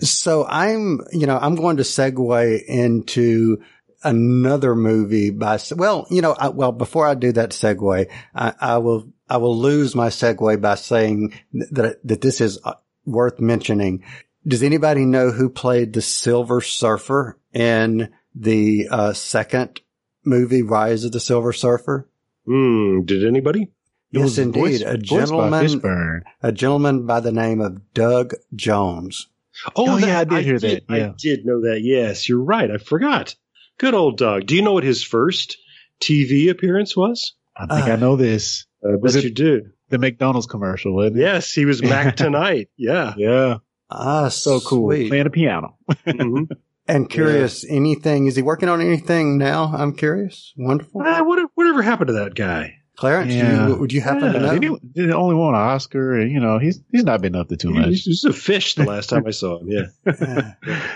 so 0.00 0.44
I'm, 0.48 1.00
you 1.12 1.28
know, 1.28 1.38
I'm 1.38 1.54
going 1.54 1.76
to 1.76 1.84
segue 1.84 2.64
into 2.64 3.62
another 4.02 4.74
movie 4.74 5.30
by, 5.30 5.58
well, 5.76 6.06
you 6.10 6.22
know, 6.22 6.32
I, 6.32 6.48
well, 6.48 6.72
before 6.72 7.06
I 7.06 7.14
do 7.14 7.32
that 7.32 7.50
segue, 7.50 8.10
I, 8.34 8.54
I, 8.60 8.78
will, 8.78 9.12
I 9.28 9.38
will 9.38 9.56
lose 9.56 9.94
my 9.94 10.08
segue 10.08 10.60
by 10.60 10.74
saying 10.76 11.34
that, 11.52 12.00
that 12.04 12.20
this 12.20 12.40
is 12.40 12.58
uh, 12.64 12.74
worth 13.04 13.40
mentioning. 13.40 14.04
Does 14.46 14.62
anybody 14.62 15.04
know 15.04 15.30
who 15.30 15.48
played 15.48 15.92
the 15.92 16.02
Silver 16.02 16.60
Surfer 16.60 17.38
in 17.52 18.12
the 18.34 18.88
uh, 18.90 19.12
second 19.12 19.80
movie, 20.24 20.62
Rise 20.62 21.04
of 21.04 21.12
the 21.12 21.20
Silver 21.20 21.52
Surfer? 21.52 22.08
Hmm. 22.46 23.02
Did 23.02 23.26
anybody? 23.26 23.70
Yes, 24.10 24.38
indeed. 24.38 24.82
a 24.82 24.96
gentleman, 24.96 26.22
a 26.42 26.50
gentleman 26.50 27.04
by 27.04 27.20
the 27.20 27.32
name 27.32 27.60
of 27.60 27.92
Doug 27.92 28.34
Jones. 28.54 29.28
Oh, 29.66 29.70
oh 29.76 29.96
yeah, 29.98 30.20
I 30.20 30.24
did 30.24 30.38
I 30.38 30.42
hear 30.42 30.58
did, 30.58 30.86
that. 30.88 30.96
Yeah. 30.96 31.08
I 31.08 31.14
did 31.18 31.44
know 31.44 31.60
that. 31.62 31.80
Yes, 31.82 32.28
you're 32.28 32.42
right. 32.42 32.70
I 32.70 32.78
forgot. 32.78 33.34
Good 33.78 33.94
old 33.94 34.18
Doug. 34.18 34.46
Do 34.46 34.54
you 34.56 34.62
know 34.62 34.72
what 34.72 34.84
his 34.84 35.02
first 35.02 35.56
TV 36.00 36.50
appearance 36.50 36.96
was? 36.96 37.34
I 37.56 37.66
think 37.66 37.88
uh, 37.88 37.92
I 37.92 37.96
know 37.96 38.16
this. 38.16 38.66
I 38.84 38.92
bet 38.92 39.00
was 39.00 39.24
you 39.24 39.30
do. 39.30 39.70
The 39.88 39.98
McDonald's 39.98 40.46
commercial, 40.46 40.94
wasn't 40.94 41.16
it? 41.16 41.20
Yes, 41.20 41.52
he 41.52 41.64
was 41.64 41.82
Mac 41.82 42.16
tonight. 42.16 42.68
Yeah. 42.76 43.14
Yeah. 43.16 43.58
Ah, 43.90 44.28
so 44.28 44.60
cool. 44.60 44.90
Sweet. 44.90 45.08
Playing 45.08 45.26
a 45.26 45.30
piano. 45.30 45.76
mm-hmm. 45.90 46.52
And 46.90 47.10
curious, 47.10 47.64
yeah. 47.64 47.76
anything, 47.76 48.28
is 48.28 48.36
he 48.36 48.40
working 48.40 48.70
on 48.70 48.80
anything 48.80 49.36
now? 49.36 49.74
I'm 49.76 49.94
curious. 49.94 50.54
Wonderful. 50.56 51.02
Uh, 51.02 51.22
what, 51.22 51.50
whatever 51.54 51.82
happened 51.82 52.08
to 52.08 52.14
that 52.14 52.34
guy? 52.34 52.78
Clarence, 52.98 53.32
yeah. 53.32 53.68
you, 53.68 53.76
would 53.76 53.92
you 53.92 54.00
happen 54.00 54.24
yeah. 54.24 54.32
to 54.32 54.58
know? 54.58 54.78
He, 54.94 55.02
he 55.02 55.12
only 55.12 55.36
won 55.36 55.54
an 55.54 55.60
Oscar, 55.60 56.18
and 56.18 56.32
you 56.32 56.40
know 56.40 56.58
he's 56.58 56.82
he's 56.90 57.04
not 57.04 57.20
been 57.20 57.36
up 57.36 57.46
to 57.46 57.56
too 57.56 57.70
much. 57.70 58.00
He's 58.00 58.24
a 58.24 58.32
fish 58.32 58.74
the 58.74 58.82
last 58.82 59.08
time 59.08 59.24
I 59.24 59.30
saw 59.30 59.60
him. 59.60 59.68
Yeah, 59.70 60.54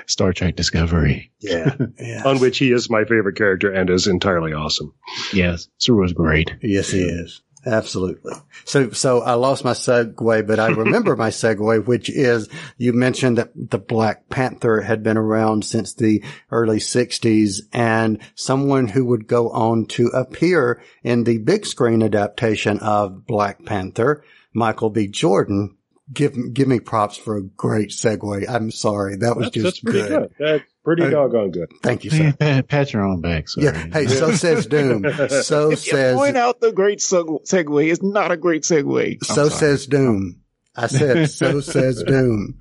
Star 0.09 0.33
Trek 0.33 0.57
Discovery. 0.57 1.31
Yeah, 1.38 1.77
yes. 2.01 2.27
on 2.27 2.41
which 2.41 2.59
he 2.59 2.73
is 2.73 2.91
my 2.91 3.05
favorite 3.05 3.37
character 3.37 3.71
and 3.71 3.88
is 3.88 4.09
entirely 4.09 4.53
awesome. 4.53 4.93
Yes, 5.33 5.69
Saru 5.79 6.01
was 6.01 6.12
great. 6.12 6.53
Yes, 6.61 6.91
he 6.91 7.03
is. 7.03 7.41
Absolutely. 7.64 8.33
So, 8.64 8.90
so 8.90 9.20
I 9.22 9.35
lost 9.35 9.64
my 9.64 9.72
segue, 9.72 10.46
but 10.46 10.59
I 10.59 10.68
remember 10.68 11.14
my 11.14 11.31
segue, 11.31 11.87
which 11.87 12.11
is 12.11 12.48
you 12.77 12.92
mentioned 12.92 13.38
that 13.38 13.53
the 13.55 13.79
Black 13.79 14.29
Panther 14.29 14.81
had 14.81 15.03
been 15.03 15.16
around 15.16 15.64
since 15.64 15.94
the 15.94 16.25
early 16.51 16.81
sixties 16.81 17.62
and 17.72 18.18
someone 18.35 18.88
who 18.88 19.05
would 19.05 19.29
go 19.29 19.51
on 19.51 19.87
to 19.87 20.09
appear 20.09 20.83
in 21.05 21.25
the 21.25 21.38
big 21.38 21.64
screen 21.64 22.03
adaptation 22.03 22.79
of 22.81 23.27
Black 23.27 23.64
Panther, 23.64 24.25
Michael 24.53 24.90
B. 24.90 25.07
Jordan, 25.07 25.77
give 26.12 26.53
give 26.53 26.66
me 26.66 26.81
props 26.81 27.16
for 27.16 27.37
a 27.37 27.42
great 27.42 27.90
segue. 27.90 28.48
I'm 28.48 28.70
sorry, 28.70 29.16
that 29.16 29.37
was 29.37 29.46
that's, 29.46 29.55
just 29.55 29.85
that's 29.85 29.94
good. 29.94 30.09
good. 30.09 30.35
That's 30.38 30.72
pretty 30.85 31.05
uh, 31.05 31.11
doggone 31.11 31.51
good. 31.51 31.71
Thank 31.83 32.05
you, 32.05 32.11
sir. 32.11 32.35
Pat, 32.38 32.68
pat 32.68 32.92
your 32.92 33.05
own 33.05 33.21
back. 33.21 33.49
Sorry. 33.49 33.66
Yeah. 33.66 33.87
Hey, 33.92 34.07
so 34.07 34.33
says 34.33 34.66
Doom. 34.66 35.05
So 35.29 35.73
if 35.73 35.81
says. 35.81 36.16
point 36.16 36.37
out 36.37 36.61
the 36.61 36.73
great 36.73 36.99
segue. 36.99 37.90
It's 37.90 38.03
not 38.03 38.33
a 38.33 38.37
great 38.37 38.62
segue. 38.62 39.14
I'm 39.14 39.18
so 39.23 39.49
sorry. 39.49 39.51
says 39.51 39.87
Doom. 39.87 40.40
I 40.75 40.87
said, 40.87 41.31
so 41.31 41.61
says 41.61 42.03
Doom. 42.03 42.59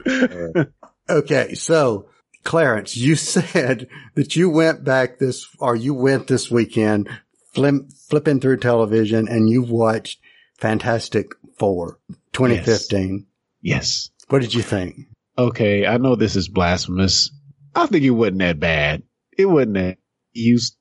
Okay, 1.10 1.54
so 1.54 2.08
Clarence, 2.44 2.98
you 2.98 3.16
said 3.16 3.88
that 4.16 4.36
you 4.36 4.50
went 4.50 4.84
back 4.84 5.20
this, 5.20 5.48
or 5.60 5.76
you 5.76 5.94
went 5.94 6.28
this 6.28 6.50
weekend 6.50 7.10
flipping 7.54 8.40
through 8.40 8.58
television 8.58 9.28
and 9.28 9.50
you 9.50 9.62
watched 9.62 10.20
Fantastic 10.58 11.34
Four 11.58 12.00
2015. 12.34 13.28
Yes. 13.62 14.10
What 14.30 14.42
did 14.42 14.54
you 14.54 14.62
think? 14.62 14.96
Okay, 15.38 15.86
I 15.86 15.98
know 15.98 16.16
this 16.16 16.36
is 16.36 16.48
blasphemous. 16.48 17.32
I 17.76 17.86
think 17.88 18.04
it 18.04 18.12
wasn't 18.12 18.40
that 18.40 18.60
bad. 18.60 19.04
It 19.38 19.46
wasn't 19.46 19.78
a 19.78 19.98
used 20.34 20.76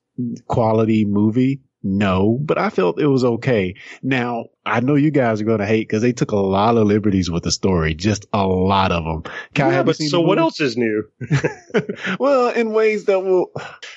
quality 0.47 1.05
movie. 1.05 1.61
No, 1.83 2.37
but 2.39 2.59
I 2.59 2.69
felt 2.69 2.99
it 2.99 3.07
was 3.07 3.23
okay. 3.23 3.75
Now, 4.03 4.45
I 4.63 4.81
know 4.81 4.93
you 4.93 5.09
guys 5.09 5.41
are 5.41 5.45
going 5.45 5.61
to 5.61 5.65
hate 5.65 5.87
because 5.87 6.03
they 6.03 6.13
took 6.13 6.31
a 6.31 6.35
lot 6.35 6.77
of 6.77 6.85
liberties 6.85 7.31
with 7.31 7.41
the 7.41 7.51
story, 7.51 7.95
just 7.95 8.27
a 8.33 8.45
lot 8.45 8.91
of 8.91 9.03
them. 9.03 9.33
Can 9.55 9.71
yeah, 9.71 9.81
but 9.81 9.95
so 9.95 10.21
what 10.21 10.37
else 10.37 10.61
is 10.61 10.77
new? 10.77 11.05
well, 12.19 12.49
in 12.49 12.71
ways 12.71 13.05
that 13.05 13.21
will, 13.21 13.51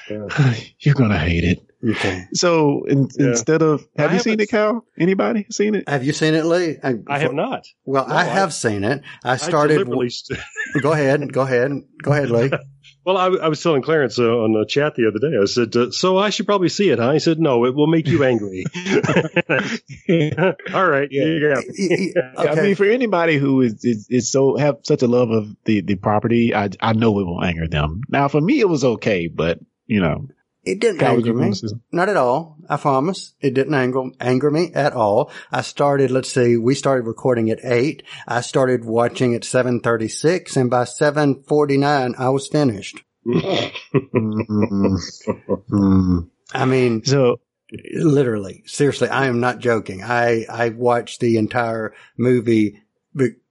yeah. 0.09 0.55
you're 0.79 0.95
going 0.95 1.11
to 1.11 1.19
hate 1.19 1.45
it. 1.45 1.71
Okay. 1.87 2.25
So 2.33 2.85
in, 2.85 3.09
yeah. 3.19 3.29
instead 3.29 3.61
of, 3.61 3.87
have 3.99 4.13
I 4.13 4.15
you 4.15 4.21
seen 4.21 4.41
it, 4.41 4.49
Cal? 4.49 4.87
Anybody 4.99 5.47
seen 5.51 5.75
it? 5.75 5.87
Have 5.87 6.05
you 6.05 6.15
seen 6.15 6.33
it, 6.33 6.47
Lee? 6.47 6.79
I, 6.83 6.95
I 7.07 7.19
have 7.19 7.35
not. 7.35 7.67
Well, 7.85 8.09
no, 8.09 8.15
I 8.15 8.25
have 8.25 8.55
seen 8.55 8.85
it. 8.85 9.03
I 9.23 9.37
started. 9.37 9.87
I 9.87 10.81
go 10.81 10.93
ahead. 10.93 11.31
Go 11.31 11.43
ahead. 11.43 11.73
Go 12.03 12.13
ahead, 12.13 12.31
Lee. 12.31 12.51
Well, 13.05 13.19
I, 13.19 13.27
I 13.27 13.49
was 13.49 13.63
telling 13.63 13.83
Clarence 13.83 14.19
uh, 14.19 14.25
on 14.25 14.53
the 14.53 14.65
chat 14.65 14.95
the 14.95 15.09
other 15.09 15.19
day. 15.19 15.37
I 15.41 15.45
said, 15.45 15.77
uh, 15.77 15.91
"So 15.91 16.17
I 16.17 16.31
should 16.31 16.47
probably 16.47 16.71
see 16.71 16.89
it." 16.89 16.99
Huh? 16.99 17.13
He 17.13 17.19
said, 17.19 17.39
"No, 17.39 17.67
it 17.67 17.75
will 17.75 17.87
make 17.87 18.09
you 18.09 18.25
angry." 18.25 18.65
All 20.75 20.89
right, 20.89 21.09
yeah. 21.11 21.25
yeah. 21.25 21.55
okay. 21.59 22.15
I 22.49 22.63
mean, 22.63 22.75
for 22.75 22.85
anybody 22.85 23.37
who 23.37 23.61
is, 23.61 23.85
is, 23.85 24.09
is 24.09 24.33
so 24.33 24.57
have 24.57 24.79
such 24.83 25.03
a 25.03 25.07
love 25.07 25.31
of 25.31 25.55
the 25.65 25.83
the 25.83 25.97
property, 25.97 26.55
I 26.55 26.71
I 26.81 26.95
know 26.95 27.21
it 27.21 27.25
will 27.25 27.45
anger 27.45 27.69
them. 27.69 28.01
Now, 28.09 28.29
for 28.29 28.41
me, 28.41 28.61
it 28.61 28.69
was 28.69 28.85
okay, 28.85 29.29
but 29.29 29.61
you 29.87 30.01
know, 30.01 30.29
It 30.65 30.81
didn't 30.81 31.01
College 31.01 31.27
anger 31.27 31.35
me. 31.35 31.53
Not 31.93 32.09
at 32.09 32.17
all. 32.17 32.57
I 32.69 32.77
promise. 32.77 33.35
It 33.41 33.55
didn't 33.55 33.75
anger, 33.75 34.05
anger 34.21 34.51
me 34.51 34.73
at 34.75 34.95
all. 34.95 35.31
I 35.53 35.61
started, 35.61 36.11
let's 36.11 36.33
see, 36.33 36.57
we 36.57 36.75
started 36.75 37.07
recording 37.07 37.51
at 37.51 37.65
eight. 37.65 38.03
I 38.27 38.41
started 38.41 38.85
watching 38.85 39.35
at 39.35 39.45
736 39.45 40.57
and 40.57 40.71
by 40.71 40.85
749 40.85 42.15
I 42.19 42.29
was 42.31 42.49
finished. 42.49 43.03
I 46.53 46.65
mean, 46.67 47.05
So 47.05 47.41
literally, 47.95 48.63
seriously, 48.67 49.09
I 49.09 49.27
am 49.27 49.41
not 49.41 49.59
joking. 49.59 50.03
I, 50.03 50.47
I 50.49 50.71
watched 50.71 51.21
the 51.21 51.37
entire 51.37 51.95
movie 52.17 52.83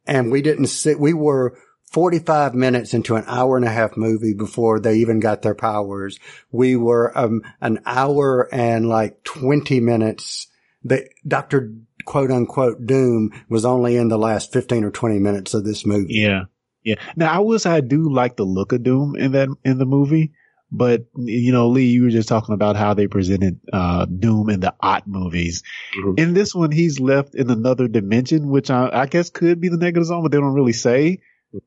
and 0.06 0.32
we 0.32 0.42
didn't 0.42 0.68
sit, 0.68 1.00
we 1.00 1.14
were 1.14 1.58
45 1.94 2.56
minutes 2.56 2.94
into 2.94 3.16
an 3.16 3.24
hour 3.28 3.56
and 3.56 3.66
a 3.66 3.70
half 3.70 3.96
movie 3.96 4.34
before 4.34 4.80
they 4.80 4.96
even 4.96 5.20
got 5.20 5.44
their 5.44 5.56
powers. 5.56 6.20
We 6.52 6.76
were, 6.76 7.16
um, 7.18 7.44
an 7.62 7.80
hour 7.86 8.50
and 8.52 8.90
like 8.90 9.24
20 9.24 9.80
minutes. 9.80 10.48
The 10.84 11.08
Dr. 11.26 11.74
quote 12.06 12.32
unquote 12.32 12.86
Doom 12.86 13.32
was 13.48 13.64
only 13.64 13.96
in 13.96 14.10
the 14.10 14.18
last 14.18 14.52
15 14.52 14.84
or 14.84 14.92
20 14.92 15.20
minutes 15.20 15.54
of 15.54 15.64
this 15.64 15.86
movie. 15.86 16.16
Yeah. 16.16 16.46
Yeah. 16.84 16.96
Now 17.16 17.42
I 17.42 17.58
say 17.58 17.70
I 17.70 17.82
do 17.82 18.12
like 18.12 18.36
the 18.36 18.44
look 18.44 18.74
of 18.74 18.84
Doom 18.84 19.16
in 19.16 19.32
that 19.34 19.48
in 19.64 19.78
the 19.78 19.86
movie, 19.86 20.34
but 20.70 21.06
you 21.16 21.54
know, 21.54 21.70
Lee, 21.70 21.86
you 21.86 22.04
were 22.04 22.10
just 22.10 22.28
talking 22.28 22.54
about 22.54 22.76
how 22.76 22.94
they 22.94 23.08
presented 23.08 23.60
uh 23.72 24.06
Doom 24.06 24.50
in 24.50 24.60
the 24.60 24.74
Ott 24.82 25.08
movies. 25.08 25.64
Mhm. 25.98 26.20
In 26.20 26.34
this 26.34 26.54
one, 26.54 26.72
he's 26.72 27.00
left 27.00 27.36
in 27.36 27.50
another 27.50 27.88
dimension, 27.88 28.50
which 28.50 28.70
I, 28.70 28.90
I 28.92 29.06
guess 29.06 29.30
could 29.30 29.62
be 29.62 29.70
the 29.70 29.78
negative 29.78 30.08
zone, 30.08 30.24
but 30.24 30.32
they 30.32 30.40
don't 30.40 30.56
really 30.56 30.74
say. 30.74 31.20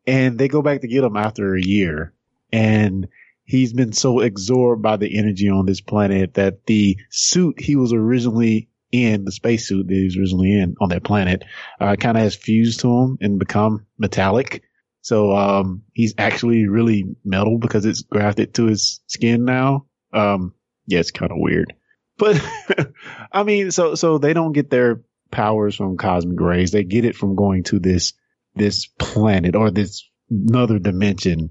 And 0.06 0.38
they 0.38 0.48
go 0.48 0.62
back 0.62 0.80
to 0.80 0.88
get 0.88 1.04
him 1.04 1.16
after 1.16 1.54
a 1.54 1.62
year, 1.62 2.12
and 2.52 3.08
he's 3.44 3.72
been 3.72 3.92
so 3.92 4.20
absorbed 4.20 4.82
by 4.82 4.96
the 4.96 5.18
energy 5.18 5.48
on 5.48 5.66
this 5.66 5.80
planet 5.80 6.34
that 6.34 6.66
the 6.66 6.98
suit 7.10 7.60
he 7.60 7.76
was 7.76 7.92
originally 7.92 8.68
in, 8.92 9.24
the 9.24 9.32
spacesuit 9.32 9.86
that 9.86 9.94
he 9.94 10.04
was 10.04 10.16
originally 10.16 10.58
in 10.58 10.76
on 10.80 10.88
that 10.90 11.04
planet, 11.04 11.44
uh, 11.80 11.96
kind 11.96 12.16
of 12.16 12.22
has 12.22 12.34
fused 12.34 12.80
to 12.80 12.88
him 12.88 13.18
and 13.20 13.38
become 13.38 13.86
metallic. 13.98 14.62
So, 15.02 15.36
um, 15.36 15.82
he's 15.92 16.14
actually 16.18 16.66
really 16.66 17.16
metal 17.24 17.58
because 17.58 17.86
it's 17.86 18.02
grafted 18.02 18.54
to 18.54 18.66
his 18.66 19.00
skin 19.06 19.44
now. 19.44 19.86
Um, 20.12 20.52
yeah, 20.86 20.98
it's 20.98 21.10
kind 21.12 21.30
of 21.30 21.38
weird, 21.38 21.74
but 22.18 22.40
I 23.32 23.42
mean, 23.42 23.70
so, 23.70 23.94
so 23.94 24.18
they 24.18 24.32
don't 24.32 24.52
get 24.52 24.70
their 24.70 25.02
powers 25.30 25.74
from 25.76 25.96
cosmic 25.96 26.40
rays. 26.40 26.70
They 26.70 26.84
get 26.84 27.04
it 27.04 27.16
from 27.16 27.36
going 27.36 27.64
to 27.64 27.78
this, 27.78 28.14
this 28.56 28.86
planet 28.98 29.54
or 29.54 29.70
this 29.70 30.04
another 30.30 30.78
dimension. 30.78 31.50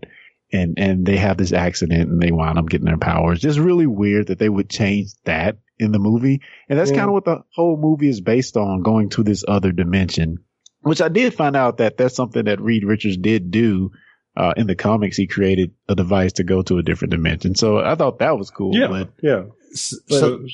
And, 0.53 0.75
and 0.77 1.05
they 1.05 1.17
have 1.17 1.37
this 1.37 1.51
accident 1.51 2.09
and 2.09 2.21
they 2.21 2.31
wind 2.31 2.57
up 2.57 2.69
getting 2.69 2.85
their 2.85 2.97
powers. 2.99 3.41
Just 3.41 3.59
really 3.59 3.87
weird 3.87 4.27
that 4.27 4.39
they 4.39 4.47
would 4.47 4.69
change 4.69 5.09
that 5.25 5.57
in 5.79 5.91
the 5.91 5.99
movie. 5.99 6.41
And 6.69 6.79
that's 6.79 6.91
Yeah. 6.91 6.97
kind 6.97 7.09
of 7.09 7.13
what 7.13 7.25
the 7.25 7.43
whole 7.53 7.75
movie 7.77 8.07
is 8.07 8.21
based 8.21 8.55
on, 8.55 8.81
going 8.83 9.09
to 9.11 9.23
this 9.23 9.43
other 9.47 9.71
dimension 9.71 10.39
which 10.81 11.01
I 11.01 11.07
did 11.09 11.33
find 11.33 11.55
out 11.55 11.77
that 11.77 11.97
that's 11.97 12.15
something 12.15 12.45
that 12.45 12.61
Reed 12.61 12.83
Richards 12.85 13.17
did 13.17 13.49
do. 13.49 13.89
Uh, 14.37 14.53
in 14.55 14.67
the 14.67 14.75
comics, 14.75 15.17
he 15.17 15.25
created 15.25 15.71
a 15.89 15.95
device 15.95 16.33
to 16.33 16.43
go 16.43 16.61
to 16.61 16.77
a 16.77 16.83
different 16.83 17.09
dimension. 17.09 17.55
So 17.55 17.79
I 17.79 17.95
thought 17.95 18.19
that 18.19 18.37
was 18.37 18.51
cool. 18.51 18.75
Yeah, 18.75 18.87
But 18.89 19.09
yeah. 19.23 19.45
S- 19.71 19.95
But- 20.07 20.19
So 20.19 20.45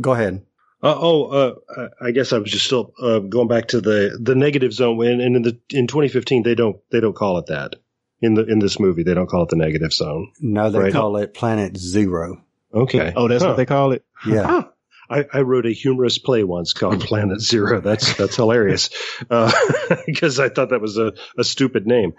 go 0.00 0.12
ahead. 0.14 0.42
Uh, 0.82 0.94
oh, 0.96 1.24
uh, 1.24 1.54
I 2.02 2.06
I 2.08 2.10
guess 2.12 2.32
I 2.32 2.38
was 2.38 2.50
just 2.52 2.66
still 2.66 2.92
uh, 3.02 3.18
going 3.18 3.48
back 3.48 3.68
to 3.68 3.80
the 3.80 4.18
the 4.22 4.34
negative 4.34 4.72
zone. 4.72 5.04
And, 5.04 5.20
and 5.20 5.36
in 5.36 5.42
the 5.42 5.58
in 5.70 5.86
2015, 5.86 6.42
they 6.44 6.54
don't 6.54 6.76
they 6.90 7.00
don't 7.00 7.16
call 7.16 7.38
it 7.38 7.46
that 7.46 7.74
in 8.20 8.34
the 8.34 8.44
in 8.44 8.58
this 8.60 8.78
movie. 8.78 9.02
They 9.02 9.14
don't 9.14 9.28
call 9.28 9.42
it 9.42 9.48
the 9.48 9.56
negative 9.56 9.92
zone. 9.92 10.30
No, 10.40 10.70
they 10.70 10.78
Right. 10.78 10.92
call 10.92 11.16
it 11.16 11.34
Planet 11.34 11.76
Zero. 11.76 12.44
Okay. 12.72 13.12
oh, 13.16 13.26
that's 13.28 13.42
Huh. 13.42 13.50
what 13.50 13.56
they 13.56 13.66
call 13.66 13.92
it. 13.92 14.04
Yeah. 14.26 14.46
Huh. 14.46 14.68
I, 15.10 15.24
I 15.32 15.40
wrote 15.40 15.64
a 15.64 15.70
humorous 15.72 16.18
play 16.18 16.44
once 16.44 16.74
called 16.74 17.00
Planet 17.08 17.40
Zero. 17.40 17.80
That's 17.80 18.14
that's 18.14 18.36
hilarious 18.36 18.90
uh, 19.30 19.50
because 20.06 20.38
I 20.38 20.50
thought 20.50 20.68
that 20.70 20.82
was 20.82 20.98
a, 20.98 21.14
a 21.38 21.44
stupid 21.44 21.86
name. 21.86 22.12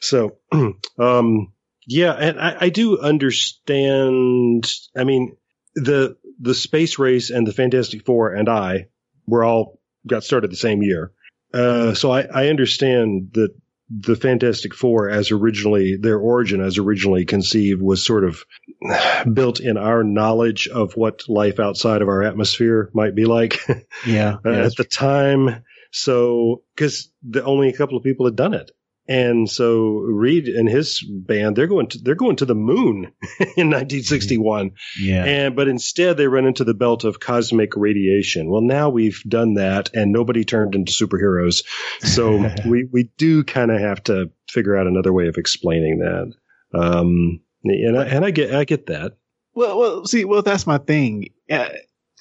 So, 0.00 0.38
um, 0.98 1.52
yeah, 1.86 2.12
and 2.12 2.40
I, 2.40 2.56
I 2.62 2.68
do 2.70 2.98
understand. 2.98 4.70
I 4.96 5.04
mean, 5.04 5.36
the 5.76 6.16
the 6.40 6.54
space 6.54 6.98
race 6.98 7.30
and 7.30 7.46
the 7.46 7.52
Fantastic 7.52 8.04
Four 8.04 8.32
and 8.32 8.48
I 8.48 8.86
were 9.26 9.44
all 9.44 9.80
got 10.06 10.24
started 10.24 10.50
the 10.50 10.56
same 10.56 10.82
year, 10.82 11.12
uh, 11.54 11.94
so 11.94 12.10
I, 12.10 12.22
I 12.22 12.48
understand 12.48 13.30
that 13.34 13.54
the 13.90 14.16
Fantastic 14.16 14.74
Four, 14.74 15.10
as 15.10 15.30
originally 15.30 15.96
their 15.96 16.18
origin, 16.18 16.60
as 16.62 16.78
originally 16.78 17.24
conceived, 17.24 17.82
was 17.82 18.04
sort 18.04 18.24
of 18.24 18.44
built 19.32 19.60
in 19.60 19.76
our 19.76 20.02
knowledge 20.02 20.66
of 20.68 20.96
what 20.96 21.28
life 21.28 21.60
outside 21.60 22.00
of 22.02 22.08
our 22.08 22.22
atmosphere 22.22 22.90
might 22.94 23.14
be 23.14 23.26
like 23.26 23.60
Yeah. 24.06 24.36
uh, 24.44 24.50
yeah 24.50 24.64
at 24.64 24.76
the 24.76 24.84
time. 24.84 25.64
So, 25.90 26.62
because 26.74 27.10
the 27.22 27.44
only 27.44 27.68
a 27.68 27.76
couple 27.76 27.98
of 27.98 28.04
people 28.04 28.24
had 28.24 28.34
done 28.36 28.54
it, 28.54 28.70
and 29.08 29.50
so 29.50 29.98
Reed 29.98 30.48
and 30.48 30.68
his 30.68 31.02
band 31.02 31.56
they're 31.56 31.66
going 31.66 31.88
to 31.88 31.98
they're 31.98 32.14
going 32.14 32.36
to 32.36 32.44
the 32.44 32.54
moon 32.54 33.12
in 33.56 33.70
1961, 33.70 34.72
yeah. 35.00 35.24
and 35.24 35.56
but 35.56 35.68
instead 35.68 36.16
they 36.16 36.28
run 36.28 36.46
into 36.46 36.64
the 36.64 36.74
belt 36.74 37.04
of 37.04 37.20
cosmic 37.20 37.76
radiation. 37.76 38.50
Well, 38.50 38.62
now 38.62 38.88
we've 38.90 39.22
done 39.26 39.54
that, 39.54 39.90
and 39.94 40.12
nobody 40.12 40.44
turned 40.44 40.74
into 40.74 40.92
superheroes, 40.92 41.64
so 42.00 42.48
we 42.66 42.84
we 42.84 43.10
do 43.16 43.44
kind 43.44 43.70
of 43.70 43.80
have 43.80 44.02
to 44.04 44.30
figure 44.48 44.76
out 44.76 44.86
another 44.86 45.12
way 45.12 45.26
of 45.26 45.36
explaining 45.36 45.98
that. 45.98 46.32
Um, 46.78 47.40
and 47.64 47.98
I, 47.98 48.04
and 48.04 48.24
I 48.24 48.30
get 48.30 48.54
I 48.54 48.64
get 48.64 48.86
that. 48.86 49.16
Well, 49.54 49.78
well, 49.78 50.06
see, 50.06 50.24
well, 50.24 50.42
that's 50.42 50.66
my 50.66 50.78
thing. 50.78 51.28
Uh, 51.50 51.68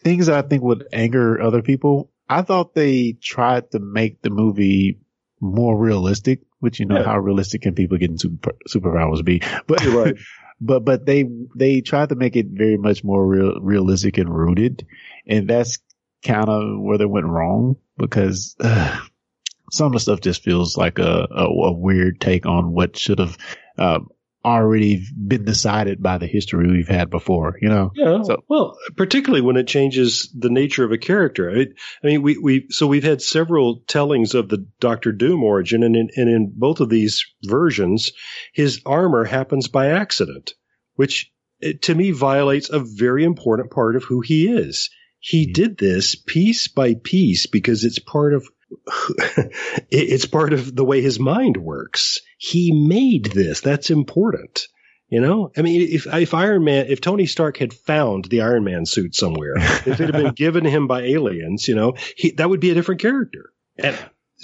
things 0.03 0.27
that 0.27 0.45
I 0.45 0.47
think 0.47 0.63
would 0.63 0.87
anger 0.91 1.41
other 1.41 1.61
people. 1.61 2.11
I 2.27 2.41
thought 2.41 2.75
they 2.75 3.17
tried 3.21 3.71
to 3.71 3.79
make 3.79 4.21
the 4.21 4.29
movie 4.29 4.99
more 5.39 5.77
realistic, 5.77 6.41
which 6.61 6.79
you 6.79 6.85
know 6.85 6.97
Yeah. 6.97 7.03
how 7.03 7.19
realistic 7.19 7.63
can 7.63 7.75
people 7.75 7.97
getting 7.97 8.17
super 8.17 8.53
superpowers 8.69 9.23
be? 9.25 9.41
But 9.67 9.85
right. 9.85 10.15
but 10.61 10.85
but 10.85 11.05
they 11.05 11.25
they 11.55 11.81
tried 11.81 12.09
to 12.09 12.15
make 12.15 12.35
it 12.37 12.47
very 12.47 12.77
much 12.77 13.03
more 13.03 13.25
real, 13.27 13.59
realistic 13.61 14.17
and 14.17 14.33
rooted, 14.33 14.87
and 15.27 15.47
that's 15.49 15.77
kind 16.23 16.47
of 16.49 16.79
where 16.79 16.97
they 16.97 17.05
went 17.05 17.25
wrong 17.27 17.75
because 17.97 18.55
uh, 18.61 18.99
some 19.71 19.87
of 19.87 19.93
the 19.93 19.99
stuff 19.99 20.21
just 20.21 20.43
feels 20.43 20.77
like 20.77 20.99
a 20.99 21.27
a, 21.29 21.45
a 21.45 21.71
weird 21.73 22.21
take 22.21 22.45
on 22.45 22.71
what 22.73 22.97
should 22.97 23.19
have 23.19 23.37
uh, 23.77 23.99
already 24.43 25.03
been 25.27 25.45
decided 25.45 26.01
by 26.01 26.17
the 26.17 26.27
history 26.27 26.67
we've 26.67 26.87
had 26.87 27.09
before. 27.09 27.57
You 27.61 27.69
know, 27.69 27.91
Yeah. 27.95 28.23
So- 28.23 28.43
well, 28.49 28.77
particularly 28.97 29.41
when 29.41 29.57
it 29.57 29.67
changes 29.67 30.33
the 30.37 30.49
nature 30.49 30.83
of 30.83 30.91
a 30.91 30.97
character. 30.97 31.51
I, 31.51 31.67
I 32.03 32.07
mean, 32.07 32.21
we, 32.23 32.37
we, 32.37 32.65
so 32.69 32.87
we've 32.87 33.03
had 33.03 33.21
several 33.21 33.81
tellings 33.87 34.33
of 34.33 34.49
the 34.49 34.65
Doctor 34.79 35.11
Doom 35.11 35.43
origin, 35.43 35.83
and 35.83 35.95
in, 35.95 36.09
and 36.15 36.29
in 36.29 36.51
both 36.55 36.79
of 36.79 36.89
these 36.89 37.23
versions, 37.43 38.11
his 38.53 38.81
armor 38.85 39.23
happens 39.25 39.67
by 39.67 39.87
accident, 39.89 40.53
which 40.95 41.31
eh, 41.61 41.73
to 41.83 41.93
me 41.93 42.11
violates 42.11 42.69
a 42.69 42.79
very 42.79 43.23
important 43.23 43.69
part 43.71 43.95
of 43.95 44.03
who 44.03 44.21
he 44.21 44.47
is. 44.51 44.89
He 45.19 45.45
Mhm. 45.47 45.53
did 45.53 45.77
this 45.77 46.15
piece 46.15 46.67
by 46.67 46.95
piece 46.95 47.45
because 47.45 47.83
it's 47.83 47.99
part 47.99 48.33
of 48.33 48.47
it- 49.37 49.51
it's 49.91 50.25
part 50.25 50.53
of 50.53 50.75
the 50.75 50.85
way 50.85 51.01
his 51.01 51.19
mind 51.19 51.57
works. 51.57 52.19
He 52.43 52.71
made 52.71 53.25
this. 53.25 53.61
That's 53.61 53.91
important. 53.91 54.67
You 55.09 55.21
know, 55.21 55.51
I 55.55 55.61
mean, 55.61 55.79
if 55.81 56.07
if 56.07 56.33
Iron 56.33 56.63
Man, 56.63 56.87
if 56.89 56.99
Tony 56.99 57.27
Stark 57.27 57.57
had 57.57 57.71
found 57.71 58.25
the 58.25 58.41
Iron 58.41 58.63
Man 58.63 58.87
suit 58.87 59.13
somewhere, 59.13 59.53
if 59.57 59.99
it 59.99 59.99
had 59.99 60.13
been 60.13 60.33
given 60.33 60.63
to 60.63 60.69
him 60.71 60.87
by 60.87 61.03
aliens, 61.03 61.67
you 61.67 61.75
know, 61.75 61.93
he, 62.17 62.31
that 62.31 62.49
would 62.49 62.59
be 62.59 62.71
a 62.71 62.73
different 62.73 62.99
character. 62.99 63.51
And 63.77 63.95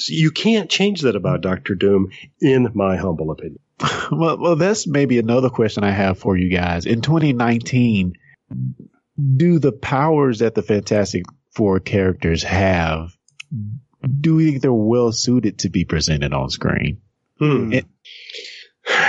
you 0.08 0.30
can't 0.30 0.70
change 0.70 1.02
that 1.02 1.16
about 1.16 1.42
Doctor 1.42 1.74
Doom, 1.74 2.12
in 2.40 2.70
my 2.76 2.98
humble 2.98 3.32
opinion. 3.32 3.62
well, 4.12 4.38
well, 4.38 4.56
that's 4.56 4.86
maybe 4.86 5.18
another 5.18 5.50
question 5.50 5.84
I 5.84 5.90
have 5.90 6.20
for 6.20 6.38
you 6.38 6.56
guys. 6.56 6.86
In 6.86 7.02
2019, 7.02 8.14
do 9.38 9.58
the 9.58 9.72
powers 9.72 10.38
that 10.40 10.54
the 10.54 10.62
Fantastic 10.62 11.24
Four 11.56 11.80
characters 11.80 12.44
have, 12.44 13.18
do 14.22 14.38
you 14.38 14.52
think 14.52 14.62
they're 14.62 14.72
well 14.72 15.12
suited 15.12 15.58
to 15.60 15.70
be 15.70 15.84
presented 15.84 16.32
on 16.32 16.52
screen? 16.52 17.02
Hmm. 17.40 17.74
It- 17.74 17.86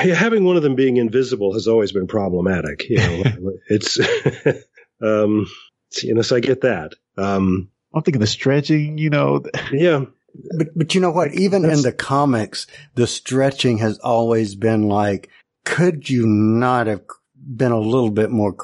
yeah, 0.05 0.15
having 0.15 0.45
one 0.45 0.57
of 0.57 0.63
them 0.65 0.75
being 0.75 0.97
invisible 0.97 1.53
has 1.53 1.69
always 1.69 1.93
been 1.93 2.09
problematic. 2.09 2.89
You 2.89 2.97
know, 2.97 3.23
it's 3.69 3.99
um, 5.03 5.47
you 6.03 6.15
know, 6.15 6.23
so 6.23 6.37
I 6.37 6.41
get 6.41 6.63
that. 6.63 6.95
Um, 7.17 7.69
I'm 7.95 8.03
thinking 8.03 8.21
the 8.21 8.27
stretching, 8.27 8.99
you 8.99 9.09
know, 9.11 9.43
yeah, 9.73 10.05
But, 10.57 10.69
but 10.77 10.95
you 10.95 11.01
know 11.01 11.11
what? 11.11 11.33
Even 11.35 11.65
in 11.65 11.83
the 11.83 11.93
comics, 11.93 12.67
the 12.97 13.07
stretching 13.07 13.79
has 13.79 13.99
always 14.01 14.55
been 14.57 14.89
like, 14.89 15.31
could 15.65 16.09
you 16.11 16.27
not 16.27 16.87
have 16.87 17.03
been 17.35 17.73
a 17.73 17.79
little 17.81 18.11
bit 18.11 18.31
more, 18.31 18.55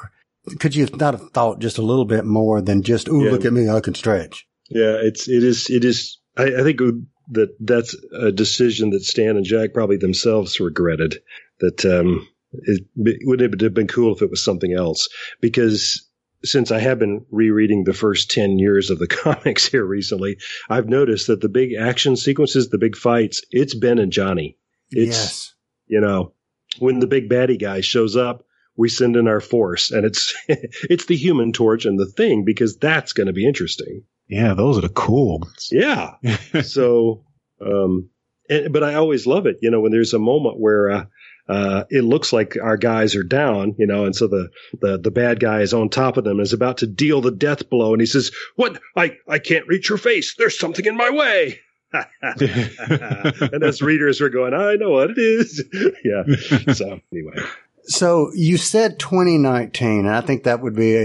could 0.58 0.74
you 0.74 0.86
not 0.94 1.14
have 1.14 1.30
thought 1.30 1.60
just 1.60 1.78
a 1.78 1.82
little 1.82 2.04
bit 2.04 2.24
more 2.24 2.60
than 2.60 2.82
just, 2.82 3.08
ooh, 3.08 3.24
Yeah. 3.24 3.30
look 3.30 3.44
at 3.44 3.52
me, 3.52 3.68
I 3.68 3.80
can 3.80 3.94
stretch. 3.94 4.46
Yeah, 4.68 4.96
it's 5.00 5.28
it 5.28 5.42
is 5.44 5.68
it 5.70 5.84
is. 5.84 6.18
I, 6.36 6.44
I 6.44 6.62
think 6.62 6.80
that 7.28 7.56
that's 7.60 7.96
a 8.12 8.32
decision 8.32 8.90
that 8.90 9.02
Stan 9.02 9.36
and 9.36 9.44
Jack 9.44 9.72
probably 9.72 9.96
themselves 9.96 10.60
regretted. 10.60 11.22
That 11.60 11.84
um, 11.84 12.28
it, 12.52 12.84
it 12.96 13.18
would 13.22 13.40
have 13.40 13.74
been 13.74 13.86
cool 13.86 14.14
if 14.14 14.22
it 14.22 14.30
was 14.30 14.44
something 14.44 14.72
else 14.72 15.08
because 15.40 16.08
since 16.44 16.70
I 16.70 16.78
have 16.78 16.98
been 16.98 17.24
rereading 17.30 17.84
the 17.84 17.94
first 17.94 18.30
10 18.30 18.58
years 18.58 18.90
of 18.90 18.98
the 18.98 19.06
comics 19.24 19.66
here 19.66 19.84
recently, 19.84 20.38
I've 20.68 20.88
noticed 20.88 21.28
that 21.28 21.40
the 21.40 21.48
big 21.48 21.74
action 21.74 22.16
sequences, 22.16 22.68
the 22.68 22.78
big 22.78 22.96
fights, 22.96 23.42
it's 23.50 23.74
Ben 23.74 23.98
and 23.98 24.12
Johnny. 24.12 24.58
It's, 24.90 25.16
yes. 25.16 25.54
you 25.86 26.00
know, 26.00 26.34
when 26.78 27.00
the 27.00 27.06
big 27.06 27.28
baddie 27.28 27.60
guy 27.60 27.80
shows 27.80 28.16
up, 28.16 28.44
we 28.76 28.88
send 28.88 29.16
in 29.16 29.28
our 29.28 29.40
force 29.40 29.90
and 29.90 30.04
it's, 30.04 30.34
it's 30.48 31.06
the 31.06 31.16
human 31.16 31.52
torch 31.52 31.86
and 31.86 31.98
the 31.98 32.06
thing 32.06 32.44
because 32.44 32.76
that's 32.76 33.12
going 33.12 33.28
to 33.28 33.32
be 33.32 33.46
interesting. 33.46 34.02
Yeah. 34.28 34.54
Those 34.54 34.78
are 34.78 34.82
the 34.82 34.88
cool 34.88 35.40
ones. 35.40 35.68
Yeah. 35.70 36.14
so, 36.62 37.24
um, 37.60 38.10
and, 38.48 38.72
but 38.72 38.82
I 38.82 38.94
always 38.94 39.26
love 39.26 39.46
it, 39.46 39.58
you 39.62 39.70
know, 39.70 39.80
when 39.80 39.92
there's 39.92 40.14
a 40.14 40.18
moment 40.18 40.58
where, 40.58 40.90
uh, 40.90 41.04
uh, 41.46 41.84
it 41.90 42.02
looks 42.02 42.32
like 42.32 42.56
our 42.62 42.76
guys 42.76 43.14
are 43.14 43.22
down, 43.22 43.74
you 43.78 43.86
know, 43.86 44.06
and 44.06 44.16
so 44.16 44.26
the, 44.26 44.48
the, 44.80 44.98
the 44.98 45.10
bad 45.10 45.40
guy 45.40 45.60
is 45.60 45.74
on 45.74 45.90
top 45.90 46.16
of 46.16 46.24
them 46.24 46.38
and 46.38 46.40
is 46.40 46.54
about 46.54 46.78
to 46.78 46.86
deal 46.86 47.20
the 47.20 47.30
death 47.30 47.68
blow. 47.68 47.92
And 47.92 48.00
he 48.00 48.06
says, 48.06 48.30
what? 48.56 48.80
I, 48.96 49.18
I 49.28 49.38
can't 49.38 49.68
reach 49.68 49.88
your 49.90 49.98
face. 49.98 50.34
There's 50.36 50.58
something 50.58 50.86
in 50.86 50.96
my 50.96 51.10
way. 51.10 51.60
and 52.22 53.62
as 53.62 53.82
readers 53.82 54.20
were 54.20 54.30
going, 54.30 54.54
I 54.54 54.74
know 54.76 54.90
what 54.90 55.10
it 55.10 55.18
is. 55.18 55.62
yeah. 56.04 56.72
So 56.72 57.00
anyway. 57.12 57.36
So 57.84 58.30
you 58.34 58.56
said 58.56 58.98
2019, 58.98 60.00
and 60.00 60.10
I 60.10 60.22
think 60.22 60.44
that 60.44 60.60
would 60.60 60.74
be 60.74 60.96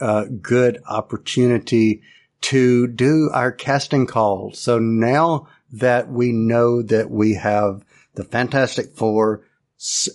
a, 0.00 0.04
a 0.04 0.28
good 0.28 0.78
opportunity 0.88 2.02
to 2.44 2.86
do 2.86 3.30
our 3.32 3.50
casting 3.50 4.06
call. 4.06 4.52
So 4.52 4.78
now 4.78 5.48
that 5.72 6.10
we 6.10 6.30
know 6.30 6.82
that 6.82 7.10
we 7.10 7.34
have 7.34 7.84
the 8.14 8.24
Fantastic 8.24 8.94
Four 8.94 9.42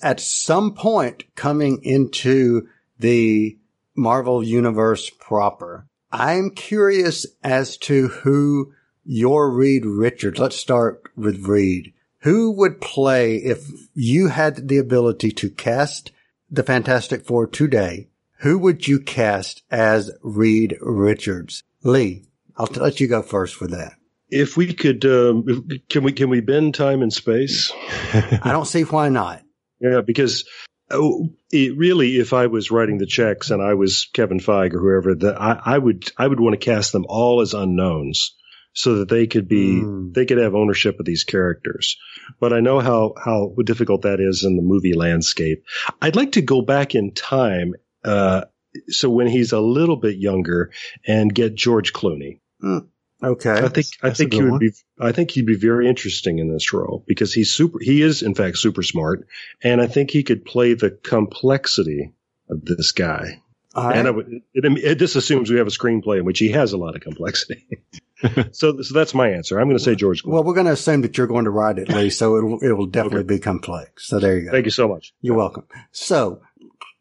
at 0.04 0.20
some 0.20 0.76
point 0.76 1.24
coming 1.36 1.84
into 1.84 2.68
the 3.00 3.58
Marvel 3.96 4.44
universe 4.44 5.10
proper. 5.10 5.88
I'm 6.12 6.52
curious 6.52 7.26
as 7.44 7.78
to 7.78 8.10
who 8.10 8.74
your 9.04 9.50
Reed 9.50 9.86
Richards, 9.86 10.40
let's 10.40 10.56
start 10.56 11.10
with 11.16 11.48
Reed. 11.48 11.94
Who 12.20 12.52
would 12.52 12.80
play 12.80 13.38
if 13.38 13.68
you 13.96 14.28
had 14.28 14.68
the 14.68 14.78
ability 14.78 15.32
to 15.32 15.50
cast 15.50 16.12
the 16.50 16.64
Fantastic 16.64 17.26
Four 17.26 17.48
today? 17.48 18.10
Who 18.42 18.60
would 18.60 18.88
you 18.88 19.00
cast 19.00 19.64
as 19.72 20.12
Reed 20.22 20.78
Richards? 20.80 21.64
Lee, 21.84 22.26
I'll 22.58 22.68
let 22.76 23.00
you 23.00 23.08
go 23.08 23.22
first 23.22 23.56
for 23.56 23.68
that. 23.68 23.94
If 24.30 24.58
we 24.58 24.74
could, 24.74 25.06
um, 25.06 25.46
can 25.90 26.04
we 26.04 26.12
can 26.12 26.30
we 26.30 26.42
bend 26.42 26.76
time 26.76 27.02
and 27.02 27.12
space? 27.12 27.72
I 28.14 28.52
don't 28.52 28.68
see 28.68 28.84
why 28.84 29.10
not. 29.10 29.42
Yeah, 29.80 30.02
because 30.06 30.46
oh, 30.92 31.30
it 31.52 31.78
really, 31.78 32.18
if 32.18 32.34
I 32.34 32.48
was 32.48 32.70
writing 32.70 32.98
the 32.98 33.06
checks 33.06 33.50
and 33.50 33.62
I 33.62 33.74
was 33.74 34.10
Kevin 34.14 34.40
Feige 34.40 34.74
or 34.74 34.80
whoever, 34.80 35.16
that 35.16 35.42
I, 35.42 35.60
I 35.66 35.78
would 35.78 36.12
I 36.18 36.28
would 36.28 36.40
want 36.40 36.54
to 36.54 36.64
cast 36.64 36.92
them 36.92 37.06
all 37.08 37.42
as 37.42 37.54
unknowns 37.54 38.36
so 38.74 38.96
that 38.96 39.10
they 39.10 39.28
could 39.28 39.48
be 39.48 39.82
mm. 39.82 40.14
they 40.14 40.26
could 40.26 40.38
have 40.38 40.56
ownership 40.56 41.00
of 41.00 41.06
these 41.06 41.24
characters. 41.24 41.98
But 42.40 42.54
I 42.54 42.60
know 42.60 42.80
how 42.80 43.14
how 43.18 43.54
difficult 43.66 44.04
that 44.04 44.20
is 44.20 44.44
in 44.44 44.56
the 44.56 44.62
movie 44.62 44.94
landscape. 44.94 45.64
I'd 46.02 46.16
like 46.16 46.34
to 46.34 46.42
go 46.42 46.62
back 46.62 46.96
in 46.96 47.14
time, 47.14 47.74
uh, 48.04 48.46
so 48.88 49.10
when 49.10 49.28
he's 49.28 49.52
a 49.52 49.60
little 49.60 49.98
bit 49.98 50.18
younger, 50.18 50.72
and 51.08 51.34
get 51.34 51.56
George 51.56 51.94
Clooney. 51.94 52.40
Mm. 52.64 52.88
Okay. 53.22 53.52
I 53.52 53.68
think 53.68 53.88
I 54.02 54.12
think 54.12 54.34
he 54.34 54.42
would 54.42 54.52
one. 54.52 54.60
be 54.60 54.72
I 55.00 55.12
think 55.12 55.32
he'd 55.32 55.46
be 55.46 55.58
very 55.58 55.90
interesting 55.90 56.40
in 56.40 56.52
this 56.52 56.72
role 56.72 57.04
because 57.06 57.34
he's 57.34 57.54
super 57.54 57.80
he 57.82 58.02
is 58.02 58.22
in 58.22 58.34
fact 58.34 58.58
super 58.58 58.82
smart 58.82 59.28
and 59.62 59.82
I 59.82 59.88
think 59.88 60.10
he 60.10 60.24
could 60.24 60.46
play 60.46 60.74
the 60.74 60.92
complexity 60.92 62.14
of 62.50 62.64
this 62.64 62.94
guy. 62.94 63.42
Right. 63.76 63.98
And 63.98 64.16
would, 64.16 64.42
it, 64.54 64.66
it, 64.84 65.00
this 65.00 65.16
assumes 65.16 65.50
we 65.50 65.58
have 65.58 65.68
a 65.68 65.72
screenplay 65.72 66.20
in 66.20 66.26
which 66.26 66.40
he 66.40 66.50
has 66.50 66.74
a 66.74 66.78
lot 66.78 66.96
of 66.96 67.02
complexity. 67.02 67.68
so, 68.52 68.82
so 68.82 68.94
that's 68.94 69.14
my 69.14 69.30
answer. 69.30 69.60
I'm 69.60 69.68
going 69.68 69.78
to 69.78 69.84
say 69.84 69.96
George. 69.96 70.24
Clooney. 70.24 70.32
Well, 70.32 70.44
we're 70.44 70.56
going 70.56 70.66
to 70.66 70.72
assume 70.72 71.02
that 71.02 71.18
you're 71.18 71.28
going 71.28 71.46
to 71.46 71.52
write 71.52 71.78
it, 71.78 71.88
Lee, 71.88 72.10
so 72.10 72.36
it 72.38 72.44
will, 72.44 72.60
it 72.60 72.72
will 72.72 72.86
definitely 72.88 73.20
okay. 73.20 73.36
be 73.36 73.40
complex. 73.40 74.08
So 74.08 74.20
there 74.20 74.38
you 74.38 74.46
go. 74.46 74.52
Thank 74.52 74.66
you 74.66 74.72
so 74.72 74.88
much. 74.88 75.14
You're 75.22 75.38
welcome. 75.38 75.66
So, 75.92 76.42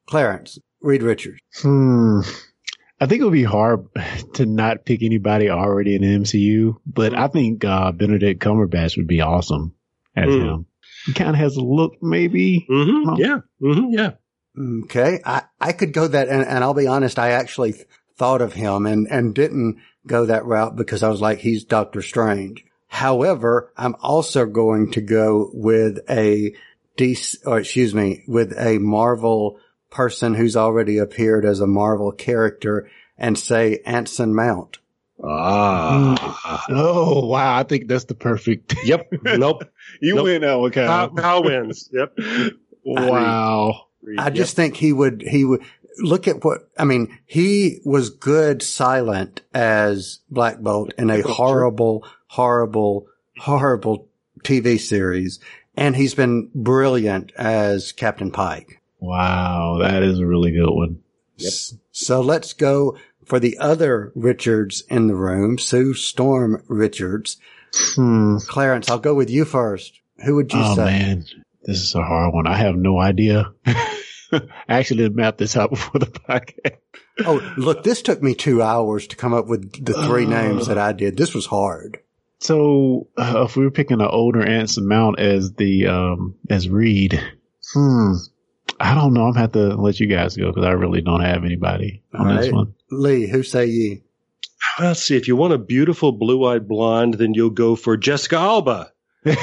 Clarence, 0.06 0.58
Reed 0.80 1.02
Richards. 1.02 1.40
Hmm. 1.60 2.20
I 3.00 3.06
think 3.06 3.20
it 3.20 3.24
would 3.24 3.32
be 3.32 3.44
hard 3.44 3.86
to 4.34 4.46
not 4.46 4.84
pick 4.84 5.02
anybody 5.02 5.50
already 5.50 5.94
in 5.94 6.02
the 6.02 6.18
MCU, 6.18 6.76
but 6.86 7.14
I 7.14 7.28
think 7.28 7.64
uh, 7.64 7.92
Benedict 7.92 8.42
Cumberbatch 8.42 8.96
would 8.96 9.06
be 9.06 9.20
awesome 9.20 9.74
as 10.16 10.26
mm. 10.26 10.44
him. 10.44 10.66
He 11.06 11.12
kind 11.12 11.30
of 11.30 11.36
has 11.36 11.56
a 11.56 11.62
look, 11.62 12.02
maybe. 12.02 12.66
Mm-hmm. 12.68 13.20
Yeah. 13.20 13.38
Mm-hmm. 13.62 13.90
Yeah. 13.90 14.10
Okay. 14.84 15.20
I, 15.24 15.42
I 15.60 15.72
could 15.72 15.92
go 15.92 16.08
that, 16.08 16.28
and, 16.28 16.44
and 16.44 16.64
I'll 16.64 16.74
be 16.74 16.88
honest, 16.88 17.18
I 17.18 17.30
actually 17.30 17.74
thought 18.16 18.42
of 18.42 18.52
him 18.52 18.84
and, 18.86 19.06
and 19.08 19.34
didn't 19.34 19.78
go 20.06 20.26
that 20.26 20.44
route 20.44 20.74
because 20.74 21.02
I 21.02 21.08
was 21.08 21.20
like, 21.20 21.38
he's 21.38 21.64
Doctor 21.64 22.02
Strange. 22.02 22.64
However, 22.88 23.72
I'm 23.76 23.94
also 24.00 24.46
going 24.46 24.92
to 24.92 25.00
go 25.00 25.50
with 25.52 25.98
a 26.10 26.54
DC, 26.96 27.36
or 27.46 27.60
excuse 27.60 27.94
me, 27.94 28.24
with 28.26 28.58
a 28.58 28.78
Marvel 28.78 29.60
person 29.90 30.34
who's 30.34 30.56
already 30.56 30.98
appeared 30.98 31.44
as 31.44 31.60
a 31.60 31.66
Marvel 31.66 32.12
character 32.12 32.90
and 33.16 33.38
say 33.38 33.80
Anson 33.84 34.34
Mount. 34.34 34.78
Ah. 35.22 36.64
Oh, 36.68 37.26
wow. 37.26 37.58
I 37.58 37.62
think 37.64 37.88
that's 37.88 38.04
the 38.04 38.14
perfect. 38.14 38.74
Yep. 38.84 39.08
Nope. 39.24 39.64
you 40.00 40.14
nope. 40.14 40.24
win, 40.24 40.44
Okay. 40.44 40.86
Kyle, 40.86 41.42
wins. 41.42 41.88
Yep. 41.92 42.18
wow. 42.84 43.86
I, 44.18 44.26
I 44.26 44.30
just 44.30 44.54
think 44.56 44.76
he 44.76 44.92
would, 44.92 45.22
he 45.22 45.44
would 45.44 45.62
look 45.98 46.28
at 46.28 46.44
what, 46.44 46.68
I 46.78 46.84
mean, 46.84 47.18
he 47.26 47.80
was 47.84 48.10
good 48.10 48.62
silent 48.62 49.42
as 49.52 50.20
Black 50.30 50.60
Bolt 50.60 50.94
in 50.96 51.10
a 51.10 51.20
horrible, 51.22 52.06
horrible, 52.28 53.08
horrible 53.38 54.08
TV 54.44 54.78
series. 54.78 55.40
And 55.76 55.96
he's 55.96 56.14
been 56.14 56.50
brilliant 56.54 57.32
as 57.36 57.92
Captain 57.92 58.30
Pike. 58.30 58.77
Wow, 59.00 59.78
that 59.80 60.02
is 60.02 60.18
a 60.18 60.26
really 60.26 60.50
good 60.50 60.70
one. 60.70 61.02
Yep. 61.36 61.52
So 61.92 62.20
let's 62.20 62.52
go 62.52 62.98
for 63.24 63.38
the 63.38 63.58
other 63.58 64.12
Richards 64.14 64.82
in 64.88 65.06
the 65.06 65.14
room, 65.14 65.58
Sue 65.58 65.94
Storm 65.94 66.62
Richards. 66.66 67.36
Hmm. 67.74 68.38
Clarence, 68.38 68.90
I'll 68.90 68.98
go 68.98 69.14
with 69.14 69.30
you 69.30 69.44
first. 69.44 70.00
Who 70.24 70.36
would 70.36 70.52
you 70.52 70.58
say? 70.58 70.68
oh, 70.68 70.74
say? 70.74 70.84
man, 70.84 71.24
this 71.62 71.82
is 71.82 71.94
a 71.94 72.02
hard 72.02 72.34
one. 72.34 72.46
I 72.46 72.56
have 72.56 72.74
no 72.74 72.98
idea. 72.98 73.52
I 73.66 74.40
actually 74.68 74.98
did 74.98 75.16
map 75.16 75.38
this 75.38 75.56
out 75.56 75.70
before 75.70 76.00
the 76.00 76.06
podcast. 76.06 76.78
oh, 77.24 77.54
look, 77.56 77.82
this 77.82 78.02
took 78.02 78.22
me 78.22 78.34
two 78.34 78.62
hours 78.62 79.06
to 79.08 79.16
come 79.16 79.34
up 79.34 79.46
with 79.46 79.84
the 79.84 79.94
three 80.04 80.26
uh, 80.26 80.30
names 80.30 80.66
that 80.66 80.78
I 80.78 80.92
did. 80.92 81.16
This 81.16 81.34
was 81.34 81.46
hard. 81.46 81.98
So, 82.40 83.08
uh, 83.16 83.44
if 83.48 83.56
we 83.56 83.64
were 83.64 83.70
picking 83.70 84.00
an 84.00 84.06
older 84.06 84.44
Anson 84.44 84.86
Mount 84.86 85.18
as 85.18 85.52
the 85.54 85.88
um 85.88 86.36
as 86.48 86.68
Reed, 86.68 87.20
hmm, 87.72 88.12
I 88.80 88.94
don't 88.94 89.14
know. 89.14 89.24
I'm 89.24 89.32
gonna 89.32 89.40
have 89.40 89.52
to 89.52 89.74
let 89.76 90.00
you 90.00 90.06
guys 90.06 90.36
go 90.36 90.48
because 90.48 90.64
I 90.64 90.72
really 90.72 91.00
don't 91.00 91.22
have 91.22 91.44
anybody 91.44 92.02
on 92.14 92.36
this 92.36 92.52
one. 92.52 92.74
Lee, 92.90 93.26
who 93.26 93.42
say 93.42 93.66
ye? 93.66 94.02
Let's 94.78 95.02
see. 95.02 95.16
If 95.16 95.28
you 95.28 95.36
want 95.36 95.52
a 95.52 95.58
beautiful 95.58 96.12
blue-eyed 96.12 96.68
blonde, 96.68 97.14
then 97.14 97.34
you'll 97.34 97.50
go 97.50 97.76
for 97.76 97.96
Jessica 97.96 98.36
Alba. 98.36 98.92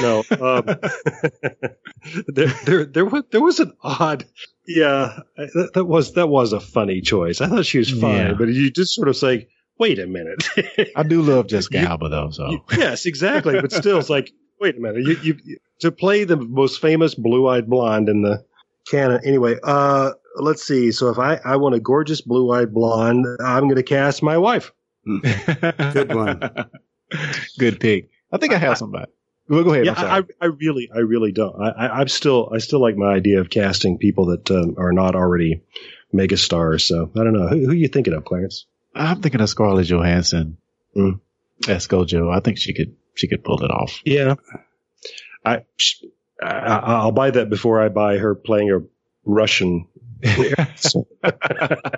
No, 0.02 0.24
um, 0.42 0.66
there, 2.28 2.54
there, 2.66 2.86
there 2.86 3.06
was, 3.06 3.24
there 3.32 3.42
was 3.42 3.60
an 3.60 3.74
odd, 3.84 4.26
yeah, 4.68 5.20
that, 5.36 5.72
that, 5.74 5.86
was, 5.86 6.14
that 6.14 6.28
was 6.28 6.54
a 6.54 6.60
funny 6.60 7.02
choice. 7.02 7.42
I 7.42 7.48
thought 7.48 7.66
she 7.66 7.80
was 7.80 7.92
fine, 7.92 8.28
yeah. 8.28 8.34
but 8.34 8.48
you 8.48 8.72
just 8.72 8.96
sort 8.96 9.10
of 9.10 9.18
say, 9.18 9.48
wait 9.78 10.00
a 10.00 10.08
minute. 10.08 10.48
I 10.96 11.04
do 11.04 11.22
love 11.22 11.48
Jessica 11.50 11.82
you, 11.82 11.86
Alba 11.86 12.10
though, 12.10 12.30
so. 12.32 12.50
You, 12.50 12.62
yes, 12.78 13.06
exactly. 13.06 13.60
But 13.60 13.72
still, 13.72 14.00
it's 14.00 14.10
like, 14.10 14.32
wait 14.60 14.78
a 14.78 14.80
minute. 14.80 15.04
You, 15.04 15.18
you, 15.44 15.58
to 15.82 15.92
play 15.92 16.24
the 16.24 16.38
most 16.38 16.80
famous 16.82 17.14
blue-eyed 17.16 17.70
blonde 17.70 18.10
in 18.10 18.22
the, 18.22 18.44
canon. 18.88 19.22
Anyway, 19.26 19.58
uh, 19.64 20.12
let's 20.38 20.64
see. 20.64 20.92
So 20.92 21.10
if 21.10 21.20
I, 21.20 21.40
I 21.44 21.58
want 21.58 21.76
a 21.76 21.80
gorgeous 21.80 22.22
blue 22.22 22.52
eyed 22.52 22.74
blonde, 22.74 23.26
I'm 23.44 23.64
going 23.64 23.76
to 23.76 23.84
cast 23.84 24.24
my 24.24 24.38
wife. 24.38 24.72
Good 25.06 26.14
one. 26.14 26.42
Good 27.60 27.80
pick. 27.80 28.10
I 28.32 28.38
think 28.38 28.54
I 28.54 28.58
have 28.58 28.78
somebody. 28.78 29.12
Well, 29.48 29.64
go 29.64 29.74
ahead. 29.74 29.86
Yeah, 29.86 29.94
I, 29.96 30.24
I 30.42 30.46
really, 30.48 30.90
I 30.94 31.00
really 31.00 31.32
don't. 31.32 31.56
I, 31.62 32.00
I'm 32.00 32.08
still, 32.08 32.50
I 32.52 32.58
still 32.58 32.82
like 32.82 32.98
my 32.98 33.14
idea 33.14 33.42
of 33.42 33.50
casting 33.50 34.00
people 34.00 34.28
that 34.28 34.50
um, 34.50 34.76
are 34.80 34.92
not 34.92 35.16
already 35.16 35.62
megastars. 36.14 36.82
So 36.82 37.12
I 37.16 37.24
don't 37.24 37.34
know. 37.34 37.48
Who, 37.48 37.66
who, 37.66 37.72
are 37.72 37.76
you 37.76 37.88
thinking 37.88 38.14
of, 38.14 38.26
Clarence? 38.26 38.66
I'm 38.96 39.22
thinking 39.22 39.42
of 39.42 39.50
Scarlett 39.50 39.88
Johansson. 39.88 40.58
Mm. 40.96 41.20
As 41.68 41.88
Joe. 41.88 42.32
I 42.32 42.40
think 42.40 42.58
she 42.58 42.74
could, 42.74 42.96
she 43.14 43.28
could 43.28 43.44
pull 43.44 43.64
it 43.64 43.72
off. 43.72 44.02
Yeah. 44.04 44.36
I, 45.46 45.66
I, 46.42 47.06
will 47.06 47.12
buy 47.12 47.32
that 47.32 47.50
before 47.50 47.82
I 47.82 47.90
buy 47.90 48.18
her 48.18 48.36
playing 48.36 48.72
a 48.72 48.82
Russian. 49.24 49.88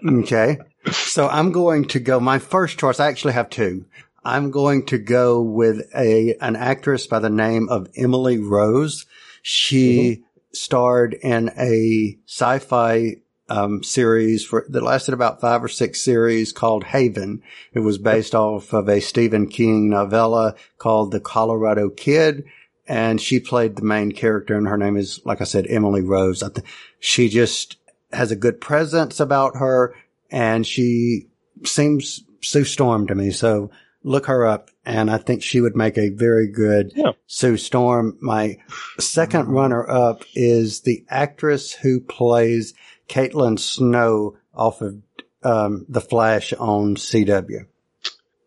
okay. 0.08 0.58
So 0.92 1.28
I'm 1.28 1.52
going 1.52 1.86
to 1.90 2.00
go, 2.00 2.20
my 2.20 2.40
first 2.40 2.80
choice, 2.80 3.00
I 3.00 3.08
actually 3.08 3.34
have 3.34 3.50
two. 3.50 3.86
I'm 4.24 4.52
going 4.52 4.86
to 4.88 4.98
go 4.98 5.42
with 5.42 5.90
a, 5.96 6.36
an 6.42 6.56
actress 6.56 7.08
by 7.08 7.20
the 7.20 7.30
name 7.30 7.70
of 7.70 7.88
Emily 7.96 8.38
Rose. 8.38 9.06
She 9.42 9.98
mm-hmm. 9.98 10.22
starred 10.54 11.14
in 11.14 11.50
a 11.58 12.18
sci-fi 12.28 13.18
um, 13.50 13.84
series 13.84 14.46
for 14.46 14.66
that 14.70 14.84
lasted 14.84 15.14
about 15.14 15.40
five 15.40 15.64
or 15.64 15.70
six 15.70 16.02
series 16.02 16.52
called 16.52 16.84
Haven. 16.84 17.42
It 17.74 17.80
was 17.80 17.98
based 17.98 18.36
off 18.36 18.74
of 18.74 18.90
a 18.90 19.00
Stephen 19.00 19.48
King 19.48 19.90
novella 19.90 20.56
called 20.78 21.12
The 21.12 21.22
Colorado 21.22 21.90
Kid. 21.90 22.44
And 22.88 23.20
she 23.20 23.40
played 23.40 23.76
the 23.76 23.82
main 23.84 24.12
character 24.14 24.56
and 24.56 24.68
her 24.68 24.78
name 24.78 24.96
is, 24.98 25.20
like 25.26 25.42
I 25.42 25.44
said, 25.46 25.68
Emily 25.68 26.02
Rose. 26.02 26.42
I 26.42 26.50
th- 26.50 26.66
she 27.00 27.28
just 27.30 27.78
has 28.14 28.32
a 28.32 28.36
good 28.36 28.62
presence 28.62 29.20
about 29.20 29.58
her 29.58 29.94
and 30.32 30.66
she 30.66 31.28
seems 31.66 32.24
Sue 32.42 32.64
Storm 32.64 33.08
to 33.08 33.16
me. 33.16 33.32
So 33.32 33.72
look 34.04 34.28
her 34.28 34.46
up 34.46 34.70
and 34.86 35.12
I 35.12 35.18
think 35.18 35.44
she 35.44 35.60
would 35.60 35.76
make 35.76 35.98
a 35.98 36.10
very 36.10 36.48
good 36.48 36.94
Yeah. 36.96 37.12
Sue 37.26 37.58
Storm. 37.58 38.18
My 38.22 38.58
second 39.00 39.50
runner 39.50 39.88
up 39.90 40.24
is 40.34 40.82
the 40.82 41.04
actress 41.10 41.74
who 41.74 42.00
plays 42.00 42.74
Caitlin 43.10 43.60
Snow 43.60 44.38
off 44.54 44.82
of 44.82 44.96
um, 45.44 45.86
The 45.90 46.02
Flash 46.02 46.54
on 46.54 46.96
CW. 46.96 47.66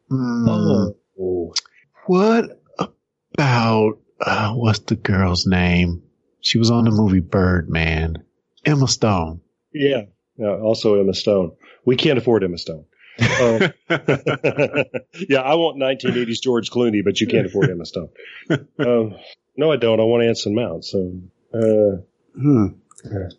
Hmm. 0.08 0.48
Oh. 0.48 1.54
What 2.06 2.60
about 3.38 3.99
uh, 4.20 4.52
what's 4.52 4.80
the 4.80 4.96
girl's 4.96 5.46
name? 5.46 6.02
She 6.40 6.58
was 6.58 6.70
on 6.70 6.84
the 6.84 6.90
movie 6.90 7.20
Birdman. 7.20 8.24
Emma 8.64 8.88
Stone. 8.88 9.40
Yeah. 9.72 10.02
yeah. 10.36 10.56
Also 10.56 11.00
Emma 11.00 11.14
Stone. 11.14 11.52
We 11.84 11.96
can't 11.96 12.18
afford 12.18 12.44
Emma 12.44 12.58
Stone. 12.58 12.84
Um, 13.18 13.72
yeah, 15.28 15.40
I 15.40 15.54
want 15.54 15.78
1980s 15.78 16.40
George 16.42 16.70
Clooney, 16.70 17.04
but 17.04 17.20
you 17.20 17.26
can't 17.26 17.46
afford 17.46 17.70
Emma 17.70 17.84
Stone. 17.84 18.10
Um, 18.78 19.16
no, 19.56 19.70
I 19.72 19.76
don't. 19.76 20.00
I 20.00 20.04
want 20.04 20.24
Anson 20.24 20.54
Mount. 20.54 20.84
So, 20.84 21.20
uh, 21.54 22.02
Hmm. 22.34 22.66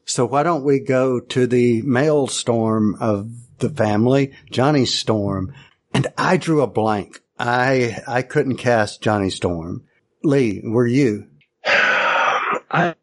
So 0.05 0.25
why 0.25 0.43
don't 0.43 0.63
we 0.63 0.79
go 0.79 1.19
to 1.19 1.47
the 1.47 1.81
male 1.83 2.27
storm 2.27 2.95
of 2.99 3.31
the 3.59 3.69
family, 3.69 4.31
Johnny 4.49 4.85
Storm? 4.85 5.53
And 5.93 6.07
I 6.17 6.37
drew 6.37 6.61
a 6.61 6.67
blank. 6.67 7.21
I 7.37 8.01
I 8.07 8.21
couldn't 8.21 8.57
cast 8.57 9.01
Johnny 9.01 9.29
Storm. 9.29 9.83
Lee, 10.23 10.61
were 10.63 10.87
you? 10.87 11.27
I, 11.65 12.95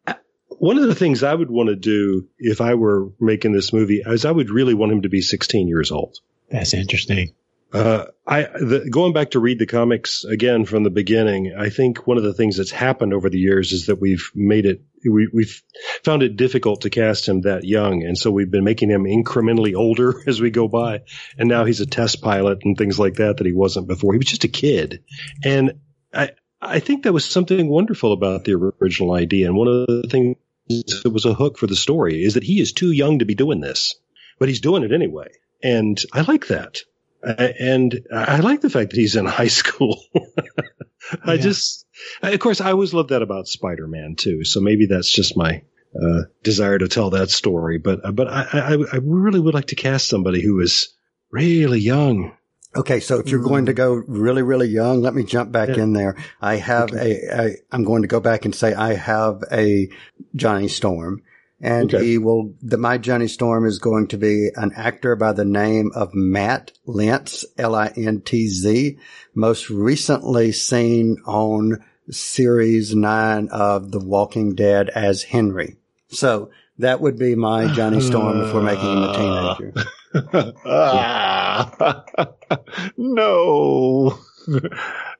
one 0.59 0.77
of 0.77 0.87
the 0.87 0.95
things 0.95 1.23
I 1.23 1.33
would 1.33 1.49
want 1.49 1.69
to 1.69 1.75
do 1.75 2.27
if 2.37 2.61
I 2.61 2.75
were 2.75 3.09
making 3.19 3.53
this 3.53 3.71
movie 3.71 4.01
is 4.05 4.25
I 4.25 4.31
would 4.31 4.49
really 4.49 4.73
want 4.73 4.91
him 4.91 5.03
to 5.03 5.09
be 5.09 5.21
16 5.21 5.67
years 5.67 5.91
old. 5.91 6.17
That's 6.49 6.73
interesting. 6.73 7.33
Uh, 7.71 8.05
I 8.25 8.41
the, 8.41 8.87
going 8.89 9.13
back 9.13 9.31
to 9.31 9.39
read 9.39 9.59
the 9.59 9.67
comics 9.67 10.23
again 10.23 10.65
from 10.65 10.83
the 10.83 10.89
beginning. 10.89 11.53
I 11.55 11.69
think 11.69 12.07
one 12.07 12.17
of 12.17 12.23
the 12.23 12.33
things 12.33 12.57
that's 12.57 12.71
happened 12.71 13.13
over 13.13 13.29
the 13.29 13.37
years 13.37 13.73
is 13.73 13.85
that 13.85 14.01
we've 14.01 14.31
made 14.33 14.65
it 14.65 14.81
we, 15.05 15.29
we've 15.31 15.61
found 16.03 16.23
it 16.23 16.35
difficult 16.35 16.81
to 16.81 16.89
cast 16.89 17.29
him 17.29 17.41
that 17.41 17.63
young, 17.63 18.03
and 18.03 18.17
so 18.17 18.31
we've 18.31 18.49
been 18.49 18.63
making 18.63 18.89
him 18.89 19.03
incrementally 19.03 19.75
older 19.75 20.23
as 20.27 20.41
we 20.41 20.49
go 20.49 20.67
by. 20.67 21.01
And 21.37 21.47
now 21.47 21.65
he's 21.65 21.79
a 21.79 21.85
test 21.85 22.23
pilot 22.23 22.59
and 22.63 22.75
things 22.75 22.97
like 22.97 23.15
that 23.15 23.37
that 23.37 23.45
he 23.45 23.53
wasn't 23.53 23.87
before. 23.87 24.13
He 24.13 24.17
was 24.17 24.27
just 24.27 24.45
a 24.45 24.49
kid, 24.49 25.03
and 25.43 25.73
I 26.11 26.31
I 26.61 26.79
think 26.79 27.03
that 27.03 27.13
was 27.13 27.25
something 27.25 27.67
wonderful 27.69 28.11
about 28.13 28.43
the 28.45 28.53
original 28.81 29.13
idea. 29.13 29.47
And 29.47 29.55
one 29.55 29.67
of 29.67 29.87
the 29.87 30.07
things 30.09 30.37
that 31.03 31.09
was 31.11 31.25
a 31.25 31.33
hook 31.33 31.57
for 31.57 31.67
the 31.67 31.75
story 31.75 32.23
is 32.23 32.33
that 32.35 32.43
he 32.43 32.59
is 32.59 32.73
too 32.73 32.91
young 32.91 33.19
to 33.19 33.25
be 33.25 33.35
doing 33.35 33.59
this, 33.61 33.95
but 34.39 34.49
he's 34.49 34.59
doing 34.61 34.83
it 34.83 34.91
anyway, 34.91 35.29
and 35.63 35.99
I 36.13 36.21
like 36.21 36.47
that. 36.47 36.79
I- 37.25 37.53
and 37.59 38.07
I 38.13 38.39
like 38.39 38.61
the 38.61 38.69
fact 38.69 38.91
that 38.91 38.99
he's 38.99 39.15
in 39.15 39.25
high 39.41 39.47
school. 39.47 40.01
I 41.25 41.33
Yeah. 41.35 41.41
just, 41.41 41.85
of 42.21 42.39
course, 42.39 42.61
I 42.61 42.71
always 42.71 42.93
loved 42.93 43.09
that 43.09 43.21
about 43.21 43.47
Spider-Man 43.47 44.15
too. 44.15 44.43
So 44.43 44.59
maybe 44.61 44.85
that's 44.85 45.11
just 45.11 45.35
my 45.35 45.63
uh, 45.99 46.21
desire 46.43 46.77
to 46.77 46.87
tell 46.87 47.09
that 47.11 47.29
story. 47.31 47.77
But 47.79 48.15
but 48.15 48.27
I, 48.27 48.43
I 48.53 48.73
I 48.93 48.99
really 49.01 49.39
would 49.39 49.53
like 49.55 49.67
to 49.67 49.75
cast 49.75 50.07
somebody 50.07 50.41
who 50.41 50.59
is 50.59 50.89
really 51.31 51.79
young. 51.79 52.33
Okay, 52.75 52.99
so 52.99 53.17
if 53.19 53.29
you're 53.29 53.41
going 53.41 53.65
to 53.65 53.71
mm-hmm. 53.73 53.77
go 53.77 53.93
really, 54.07 54.43
really 54.43 54.67
young, 54.67 55.01
let 55.01 55.15
me 55.15 55.23
jump 55.23 55.51
back 55.51 55.69
Yeah. 55.69 55.83
in 55.83 55.93
there. 55.93 56.15
I 56.39 56.57
have 56.57 56.93
a, 56.93 57.41
a, 57.41 57.55
I'm 57.71 57.83
going 57.83 58.03
to 58.03 58.07
go 58.07 58.19
back 58.19 58.45
and 58.45 58.53
say 58.53 58.73
I 58.73 58.93
have 58.93 59.43
a 59.51 59.89
Johnny 60.35 60.67
Storm 60.67 61.23
and 61.61 61.93
Okay. 61.93 62.05
he 62.05 62.17
will, 62.17 62.53
the, 62.61 62.77
my 62.77 62.97
Johnny 62.97 63.27
Storm 63.27 63.65
is 63.65 63.79
going 63.79 64.07
to 64.09 64.17
be 64.17 64.49
an 64.55 64.71
actor 64.75 65.15
by 65.15 65.33
the 65.33 65.45
name 65.45 65.91
of 65.95 66.13
Matt 66.13 66.71
Lintz, 66.87 67.43
L-I-N-T-Z, 67.57 68.97
most 69.33 69.69
recently 69.69 70.51
seen 70.51 71.17
on 71.25 71.83
series 72.11 72.95
nine 72.95 73.49
of 73.49 73.91
The 73.91 73.99
Walking 73.99 74.55
Dead 74.55 74.89
as 74.89 75.23
Henry. 75.23 75.75
So 76.09 76.51
that 76.77 77.01
would 77.01 77.17
be 77.17 77.35
my 77.35 77.73
Johnny 77.73 77.99
Storm 77.99 78.41
if 78.41 78.53
we're 78.53 78.61
making 78.61 78.91
him 78.91 79.03
a 79.03 79.57
teenager. 79.57 79.89
Ah, 80.13 82.03
no. 82.97 84.17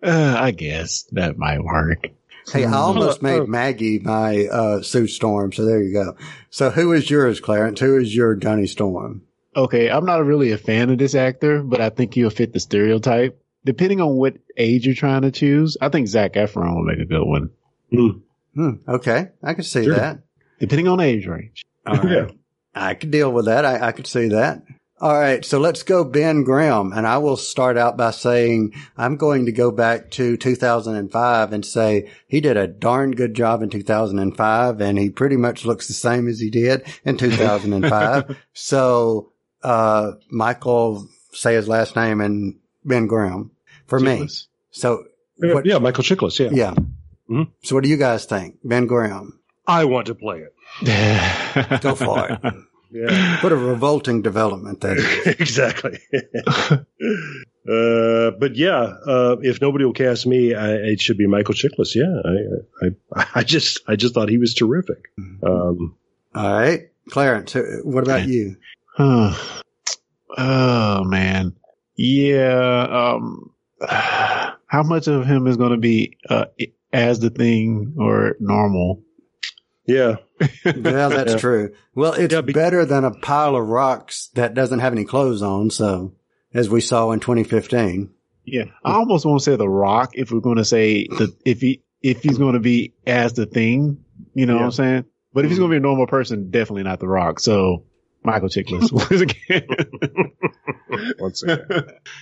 Uh, 0.01 0.35
I 0.39 0.51
guess 0.51 1.03
that 1.11 1.37
might 1.37 1.63
work. 1.63 2.07
Hey, 2.51 2.65
I 2.65 2.73
almost 2.73 3.21
made. 3.21 3.47
Maggie 3.47 3.99
my 3.99 4.45
uh, 4.47 4.81
Sue 4.81 5.07
Storm, 5.07 5.51
so 5.51 5.65
there 5.65 5.83
you 5.83 5.93
go. 5.93 6.15
So 6.49 6.69
who 6.71 6.93
is 6.93 7.09
yours, 7.09 7.39
Clarence? 7.39 7.79
Who 7.79 7.97
is 7.97 8.15
your 8.15 8.35
Johnny 8.35 8.65
Storm? 8.65 9.21
Okay, 9.55 9.89
I'm 9.89 10.05
not 10.05 10.25
really 10.25 10.51
a 10.51 10.57
fan 10.57 10.89
of 10.89 10.97
this 10.97 11.15
actor, 11.15 11.61
but 11.61 11.81
I 11.81 11.89
think 11.89 12.13
he'll 12.13 12.29
fit 12.29 12.53
the 12.53 12.59
stereotype. 12.59 13.39
Depending 13.65 13.99
on 14.01 14.15
what 14.15 14.37
age 14.57 14.85
you're 14.85 14.95
trying 14.95 15.23
to 15.23 15.31
choose, 15.31 15.77
I 15.81 15.89
think 15.89 16.07
Zac 16.07 16.33
Efron 16.33 16.75
will 16.75 16.83
make 16.85 16.99
a 16.99 17.05
good 17.05 17.23
one. 17.25 17.49
Hmm. 17.91 18.09
Hmm, 18.55 18.71
okay, 18.87 19.27
I 19.43 19.53
can 19.53 19.63
see 19.63 19.83
Sure. 19.83 19.95
that. 19.95 20.19
Depending 20.59 20.87
on 20.87 20.99
age 20.99 21.27
range. 21.27 21.63
All 21.85 21.95
right. 22.03 22.31
I 22.73 22.93
could 22.93 23.11
deal 23.11 23.31
with 23.31 23.45
that. 23.45 23.65
I, 23.65 23.87
I 23.87 23.91
could 23.91 24.07
see 24.07 24.29
that. 24.29 24.63
All 25.01 25.13
right, 25.17 25.45
so 25.45 25.59
let's 25.59 25.83
go 25.83 26.03
Ben 26.03 26.43
Grimm, 26.43 26.91
and 26.91 27.07
I 27.07 27.19
will 27.19 27.37
start 27.37 27.77
out 27.77 27.95
by 27.95 28.11
saying 28.11 28.73
I'm 28.97 29.15
going 29.15 29.45
to 29.45 29.53
go 29.53 29.71
back 29.71 30.11
to 30.11 30.35
2005 30.35 31.53
and 31.53 31.65
say 31.65 32.11
he 32.27 32.41
did 32.41 32.57
a 32.57 32.67
darn 32.67 33.11
good 33.11 33.33
job 33.33 33.61
in 33.61 33.69
2005, 33.69 34.81
and 34.81 34.99
he 34.99 35.09
pretty 35.09 35.37
much 35.37 35.63
looks 35.65 35.87
the 35.87 35.93
same 35.93 36.27
as 36.27 36.41
he 36.41 36.49
did 36.49 36.83
in 37.05 37.15
2005. 37.15 38.37
so, 38.53 39.31
uh, 39.63 40.11
Michael, 40.29 41.07
say 41.31 41.53
his 41.55 41.69
last 41.69 41.95
name, 41.95 42.19
and 42.19 42.59
Ben 42.83 43.07
Grimm 43.07 43.51
for 43.87 44.01
me. 44.01 44.27
So, 44.71 45.05
Yeah, 45.41 45.53
what, 45.53 45.65
yeah, 45.65 45.77
Michael 45.77 46.03
Chiklis. 46.03 46.39
Yeah. 46.39 46.49
yeah. 46.51 46.73
Mhm. 47.29 47.49
So, 47.63 47.75
what 47.75 47.85
do 47.85 47.89
you 47.89 47.95
guys 47.97 48.25
think, 48.25 48.57
Ben 48.65 48.85
Grimm? 48.85 49.39
I 49.65 49.85
want 49.85 50.07
to 50.07 50.15
play 50.15 50.39
it. 50.41 51.81
Go 51.81 51.95
for 51.95 52.27
it. 52.29 52.53
Yeah. 52.91 53.39
What 53.43 53.51
a 53.51 53.55
revolting 53.55 54.21
development 54.21 54.81
that 54.81 54.97
is. 54.97 55.27
exactly. 55.39 55.99
uh, 56.13 56.77
but 58.39 58.55
yeah, 58.55 58.93
uh, 59.05 59.37
if 59.41 59.61
nobody 59.61 59.85
will 59.85 59.93
cast 59.93 60.25
me, 60.25 60.55
I, 60.55 60.73
it 60.73 61.01
should 61.01 61.17
be 61.17 61.27
Michael 61.27 61.53
Chiklis. 61.53 61.95
Yeah, 61.95 62.21
I, 62.83 62.87
I, 63.15 63.25
I 63.35 63.43
just, 63.43 63.81
I 63.87 63.95
just 63.95 64.13
thought 64.13 64.29
he 64.29 64.37
was 64.37 64.53
terrific. 64.53 65.11
Um, 65.43 65.95
All 66.35 66.59
right, 66.59 66.89
Clarence. 67.09 67.55
What 67.83 68.03
about 68.03 68.27
you? 68.27 68.57
Huh. 68.95 69.33
oh 70.37 71.03
man. 71.03 71.55
Yeah. 71.95 73.15
Um, 73.15 73.51
how 73.87 74.83
much 74.83 75.07
of 75.07 75.25
him 75.25 75.47
is 75.47 75.57
going 75.57 75.71
to 75.71 75.77
be, 75.77 76.17
uh, 76.29 76.45
as 76.91 77.19
the 77.19 77.29
thing 77.29 77.93
or 77.97 78.35
normal? 78.39 79.03
Yeah, 79.89 80.15
Yeah, 80.65 81.09
that's 81.09 81.33
Yeah. 81.33 81.37
true. 81.39 81.73
Well, 81.95 82.13
it's 82.13 82.33
Yeah, 82.33 82.41
be- 82.41 82.53
better 82.53 82.85
than 82.85 83.03
a 83.03 83.11
pile 83.11 83.55
of 83.55 83.67
rocks 83.67 84.29
that 84.35 84.53
doesn't 84.53 84.79
have 84.79 84.93
any 84.93 85.05
clothes 85.05 85.41
on. 85.41 85.69
So, 85.69 86.13
as 86.53 86.69
we 86.69 86.81
saw 86.81 87.11
in 87.11 87.19
2015. 87.19 88.09
Yeah. 88.45 88.65
I 88.83 88.93
almost 88.93 89.25
want 89.25 89.39
to 89.39 89.43
say 89.43 89.55
the 89.55 89.69
rock 89.69 90.11
if 90.13 90.31
we're 90.31 90.39
going 90.39 90.57
to 90.57 90.65
say 90.65 91.05
the, 91.07 91.35
if 91.45 91.61
he, 91.61 91.83
if 92.01 92.23
he's 92.23 92.37
going 92.37 92.53
to 92.53 92.59
be 92.59 92.93
as 93.05 93.33
the 93.33 93.45
thing, 93.45 94.03
you 94.33 94.45
know 94.45 94.55
what 94.55 94.63
I'm 94.63 94.71
saying? 94.71 95.05
But 95.33 95.45
if 95.45 95.51
he's 95.51 95.59
mm-hmm. 95.59 95.67
going 95.67 95.71
to 95.71 95.73
be 95.75 95.77
a 95.77 95.87
normal 95.87 96.07
person, 96.07 96.49
definitely 96.49 96.83
not 96.83 96.99
the 96.99 97.07
rock. 97.07 97.39
So 97.39 97.85
Michael 98.23 98.49
Chiklis 98.49 98.91
once 98.91 99.21
again. 99.21 99.67
once 101.19 101.43
again. 101.43 101.67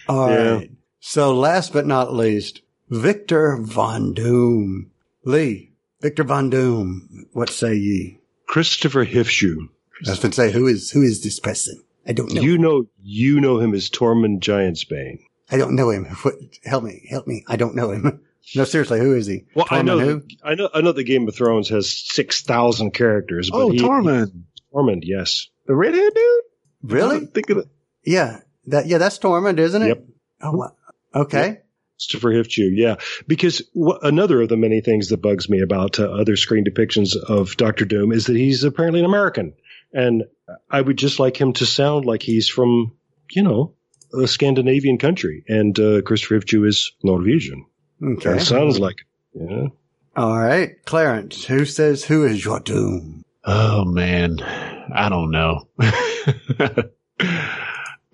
All 0.07 0.29
Yeah. 0.29 0.61
So, 0.99 1.33
last 1.35 1.71
but 1.71 1.85
not 1.85 2.13
least, 2.13 2.61
Victor 2.89 3.57
Von 3.61 4.13
Doom. 4.13 4.91
Lee, 5.23 5.73
Victor 6.01 6.23
Von 6.23 6.49
Doom. 6.49 7.27
What 7.33 7.49
say 7.49 7.75
ye? 7.75 8.19
Kristofer 8.49 9.05
Hivju. 9.05 9.69
I 10.05 10.11
was 10.11 10.19
going 10.19 10.31
to 10.31 10.35
say, 10.35 10.51
who 10.51 10.67
is 10.67 10.91
who 10.91 11.01
is 11.01 11.23
this 11.23 11.39
person? 11.39 11.83
I 12.07 12.13
don't 12.13 12.31
know. 12.31 12.41
You 12.41 12.57
know, 12.57 12.87
you 13.01 13.41
know 13.41 13.59
him 13.59 13.73
as 13.73 13.89
Tormund 13.89 14.39
Giantsbane. 14.39 15.19
I 15.49 15.57
don't 15.57 15.75
know 15.75 15.89
him. 15.89 16.05
What, 16.21 16.35
help 16.63 16.83
me, 16.83 17.05
help 17.09 17.27
me. 17.27 17.43
I 17.47 17.55
don't 17.55 17.75
know 17.75 17.91
him. 17.91 18.21
No, 18.55 18.63
seriously, 18.63 18.99
who 18.99 19.13
is 19.13 19.27
he? 19.27 19.43
Well, 19.55 19.67
I 19.69 19.81
know, 19.81 19.99
who? 19.99 20.23
I 20.41 20.55
know, 20.55 20.69
I 20.73 20.79
know. 20.79 20.93
The 20.93 21.03
Game 21.03 21.27
of 21.27 21.35
Thrones 21.35 21.67
has 21.67 21.91
six 21.91 22.43
thousand 22.43 22.93
characters. 22.93 23.49
But 23.51 23.57
oh, 23.57 23.69
he, 23.71 23.77
Tormund. 23.77 24.43
Tormund, 24.73 25.01
yes. 25.03 25.47
The 25.65 25.75
redhead 25.75 26.13
dude? 26.15 26.43
Really? 26.81 27.25
Think 27.25 27.49
of 27.49 27.57
it. 27.57 27.67
Yeah, 28.05 28.39
that 28.67 28.87
yeah, 28.87 28.99
that's 28.99 29.19
Tormund, 29.19 29.59
isn't 29.59 29.81
it? 29.81 29.87
Yep. 29.87 30.03
Oh, 30.43 30.51
wow. 30.55 30.71
okay. 31.13 31.59
Kristofer 31.99 32.33
Hivju, 32.33 32.69
yeah, 32.73 32.95
because 33.27 33.61
w- 33.73 33.99
another 34.01 34.41
of 34.41 34.49
the 34.49 34.57
many 34.57 34.81
things 34.81 35.09
that 35.09 35.21
bugs 35.21 35.49
me 35.49 35.61
about 35.61 35.99
uh, 35.99 36.03
other 36.03 36.35
screen 36.35 36.65
depictions 36.65 37.15
of 37.15 37.57
Doctor 37.57 37.85
Doom 37.85 38.11
is 38.11 38.25
that 38.27 38.35
he's 38.35 38.63
apparently 38.63 38.99
an 38.99 39.05
American, 39.05 39.53
and 39.93 40.25
I 40.69 40.81
would 40.81 40.97
just 40.97 41.19
like 41.19 41.39
him 41.39 41.53
to 41.53 41.65
sound 41.65 42.05
like 42.05 42.21
he's 42.21 42.49
from, 42.49 42.93
you 43.31 43.43
know, 43.43 43.73
a 44.13 44.27
Scandinavian 44.27 44.97
country, 44.97 45.43
and 45.47 45.77
uh, 45.79 46.01
Kristofer 46.01 46.41
Hivju 46.41 46.67
is 46.67 46.91
Norwegian. 47.03 47.65
Okay. 48.03 48.33
That 48.33 48.41
sounds 48.41 48.79
like, 48.79 48.97
yeah. 49.33 49.67
All 50.15 50.37
right. 50.37 50.83
Clarence, 50.85 51.45
who 51.45 51.65
says 51.65 52.03
who 52.03 52.25
is 52.25 52.43
your 52.43 52.59
doom? 52.59 53.23
Oh 53.43 53.85
man, 53.85 54.39
I 54.41 55.09
don't 55.09 55.31
know. 55.31 55.67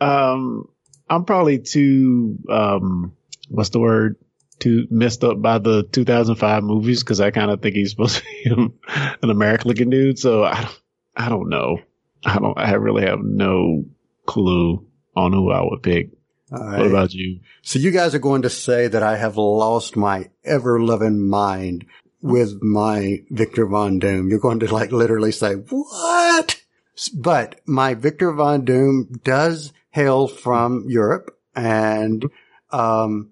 um, 0.01 0.69
I'm 1.09 1.25
probably 1.25 1.59
too 1.59 2.39
um, 2.49 3.13
what's 3.53 3.69
the 3.69 3.79
word? 3.79 4.17
Too 4.59 4.87
messed 4.91 5.23
up 5.23 5.41
by 5.41 5.57
the 5.57 5.83
2005 5.83 6.63
movies 6.63 7.03
because 7.03 7.19
I 7.19 7.31
kind 7.31 7.49
of 7.51 7.61
think 7.61 7.75
he's 7.75 7.89
supposed 7.91 8.17
to 8.17 8.23
be 8.23 8.71
an 9.21 9.29
American 9.29 9.67
looking 9.67 9.89
dude. 9.89 10.19
So 10.19 10.43
I, 10.43 10.61
don't- 10.61 10.79
I 11.15 11.29
don't 11.29 11.49
know. 11.49 11.79
I 12.25 12.39
don't. 12.39 12.57
I 12.57 12.73
really 12.73 13.05
have 13.05 13.19
no 13.21 13.85
clue 14.25 14.85
on 15.15 15.33
who 15.33 15.51
I 15.51 15.61
would 15.61 15.83
pick. 15.83 16.09
All 16.51 16.59
What 16.59 16.87
about 16.87 17.13
you? 17.13 17.39
So 17.63 17.79
you 17.79 17.91
guys 17.91 18.13
are 18.15 18.19
going 18.19 18.43
to 18.43 18.49
say 18.49 18.87
that 18.87 19.03
I 19.03 19.17
have 19.17 19.37
lost 19.37 19.95
my 19.97 20.29
ever 20.43 20.79
loving 20.79 21.27
mind 21.27 21.85
with 22.21 22.61
my 22.61 23.19
Victor 23.29 23.65
Von 23.67 23.99
Doom. 23.99 24.29
You're 24.29 24.39
going 24.39 24.59
to 24.59 24.73
like 24.73 24.91
literally 24.91 25.31
say, 25.31 25.55
what? 25.55 26.61
But 27.15 27.59
my 27.65 27.95
Victor 27.95 28.31
Von 28.31 28.63
Doom 28.65 29.19
does 29.23 29.73
hail 29.89 30.27
from 30.27 30.85
Europe 30.87 31.37
and, 31.55 32.25
um, 32.71 33.31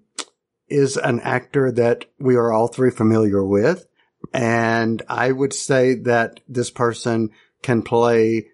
is 0.72 0.96
an 0.96 1.20
actor 1.20 1.70
that 1.72 2.06
we 2.18 2.36
are 2.36 2.52
all 2.52 2.68
three 2.68 2.90
familiar 2.90 3.44
with. 3.44 3.86
And 4.32 5.02
I 5.08 5.30
would 5.32 5.52
say 5.52 5.94
that 5.94 6.40
this 6.48 6.70
person 6.70 7.30
can 7.62 7.82
play 7.82 8.48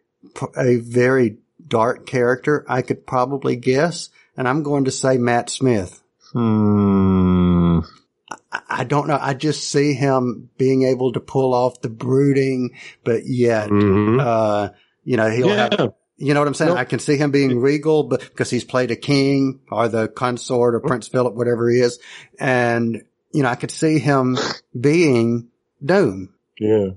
a 0.56 0.76
very 0.76 1.38
dark 1.66 2.06
character. 2.06 2.64
I 2.68 2.82
could 2.82 3.06
probably 3.06 3.56
guess. 3.56 4.10
And 4.36 4.48
I'm 4.48 4.62
going 4.62 4.84
to 4.86 4.90
say 4.90 5.18
Matt 5.18 5.50
Smith. 5.50 6.02
Hmm. 6.32 7.80
I- 8.68 8.84
don't 8.84 9.08
know. 9.08 9.18
I 9.20 9.34
just 9.34 9.68
see 9.70 9.92
him 9.94 10.48
being 10.58 10.82
able 10.84 11.12
to 11.12 11.20
pull 11.20 11.52
off 11.54 11.80
the 11.82 11.88
brooding, 11.90 12.70
but 13.04 13.26
yet, 13.26 13.68
Mhm. 13.68 14.20
uh, 14.20 14.70
you 15.04 15.16
know, 15.16 15.28
he'll 15.30 15.48
Yeah. 15.48 15.68
have, 15.78 15.92
you 16.18 16.34
know 16.34 16.40
what 16.40 16.48
I'm 16.48 16.54
saying? 16.54 16.70
Nope. 16.70 16.78
I 16.78 16.84
can 16.84 16.98
see 16.98 17.16
him 17.16 17.30
being 17.30 17.58
regal, 17.60 18.02
but 18.02 18.20
because 18.20 18.50
he's 18.50 18.64
played 18.64 18.90
a 18.90 18.96
king 18.96 19.60
or 19.70 19.88
the 19.88 20.08
consort 20.08 20.74
or 20.74 20.80
Prince 20.80 21.08
Philip, 21.08 21.34
whatever 21.34 21.70
he 21.70 21.80
is. 21.80 21.98
And, 22.38 23.02
you 23.32 23.42
know, 23.42 23.48
I 23.48 23.54
could 23.54 23.70
see 23.70 23.98
him 23.98 24.36
being 24.78 25.48
Doom. 25.84 26.34
Yeah. 26.58 26.88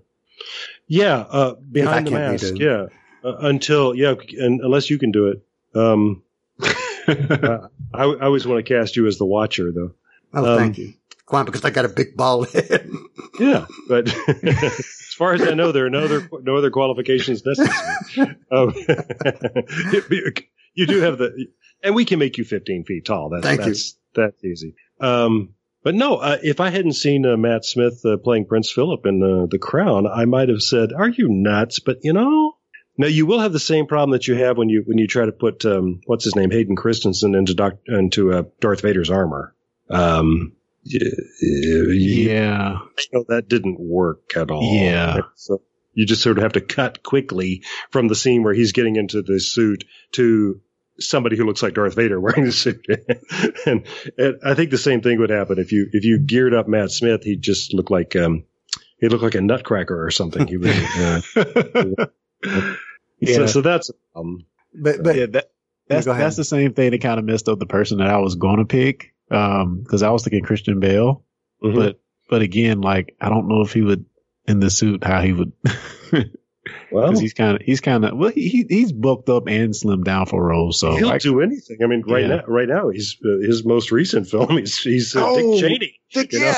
Yeah. 0.88 1.18
Uh, 1.18 1.54
behind 1.56 2.08
the 2.08 2.12
can't 2.12 2.42
be 2.42 2.46
mask. 2.48 2.58
Yeah. 2.58 2.86
Uh, 3.24 3.38
until, 3.42 3.94
yeah, 3.96 4.16
and 4.40 4.62
unless 4.62 4.90
you 4.90 4.98
can 4.98 5.12
do 5.12 5.28
it. 5.28 5.46
Um, 5.76 6.24
uh, 6.60 6.74
I, 7.94 8.04
I 8.04 8.26
always 8.26 8.46
want 8.48 8.66
to 8.66 8.74
cast 8.74 8.96
you 8.96 9.06
as 9.08 9.18
the 9.18 9.26
watcher 9.26 9.72
though. 9.72 9.92
Oh, 10.34 10.54
Um, 10.54 10.58
thank 10.58 10.78
you. 10.80 10.94
Because 11.32 11.66
I 11.66 11.70
got 11.70 11.86
a 11.86 11.90
big 11.90 12.16
bald 12.16 12.50
head. 12.52 12.90
Yeah. 13.40 13.66
But 13.88 14.14
as 14.44 15.16
far 15.18 15.34
as 15.34 15.42
I 15.42 15.54
know, 15.54 15.72
there 15.72 15.86
are 15.86 15.90
no 15.90 16.04
other, 16.04 16.30
no 16.42 16.56
other 16.58 16.72
qualifications 16.72 17.44
necessary. 17.46 18.36
um, 18.52 18.74
you 20.74 20.86
do 20.88 21.02
have 21.02 21.18
the, 21.18 21.48
and 21.84 21.96
we 21.96 22.06
can 22.06 22.20
make 22.20 22.38
you 22.38 22.44
15 22.44 22.86
feet 22.86 23.06
tall. 23.06 23.30
That's, 23.30 23.44
Thank 23.44 23.62
you. 23.62 23.68
that's, 23.68 23.98
that's 24.14 24.44
easy. 24.44 24.76
Um, 25.00 25.56
but 25.84 25.96
no, 25.96 26.18
uh, 26.18 26.38
if 26.44 26.60
I 26.60 26.70
hadn't 26.70 26.94
seen 26.94 27.26
uh, 27.26 27.38
Matt 27.38 27.66
Smith 27.66 28.02
uh, 28.06 28.18
playing 28.18 28.46
Prince 28.46 28.72
Philip 28.72 29.06
in 29.06 29.24
uh, 29.24 29.48
The 29.50 29.58
Crown, 29.58 30.06
I 30.06 30.26
might 30.26 30.50
have 30.50 30.62
said, 30.62 30.94
"Are 30.94 31.10
you 31.10 31.28
nuts?" 31.28 31.80
But 31.80 32.04
you 32.04 32.14
know, 32.14 32.54
now 32.98 33.08
you 33.08 33.26
will 33.26 33.40
have 33.40 33.52
the 33.52 33.60
same 33.60 33.88
problem 33.88 34.12
that 34.12 34.28
you 34.28 34.36
have 34.36 34.58
when 34.58 34.70
you 34.70 34.84
when 34.86 35.00
you 35.00 35.08
try 35.08 35.26
to 35.26 35.32
put 35.32 35.66
um, 35.66 36.02
what's 36.06 36.24
his 36.24 36.36
name 36.36 36.52
Hayden 36.52 36.76
Christensen 36.76 37.34
into 37.34 37.56
doc, 37.56 37.74
into 37.88 38.32
uh, 38.32 38.44
Darth 38.60 38.82
Vader's 38.82 39.10
armor. 39.10 39.56
Um, 39.90 40.54
y- 40.86 41.00
y- 41.42 41.94
yeah. 41.94 42.80
you 42.98 43.06
know, 43.14 43.26
that 43.30 43.48
didn't 43.48 43.80
work 43.80 44.36
at 44.36 44.52
all. 44.52 44.64
Yeah. 44.64 45.22
So 45.36 45.62
you 45.94 46.06
just 46.06 46.22
sort 46.22 46.38
of 46.38 46.44
have 46.44 46.54
to 46.54 46.62
cut 46.62 47.04
quickly 47.04 47.64
from 47.90 48.08
the 48.08 48.16
scene 48.16 48.44
where 48.44 48.54
he's 48.54 48.72
getting 48.72 48.96
into 48.96 49.22
the 49.22 49.40
suit 49.40 49.84
to 50.14 50.62
somebody 51.00 51.36
who 51.38 51.46
looks 51.46 51.62
like 51.64 51.74
Darth 51.74 51.96
Vader 51.96 52.20
wearing 52.20 52.46
the 52.46 52.52
suit. 52.52 52.86
and, 53.66 53.86
and 54.18 54.36
I 54.44 54.54
think 54.54 54.72
the 54.72 54.78
same 54.78 55.02
thing 55.02 55.20
would 55.20 55.30
happen 55.32 55.60
if 55.60 55.72
you 55.72 55.90
if 55.92 56.06
you 56.06 56.20
geared 56.20 56.54
up 56.54 56.68
Matt 56.68 56.92
Smith, 56.92 57.24
he'd 57.24 57.42
just 57.42 57.74
look 57.74 57.90
like 57.90 58.16
um 58.16 58.46
he'd 59.00 59.12
look 59.12 59.22
like 59.22 59.36
a 59.36 59.42
nutcracker 59.42 60.06
or 60.06 60.12
something. 60.12 60.48
He 60.48 60.58
would. 60.58 60.76
Uh, 60.76 62.06
Yeah. 63.24 63.36
So, 63.36 63.46
so 63.46 63.62
that's 63.62 63.92
um 64.16 64.40
but, 64.74 65.04
but 65.04 65.16
yeah, 65.16 65.26
that, 65.28 65.52
that's 65.88 66.06
that's 66.08 66.36
the 66.38 66.44
same 66.44 66.74
thing 66.74 66.90
that 66.92 67.02
kind 67.02 67.20
of 67.20 67.26
messed 67.26 67.48
up 67.50 67.60
the 67.60 67.68
person 67.68 68.00
that 68.00 68.08
I 68.08 68.18
was 68.18 68.36
going 68.36 68.58
to 68.58 68.66
pick. 68.66 69.11
Um, 69.32 69.80
because 69.82 70.04
I 70.04 70.10
was 70.10 70.24
thinking 70.24 70.44
Christian 70.44 70.80
Bale, 70.80 71.24
mhm. 71.64 71.76
but 71.76 72.00
but 72.30 72.42
again, 72.42 72.82
like 72.82 73.16
I 73.22 73.30
don't 73.30 73.48
know 73.48 73.62
if 73.62 73.74
he 73.74 73.82
would 73.82 74.06
in 74.48 74.60
the 74.60 74.70
suit 74.70 75.04
how 75.04 75.22
he 75.22 75.32
would. 75.34 75.54
well, 76.92 77.08
Because 77.08 77.20
he's 77.20 77.34
kind 77.34 77.56
of 77.56 77.62
he's 77.62 77.80
kind 77.82 78.04
of 78.06 78.18
well 78.18 78.32
he, 78.32 78.50
he 78.50 78.66
he's 78.68 78.92
bulked 78.92 79.30
up 79.30 79.48
and 79.48 79.74
slimmed 79.74 80.04
down 80.04 80.26
for 80.26 80.44
roles. 80.44 80.80
So 80.80 80.96
he'll 80.96 81.10
I- 81.10 81.18
do 81.18 81.42
anything. 81.42 81.78
I 81.84 81.88
mean, 81.88 82.04
right 82.08 82.22
Yeah. 82.24 82.36
now, 82.38 82.44
right 82.48 82.68
now, 82.68 82.90
he's 82.90 83.18
uh, 83.24 83.46
his 83.46 83.64
most 83.66 83.92
recent 83.92 84.28
film. 84.28 84.58
He's 84.58 84.78
he's 84.80 85.16
uh, 85.16 85.24
Oh, 85.26 85.60
Dick 85.60 85.62
Cheney. 85.62 86.00
you 86.32 86.40
know? 86.40 86.54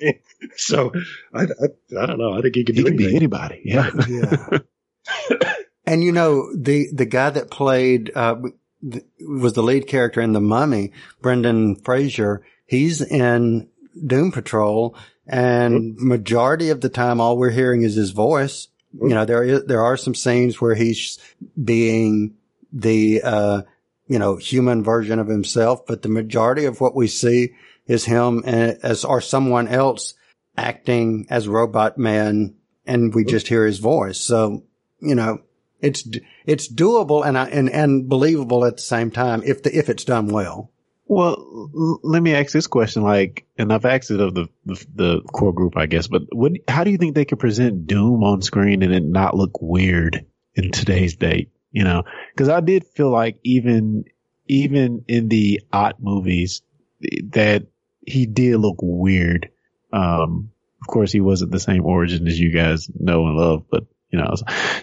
yeah, 0.00 0.12
so 0.56 0.92
I, 1.32 1.42
I, 1.44 1.98
I 1.98 2.06
don't 2.06 2.18
know. 2.18 2.32
I 2.34 2.42
think 2.42 2.56
he 2.56 2.64
could 2.64 2.76
he 2.76 2.82
do 2.82 2.88
can 2.88 2.96
be 2.96 3.16
anybody. 3.16 3.62
Yeah, 3.64 3.90
yeah. 4.08 4.58
and 5.86 6.02
you 6.04 6.12
know, 6.12 6.52
the, 6.54 6.88
the 6.92 7.06
guy 7.06 7.30
that 7.30 7.50
played, 7.50 8.12
uh, 8.14 8.36
th- 8.90 9.04
was 9.20 9.52
the 9.52 9.62
lead 9.62 9.86
character 9.86 10.20
in 10.20 10.32
The 10.32 10.40
Mummy, 10.40 10.92
Brendan 11.20 11.76
Fraser. 11.76 12.44
He's 12.66 13.00
in 13.00 13.68
Doom 14.06 14.32
Patrol 14.32 14.96
and 15.26 15.96
hmm. 15.96 16.08
majority 16.08 16.70
of 16.70 16.80
the 16.80 16.88
time, 16.88 17.20
all 17.20 17.36
we're 17.36 17.50
hearing 17.50 17.82
is 17.82 17.94
his 17.94 18.10
voice. 18.10 18.68
You 18.92 19.10
know, 19.10 19.24
there 19.24 19.42
is, 19.42 19.64
there 19.64 19.82
are 19.82 19.96
some 19.96 20.14
scenes 20.14 20.60
where 20.60 20.74
he's 20.74 21.18
being 21.62 22.36
the, 22.72 23.22
uh, 23.22 23.62
you 24.06 24.18
know, 24.18 24.36
human 24.36 24.84
version 24.84 25.18
of 25.18 25.26
himself, 25.26 25.84
but 25.86 26.02
the 26.02 26.08
majority 26.08 26.64
of 26.64 26.80
what 26.80 26.94
we 26.94 27.08
see 27.08 27.54
is 27.86 28.04
him 28.04 28.42
uh, 28.46 28.74
as, 28.82 29.04
or 29.04 29.20
someone 29.20 29.68
else 29.68 30.14
acting 30.56 31.26
as 31.28 31.48
Robot 31.48 31.98
Man 31.98 32.54
and 32.86 33.14
we 33.14 33.22
hmm. 33.22 33.28
just 33.28 33.48
hear 33.48 33.66
his 33.66 33.78
voice. 33.78 34.20
So, 34.20 34.62
you 35.00 35.14
know, 35.14 35.40
it's, 35.80 36.08
it's 36.44 36.72
doable 36.72 37.26
and, 37.26 37.36
and, 37.36 37.70
and 37.70 38.08
believable 38.08 38.64
at 38.64 38.76
the 38.76 38.82
same 38.82 39.10
time 39.10 39.42
if 39.44 39.62
the, 39.62 39.76
if 39.76 39.88
it's 39.88 40.04
done 40.04 40.28
well. 40.28 40.70
Well, 41.08 41.36
l- 41.74 42.00
let 42.02 42.22
me 42.22 42.34
ask 42.34 42.52
this 42.52 42.66
question. 42.66 43.02
Like, 43.02 43.46
and 43.56 43.72
I've 43.72 43.84
asked 43.84 44.10
it 44.10 44.20
of 44.20 44.34
the, 44.34 44.48
the 44.64 44.86
the 44.94 45.20
core 45.20 45.52
group, 45.52 45.76
I 45.76 45.86
guess. 45.86 46.08
But 46.08 46.22
what? 46.32 46.52
How 46.66 46.82
do 46.82 46.90
you 46.90 46.98
think 46.98 47.14
they 47.14 47.24
could 47.24 47.38
present 47.38 47.86
Doom 47.86 48.24
on 48.24 48.42
screen 48.42 48.82
and 48.82 48.92
it 48.92 49.04
not 49.04 49.36
look 49.36 49.62
weird 49.62 50.26
in 50.54 50.72
today's 50.72 51.14
date? 51.14 51.50
You 51.70 51.84
know, 51.84 52.02
because 52.34 52.48
I 52.48 52.60
did 52.60 52.86
feel 52.86 53.10
like 53.10 53.38
even 53.44 54.06
even 54.48 55.04
in 55.06 55.28
the 55.28 55.60
Ott 55.72 55.96
movies 56.00 56.62
that 57.30 57.66
he 58.04 58.26
did 58.26 58.56
look 58.56 58.78
weird. 58.80 59.50
Um, 59.92 60.50
of 60.82 60.88
course, 60.88 61.12
he 61.12 61.20
wasn't 61.20 61.52
the 61.52 61.60
same 61.60 61.84
origin 61.84 62.26
as 62.26 62.38
you 62.38 62.50
guys 62.50 62.90
know 62.98 63.26
and 63.26 63.36
love, 63.36 63.64
but 63.70 63.84
you 64.16 64.22
know. 64.22 64.34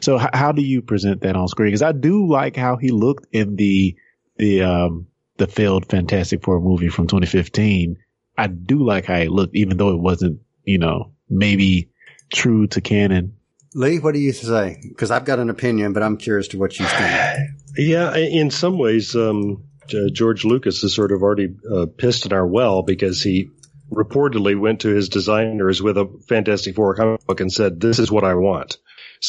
So, 0.02 0.20
h- 0.20 0.30
how 0.34 0.52
do 0.52 0.62
you 0.62 0.82
present 0.82 1.22
that 1.22 1.36
on 1.36 1.48
screen? 1.48 1.68
Because 1.70 1.82
I 1.82 1.92
do 1.92 2.28
like 2.28 2.56
how 2.56 2.78
he 2.78 2.90
looked 2.92 3.28
in 3.32 3.56
the 3.56 3.96
the 4.38 4.64
um 4.64 5.08
the 5.38 5.48
failed 5.48 5.90
Fantastic 5.90 6.44
Four 6.44 6.60
movie 6.60 6.90
from 6.90 7.08
2015. 7.08 7.98
I 8.38 8.48
do 8.48 8.84
like 8.84 9.06
how 9.06 9.16
it 9.16 9.32
looked, 9.32 9.56
even 9.56 9.78
though 9.78 9.90
it 9.90 10.00
wasn't, 10.00 10.42
you 10.64 10.78
know, 10.78 11.12
maybe 11.30 11.90
true 12.32 12.68
to 12.68 12.82
canon. 12.82 13.36
Lee, 13.76 14.00
what 14.00 14.14
do 14.14 14.20
you 14.20 14.32
say? 14.34 14.80
Because 14.88 15.10
I've 15.12 15.26
got 15.26 15.40
an 15.40 15.50
opinion, 15.50 15.94
but 15.94 16.04
I'm 16.04 16.18
curious 16.18 16.50
to 16.50 16.58
what 16.58 16.80
you 16.80 16.86
think. 16.86 17.50
Yeah, 17.76 18.16
in 18.16 18.52
some 18.52 18.78
ways, 18.78 19.16
um, 19.16 19.64
George 20.12 20.46
Lucas 20.46 20.84
has 20.84 20.94
sort 20.94 21.12
of 21.12 21.24
already 21.24 21.56
uh, 21.68 21.88
pissed 21.88 22.28
in 22.28 22.32
our 22.32 22.46
well 22.46 22.84
because 22.84 23.24
he 23.24 23.50
reportedly 23.92 24.60
went 24.60 24.82
to 24.82 24.90
his 24.90 25.10
designers 25.10 25.82
with 25.82 25.98
a 25.98 26.08
Fantastic 26.28 26.76
Four 26.76 26.96
comic 26.96 27.26
book 27.26 27.40
and 27.40 27.52
said, 27.52 27.80
"This 27.80 27.98
is 27.98 28.12
what 28.12 28.24
I 28.24 28.36
want." 28.36 28.78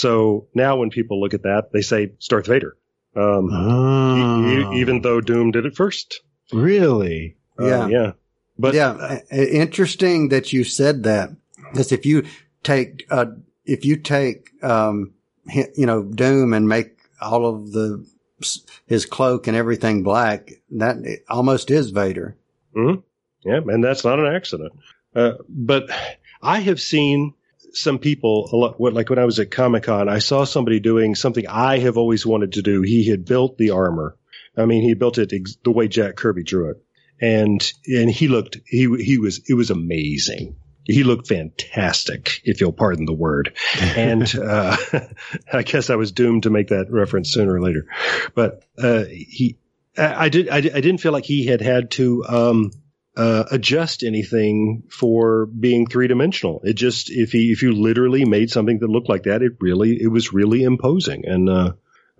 So 0.04 0.48
now, 0.54 0.76
when 0.76 0.90
people 0.90 1.20
look 1.20 1.34
at 1.34 1.44
that, 1.44 1.70
they 1.72 1.80
say 1.80 2.04
it's 2.04 2.26
Darth 2.26 2.48
Vader, 2.48 2.76
um, 3.14 3.48
Oh, 3.52 4.16
e- 4.16 4.76
e- 4.76 4.80
even 4.80 5.02
though 5.02 5.20
Doom 5.20 5.52
did 5.52 5.66
it 5.66 5.76
first. 5.76 6.20
really, 6.52 7.36
Uh, 7.58 7.66
Yeah. 7.66 7.86
yeah. 7.88 8.12
But 8.58 8.74
yeah, 8.74 9.20
i- 9.30 9.36
interesting 9.36 10.30
that 10.30 10.52
you 10.52 10.64
said 10.64 11.04
that. 11.04 11.30
Because 11.70 11.92
if 11.92 12.04
you 12.04 12.24
take, 12.64 13.06
uh, 13.08 13.26
if 13.64 13.84
you 13.84 13.96
take, 13.96 14.50
um, 14.64 15.12
you 15.76 15.86
know, 15.86 16.02
Doom 16.02 16.52
and 16.52 16.68
make 16.68 16.98
all 17.20 17.46
of 17.46 17.70
the, 17.70 18.04
his 18.86 19.06
cloak 19.06 19.46
and 19.46 19.56
everything 19.56 20.02
black, 20.02 20.50
that 20.72 20.96
almost 21.28 21.70
is 21.70 21.90
Vader. 21.90 22.36
Mhm. 22.76 23.04
Yeah, 23.44 23.60
and 23.68 23.84
that's 23.84 24.04
not 24.04 24.18
an 24.18 24.26
accident. 24.34 24.72
Uh, 25.14 25.34
but 25.48 25.88
I 26.42 26.58
have 26.60 26.80
seen 26.80 27.34
some 27.74 27.98
people, 27.98 28.48
a 28.52 28.56
lot, 28.56 28.80
like 28.80 29.10
when 29.10 29.18
I 29.18 29.24
was 29.24 29.38
at 29.38 29.50
Comic 29.50 29.84
Con, 29.84 30.08
I 30.08 30.18
saw 30.18 30.44
somebody 30.44 30.80
doing 30.80 31.14
something 31.14 31.46
I 31.46 31.78
have 31.78 31.96
always 31.96 32.24
wanted 32.24 32.52
to 32.52 32.62
do. 32.62 32.82
He 32.82 33.08
had 33.08 33.24
built 33.24 33.58
the 33.58 33.70
armor. 33.70 34.16
I 34.56 34.66
mean, 34.66 34.82
he 34.82 34.94
built 34.94 35.18
it 35.18 35.32
ex- 35.32 35.56
the 35.64 35.72
way 35.72 35.88
Jack 35.88 36.16
Kirby 36.16 36.44
drew 36.44 36.70
it, 36.70 36.82
and 37.20 37.72
and 37.86 38.10
he 38.10 38.28
looked 38.28 38.58
he 38.66 38.88
he 39.02 39.18
was 39.18 39.42
it 39.48 39.54
was 39.54 39.70
amazing. 39.70 40.56
He 40.84 41.02
looked 41.02 41.28
fantastic, 41.28 42.42
if 42.44 42.60
you'll 42.60 42.72
pardon 42.72 43.06
the 43.06 43.14
word. 43.14 43.56
And 43.96 44.34
uh, 44.36 44.76
I 45.52 45.62
guess 45.62 45.90
I 45.90 45.96
was 45.96 46.12
doomed 46.12 46.44
to 46.44 46.50
make 46.50 46.68
that 46.68 46.90
reference 46.90 47.32
sooner 47.32 47.54
or 47.54 47.60
later. 47.60 47.86
But 48.34 48.64
uh, 48.78 49.04
he, 49.08 49.58
I, 49.96 50.26
I 50.26 50.28
did, 50.28 50.48
I, 50.48 50.56
I 50.56 50.60
didn't 50.60 50.98
feel 50.98 51.12
like 51.12 51.24
he 51.24 51.46
had 51.46 51.60
had 51.60 51.90
to 51.92 52.24
um, 52.26 52.70
uh, 53.16 53.44
adjust 53.50 54.02
anything 54.02 54.82
for 54.90 55.46
being 55.46 55.86
three 55.86 56.08
dimensional. 56.08 56.60
It 56.64 56.74
just 56.74 57.10
if 57.10 57.32
he 57.32 57.52
if 57.52 57.62
you 57.62 57.72
literally 57.72 58.24
made 58.24 58.50
something 58.50 58.78
that 58.80 58.90
looked 58.90 59.08
like 59.08 59.24
that, 59.24 59.42
it 59.42 59.52
really 59.60 60.00
it 60.00 60.08
was 60.08 60.32
really 60.32 60.62
imposing. 60.62 61.24
And 61.26 61.48
uh, 61.48 61.72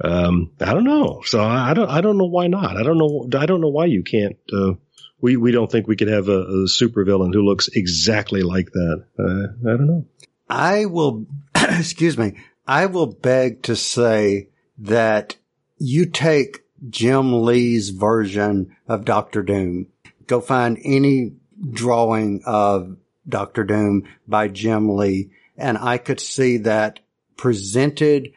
um, 0.03 0.53
I 0.61 0.73
don't 0.73 0.85
know. 0.85 1.23
So 1.25 1.43
I 1.43 1.75
don't 1.75 1.91
I 1.91 2.01
don't 2.01 2.19
know 2.19 2.27
why 2.27 2.47
not. 2.47 2.77
I 2.77 2.83
don't 2.83 2.99
know 2.99 3.29
I 3.39 3.47
don't 3.47 3.61
know 3.61 3.71
why 3.71 3.87
you 3.87 4.03
can't. 4.03 4.37
Uh, 4.53 4.75
we 5.21 5.37
we 5.37 5.53
don't 5.53 5.71
think 5.71 5.87
we 5.87 5.97
could 5.97 6.09
have 6.09 6.29
a, 6.29 6.41
a 6.41 6.67
supervillain 6.67 7.33
who 7.33 7.43
looks 7.43 7.69
exactly 7.69 8.43
like 8.43 8.71
that. 8.73 9.05
Uh, 9.19 9.69
I 9.69 9.77
don't 9.77 9.87
know. 9.87 10.07
I 10.49 10.85
will, 10.85 11.27
excuse 11.55 12.19
me, 12.19 12.35
I 12.67 12.87
will 12.87 13.07
beg 13.07 13.63
to 13.65 13.77
say 13.77 14.49
that 14.79 15.37
you 15.79 16.07
take 16.07 16.61
Jim 16.89 17.45
Lee's 17.45 17.91
version 17.91 18.77
of 18.87 19.05
Doctor 19.05 19.43
Doom. 19.43 19.87
Go 20.27 20.41
find 20.41 20.79
any 20.85 21.33
drawing 21.73 22.43
of 22.45 22.97
Doctor 23.29 23.65
Doom 23.65 24.05
by 24.27 24.49
Jim 24.49 24.97
Lee, 24.97 25.31
and 25.57 25.79
I 25.79 25.99
could 25.99 26.21
see 26.21 26.59
that 26.59 27.01
presented 27.37 28.33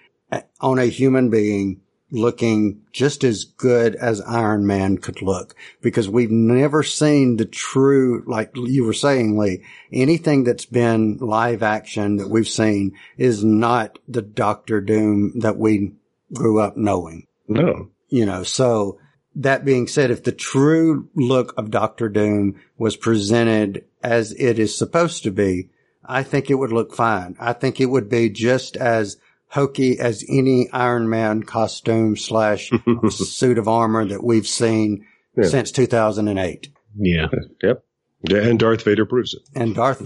on 0.60 0.80
a 0.80 0.86
human 0.86 1.30
being 1.30 1.82
looking 2.10 2.82
just 2.94 3.24
as 3.24 3.44
good 3.44 3.96
as 3.96 4.22
Iron 4.22 4.66
Man 4.66 4.98
could 4.98 5.22
look 5.22 5.56
because 5.82 6.08
we've 6.08 6.32
never 6.32 6.82
seen 6.84 7.36
the 7.36 7.46
true, 7.46 8.24
like 8.26 8.52
you 8.56 8.86
were 8.86 8.94
saying, 8.94 9.38
Lee, 9.38 9.64
anything 9.92 10.44
that's 10.44 10.66
been 10.66 11.18
live 11.18 11.64
action 11.64 12.18
that 12.18 12.30
we've 12.30 12.48
seen 12.48 12.98
is 13.18 13.44
not 13.44 14.00
the 14.08 14.22
Doctor 14.22 14.80
Doom 14.80 15.40
that 15.40 15.58
we 15.58 15.94
grew 16.34 16.60
up 16.60 16.78
knowing. 16.78 17.28
No. 17.48 17.90
You 18.10 18.26
know, 18.26 18.44
so 18.44 19.00
that 19.38 19.66
being 19.66 19.88
said, 19.88 20.12
if 20.12 20.24
the 20.24 20.32
true 20.32 21.10
look 21.16 21.54
of 21.58 21.72
Doctor 21.72 22.10
Doom 22.10 22.60
was 22.78 22.96
presented 22.98 23.86
as 24.04 24.32
it 24.34 24.60
is 24.60 24.78
supposed 24.78 25.24
to 25.24 25.32
be, 25.32 25.70
I 26.06 26.24
think 26.24 26.50
it 26.50 26.56
would 26.56 26.72
look 26.72 26.94
fine. 26.96 27.36
I 27.40 27.54
think 27.54 27.80
it 27.82 27.86
would 27.88 28.10
be 28.10 28.30
just 28.30 28.78
as 28.78 29.18
hokey 29.50 30.00
as 30.00 30.24
any 30.30 30.70
Iron 30.72 31.10
Man 31.10 31.44
costume 31.44 32.16
slash 32.18 32.70
suit 33.10 33.58
of 33.58 33.68
armor 33.68 34.06
that 34.06 34.24
we've 34.24 34.48
seen 34.48 35.06
Yeah. 35.38 35.48
since 35.48 35.72
2008. 35.72 36.70
Yeah. 36.98 37.28
Yep. 37.64 37.84
Yeah, 38.30 38.40
and 38.40 38.58
Darth 38.60 38.84
Vader 38.84 39.06
proves 39.06 39.36
it. 39.36 39.42
And 39.54 39.76
Darth, 39.76 40.02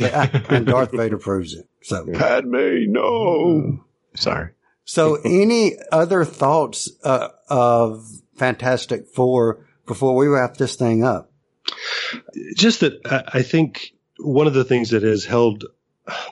and 0.51 0.65
Darth 0.65 0.91
Vader 0.91 1.17
proves 1.17 1.53
it. 1.53 1.67
So, 1.81 2.05
Padme, 2.13 2.91
no. 2.91 3.79
Sorry. 4.15 4.49
so 4.83 5.15
any 5.23 5.77
other 5.93 6.25
thoughts, 6.25 6.89
uh, 7.05 7.29
of 7.49 8.05
Fantastic 8.35 9.07
Four 9.07 9.65
before 9.85 10.15
we 10.15 10.27
wrap 10.27 10.57
this 10.57 10.75
thing 10.75 11.03
up? 11.03 11.31
just 12.55 12.81
that 12.81 12.99
I 13.33 13.41
think 13.41 13.93
one 14.19 14.47
of 14.47 14.53
the 14.53 14.63
things 14.63 14.91
that 14.91 15.03
has 15.03 15.25
held 15.25 15.65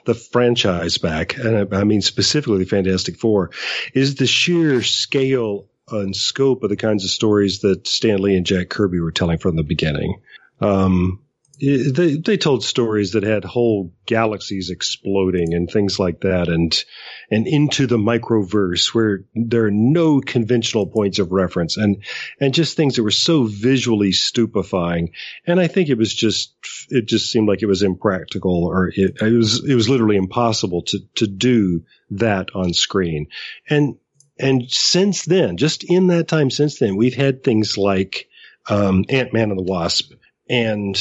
the 0.04 0.14
franchise 0.14 0.98
back, 0.98 1.36
and 1.36 1.74
I 1.74 1.84
mean 1.84 2.02
specifically 2.02 2.64
Fantastic 2.64 3.16
Four, 3.16 3.50
is 3.94 4.16
the 4.16 4.26
sheer 4.26 4.82
scale 4.82 5.68
and 5.90 6.14
scope 6.14 6.62
of 6.62 6.70
the 6.70 6.76
kinds 6.76 7.04
of 7.04 7.10
stories 7.10 7.60
that 7.60 7.86
Stan 7.86 8.20
Lee 8.20 8.36
and 8.36 8.46
Jack 8.46 8.68
Kirby 8.68 9.00
were 9.00 9.12
telling 9.12 9.38
from 9.38 9.56
the 9.56 9.62
beginning. 9.62 10.20
Um, 10.60 11.20
they 11.60 12.16
they 12.16 12.36
told 12.38 12.64
stories 12.64 13.12
that 13.12 13.22
had 13.22 13.44
whole 13.44 13.92
galaxies 14.06 14.70
exploding 14.70 15.52
and 15.52 15.70
things 15.70 15.98
like 15.98 16.20
that, 16.20 16.48
and 16.48 16.82
and 17.30 17.46
into 17.46 17.86
the 17.86 17.98
microverse 17.98 18.94
where 18.94 19.24
there 19.34 19.66
are 19.66 19.70
no 19.70 20.20
conventional 20.20 20.86
points 20.86 21.18
of 21.18 21.32
reference, 21.32 21.76
and 21.76 22.02
and 22.40 22.54
just 22.54 22.76
things 22.76 22.96
that 22.96 23.02
were 23.02 23.10
so 23.10 23.44
visually 23.44 24.12
stupefying. 24.12 25.12
And 25.46 25.60
I 25.60 25.66
think 25.66 25.90
it 25.90 25.98
was 25.98 26.14
just 26.14 26.54
it 26.88 27.06
just 27.06 27.30
seemed 27.30 27.48
like 27.48 27.62
it 27.62 27.66
was 27.66 27.82
impractical, 27.82 28.64
or 28.64 28.88
it, 28.88 29.20
it 29.20 29.36
was 29.36 29.62
it 29.64 29.74
was 29.74 29.88
literally 29.88 30.16
impossible 30.16 30.82
to 30.82 30.98
to 31.16 31.26
do 31.26 31.84
that 32.10 32.48
on 32.54 32.72
screen. 32.72 33.26
And 33.68 33.98
and 34.38 34.70
since 34.70 35.26
then, 35.26 35.58
just 35.58 35.84
in 35.84 36.06
that 36.06 36.28
time 36.28 36.50
since 36.50 36.78
then, 36.78 36.96
we've 36.96 37.14
had 37.14 37.44
things 37.44 37.76
like 37.76 38.28
um, 38.68 39.04
Ant 39.10 39.34
Man 39.34 39.50
and 39.50 39.58
the 39.58 39.62
Wasp 39.62 40.12
and 40.48 40.98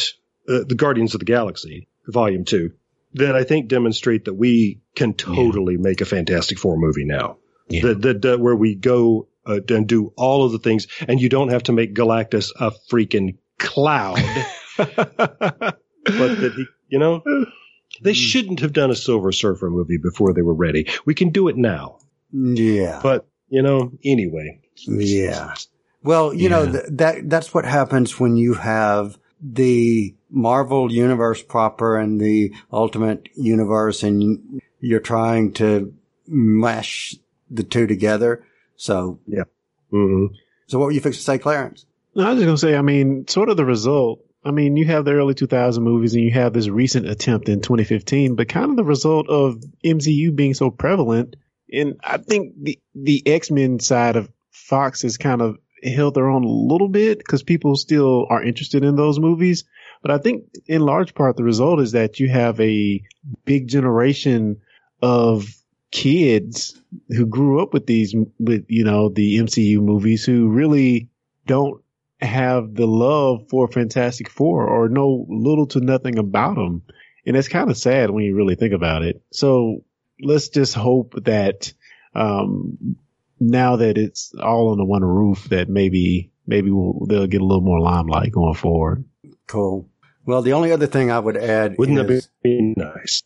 uh, 0.50 0.64
the 0.68 0.76
Guardians 0.76 1.14
of 1.14 1.20
the 1.20 1.26
Galaxy 1.26 1.88
Volume 2.08 2.44
Two 2.46 2.72
that 3.14 3.36
I 3.36 3.44
think 3.44 3.68
demonstrate 3.68 4.26
that 4.26 4.34
we 4.36 4.82
can 4.96 5.14
totally 5.14 5.78
make 5.78 6.02
a 6.02 6.06
Fantastic 6.06 6.60
Four 6.60 6.78
movie 6.78 7.06
now. 7.06 7.38
Yeah. 7.68 7.82
That 7.88 8.02
that 8.02 8.22
that 8.24 8.40
where 8.40 8.56
we 8.56 8.76
go 8.76 9.28
uh, 9.46 9.60
and 9.70 9.88
do 9.88 10.14
all 10.18 10.44
of 10.44 10.52
the 10.52 10.60
things, 10.60 10.88
and 11.08 11.20
you 11.22 11.30
don't 11.30 11.50
have 11.50 11.64
to 11.64 11.72
make 11.72 11.94
Galactus 11.96 12.52
a 12.60 12.72
freaking 12.92 13.38
cloud, 13.58 14.18
but 14.78 15.80
that 16.06 16.54
he, 16.56 16.66
you 16.88 17.00
know, 17.00 17.24
they 18.02 18.14
shouldn't 18.14 18.60
have 18.62 18.74
done 18.74 18.92
a 18.92 18.96
Silver 18.96 19.32
Surfer 19.32 19.70
movie 19.70 19.98
before 19.98 20.34
they 20.34 20.42
were 20.42 20.54
ready. 20.54 20.88
We 21.06 21.14
can 21.16 21.30
do 21.30 21.48
it 21.48 21.58
now, 21.58 22.00
Yeah. 22.32 23.00
but 23.04 23.28
you 23.50 23.62
know, 23.62 23.92
anyway. 24.06 24.62
Yeah. 24.86 25.56
Well, 26.04 26.34
you 26.34 26.48
know, 26.50 26.72
th- 26.72 26.86
that, 26.92 27.30
that's 27.30 27.54
what 27.54 27.66
happens 27.66 28.20
when 28.20 28.38
you 28.38 28.54
have 28.54 29.18
the 29.42 30.16
Marvel 30.30 30.92
universe 30.92 31.42
proper 31.42 31.98
and 31.98 32.20
the 32.20 32.54
ultimate 32.72 33.30
universe 33.36 34.04
and 34.04 34.62
you're 34.80 35.00
trying 35.00 35.54
to 35.54 35.94
mesh 36.28 37.16
the 37.50 37.64
two 37.64 37.88
together. 37.88 38.46
So, 38.76 39.20
yeah. 39.28 39.44
hmm 39.90 40.28
so 40.68 40.78
what 40.78 40.86
were 40.86 40.92
you 40.92 41.02
fixing 41.02 41.20
to 41.20 41.24
say, 41.24 41.38
Clarence? 41.40 41.86
No, 42.14 42.28
I 42.28 42.30
was 42.30 42.38
just 42.38 42.46
gonna 42.46 42.58
say, 42.58 42.78
I 42.78 42.84
mean, 42.84 43.28
sort 43.28 43.50
of 43.50 43.58
the 43.58 43.66
result. 43.66 44.24
I 44.46 44.52
mean, 44.52 44.78
you 44.78 44.86
have 44.86 45.04
the 45.04 45.14
early 45.14 45.34
2000 45.34 45.84
movies 45.84 46.14
and 46.14 46.24
you 46.24 46.32
have 46.32 46.54
this 46.54 46.70
recent 46.70 47.10
attempt 47.10 47.50
in 47.50 47.62
2015, 47.62 48.36
but 48.36 48.48
kind 48.48 48.70
of 48.70 48.78
the 48.78 48.84
result 48.84 49.28
of 49.30 49.64
MCU 49.84 50.36
being 50.36 50.54
so 50.54 50.70
prevalent. 50.70 51.36
And 51.74 52.00
I 52.04 52.18
think 52.18 52.54
the, 52.62 52.80
the 52.96 53.22
X-Men 53.26 53.80
side 53.80 54.16
of 54.16 54.32
Fox 54.52 55.02
has 55.02 55.18
kind 55.18 55.42
of 55.42 55.58
held 55.84 56.14
their 56.14 56.30
own 56.30 56.44
a 56.44 56.48
little 56.48 56.88
bit 56.88 57.18
because 57.18 57.44
people 57.44 57.76
still 57.76 58.28
are 58.30 58.44
interested 58.44 58.84
in 58.84 58.96
those 58.96 59.20
movies. 59.20 59.66
But 60.02 60.12
I 60.12 60.18
think 60.18 60.46
in 60.68 60.82
large 60.82 61.14
part, 61.14 61.36
the 61.36 61.44
result 61.44 61.80
is 61.80 61.92
that 61.92 62.20
you 62.20 62.30
have 62.30 62.60
a 62.60 63.02
big 63.46 63.68
generation 63.68 64.62
of 65.02 65.46
kids 65.92 66.80
who 67.10 67.26
grew 67.26 67.62
up 67.62 67.74
with 67.74 67.86
these, 67.86 68.16
with, 68.40 68.66
you 68.70 68.84
know, 68.84 69.10
the 69.10 69.38
MCU 69.38 69.82
movies 69.82 70.26
who 70.26 70.50
really 70.50 71.10
don't 71.46 71.82
have 72.22 72.76
the 72.76 72.88
love 72.88 73.48
for 73.50 73.68
Fantastic 73.68 74.30
Four 74.30 74.68
or 74.68 74.90
know 74.90 75.26
little 75.30 75.68
to 75.68 75.80
nothing 75.80 76.18
about 76.18 76.56
them. 76.56 76.84
And 77.26 77.36
it's 77.36 77.48
kind 77.48 77.70
of 77.70 77.78
sad 77.78 78.12
when 78.12 78.24
you 78.24 78.36
really 78.36 78.56
think 78.56 78.74
about 78.74 79.04
it. 79.04 79.22
So 79.32 79.84
let's 80.22 80.50
just 80.50 80.76
hope 80.76 81.14
that, 81.24 81.74
um, 82.16 82.98
now 83.40 83.78
that 83.78 83.98
it's 83.98 84.34
all 84.36 84.72
under 84.72 84.84
one 84.84 85.04
roof 85.04 85.46
that 85.46 85.70
maybe, 85.70 86.32
maybe 86.46 86.72
we'll, 86.72 87.06
they'll 87.08 87.28
get 87.28 87.42
a 87.42 87.46
little 87.46 87.64
more 87.64 87.80
limelight 87.80 88.32
going 88.32 88.56
forward. 88.56 89.06
Cool. 89.50 89.90
Well, 90.26 90.44
the 90.44 90.54
only 90.54 90.72
other 90.72 90.86
thing 90.88 91.10
I 91.12 91.20
would 91.20 91.36
add 91.36 91.76
Wouldn't 91.80 91.98
that 91.98 92.10
is, 92.10 92.30
be 92.44 92.74
nice? 92.78 93.24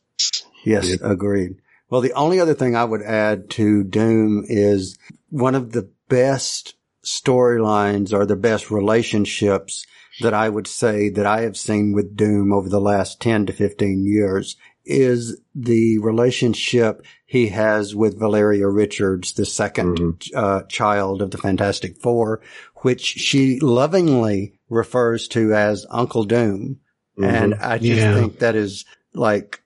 Yes, 0.65 0.89
Yeah. 0.89 0.95
agreed. 1.01 1.57
Well, 1.89 1.99
the 2.01 2.13
only 2.13 2.39
other 2.39 2.53
thing 2.53 2.75
I 2.75 2.85
would 2.85 3.01
add 3.01 3.49
to 3.51 3.83
Doom 3.83 4.45
is 4.47 4.97
one 5.29 5.53
of 5.53 5.73
the 5.73 5.89
best 6.07 6.75
storylines 7.05 8.13
or 8.13 8.25
the 8.25 8.37
best 8.37 8.71
relationships 8.71 9.85
that 10.21 10.33
I 10.33 10.47
would 10.47 10.65
say 10.67 11.09
that 11.09 11.25
I 11.25 11.41
have 11.41 11.57
seen 11.57 11.91
with 11.91 12.15
Doom 12.15 12.53
over 12.53 12.69
the 12.69 12.79
last 12.79 13.19
10 13.19 13.47
to 13.47 13.53
15 13.53 14.05
years 14.05 14.55
is 14.85 15.39
the 15.55 15.97
relationship 15.99 17.05
he 17.25 17.47
has 17.47 17.95
with 17.95 18.19
Valeria 18.19 18.67
Richards, 18.67 19.33
the 19.33 19.43
2nd 19.43 20.29
uh, 20.35 20.63
child 20.63 21.21
of 21.21 21.31
the 21.31 21.37
Fantastic 21.37 21.97
Four, 21.97 22.41
which 22.77 23.01
she 23.01 23.59
lovingly 23.59 24.53
refers 24.73 25.27
to 25.29 25.53
as 25.53 25.85
Uncle 25.89 26.23
Doom. 26.23 26.79
And 27.21 27.53
I 27.55 27.77
just 27.77 28.01
Yeah. 28.01 28.13
think 28.13 28.39
that 28.39 28.55
is 28.55 28.85
like 29.13 29.61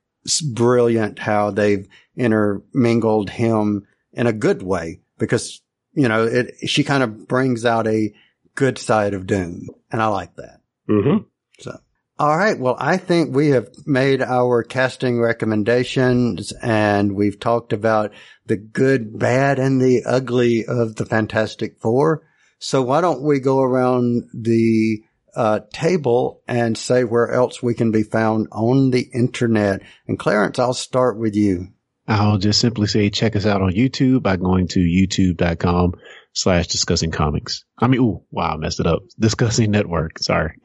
brilliant 0.53 1.17
how 1.19 1.51
they've 1.51 1.87
intermingled 2.15 3.29
him 3.29 3.87
in 4.13 4.27
a 4.27 4.33
good 4.33 4.61
way 4.61 4.99
because, 5.17 5.61
you 5.93 6.07
know, 6.07 6.25
it, 6.25 6.55
she 6.67 6.83
kind 6.83 7.03
of 7.03 7.27
brings 7.27 7.65
out 7.65 7.87
a 7.87 8.13
good 8.55 8.77
side 8.77 9.13
of 9.13 9.27
Doom. 9.27 9.69
And 9.91 10.01
I 10.01 10.07
like 10.07 10.35
that. 10.35 10.61
hmm 10.87 11.17
So, 11.59 11.79
All 12.19 12.35
right. 12.37 12.57
Well, 12.59 12.75
I 12.79 12.97
think 12.97 13.33
we 13.35 13.49
have 13.49 13.69
made 13.85 14.21
our 14.21 14.63
casting 14.63 15.19
recommendations 15.21 16.51
and 16.61 17.13
we've 17.15 17.39
talked 17.39 17.71
about 17.73 18.11
the 18.45 18.57
good, 18.57 19.17
bad, 19.19 19.59
and 19.59 19.79
the 19.79 20.03
ugly 20.05 20.65
of 20.65 20.95
the 20.95 21.05
Fantastic 21.05 21.79
Four. 21.79 22.23
So 22.59 22.81
why 22.81 23.01
don't 23.01 23.21
we 23.21 23.39
go 23.39 23.61
around 23.61 24.23
the 24.33 25.01
uh, 25.35 25.59
table 25.71 26.41
and 26.47 26.77
say 26.77 27.03
where 27.03 27.31
else 27.31 27.61
we 27.61 27.73
can 27.73 27.91
be 27.91 28.03
found 28.03 28.47
on 28.51 28.91
the 28.91 29.07
internet? 29.13 29.81
And 30.07 30.17
Clarence, 30.17 30.59
I'll 30.59 30.73
start 30.73 31.17
with 31.17 31.35
you. 31.35 31.67
I'll 32.07 32.37
just 32.37 32.59
simply 32.59 32.87
say 32.87 33.09
check 33.09 33.35
us 33.35 33.45
out 33.45 33.61
on 33.61 33.73
YouTube 33.73 34.23
by 34.23 34.37
going 34.37 34.67
to 34.69 34.79
youtube.com 34.79 35.95
slash 36.33 36.67
discussing 36.67 37.11
comics. 37.11 37.65
I 37.77 37.87
mean, 37.87 38.01
ooh, 38.01 38.23
wow, 38.31 38.53
I 38.53 38.57
messed 38.57 38.79
it 38.79 38.87
up. 38.87 39.01
Discussing 39.19 39.71
network. 39.71 40.19
Sorry. 40.19 40.55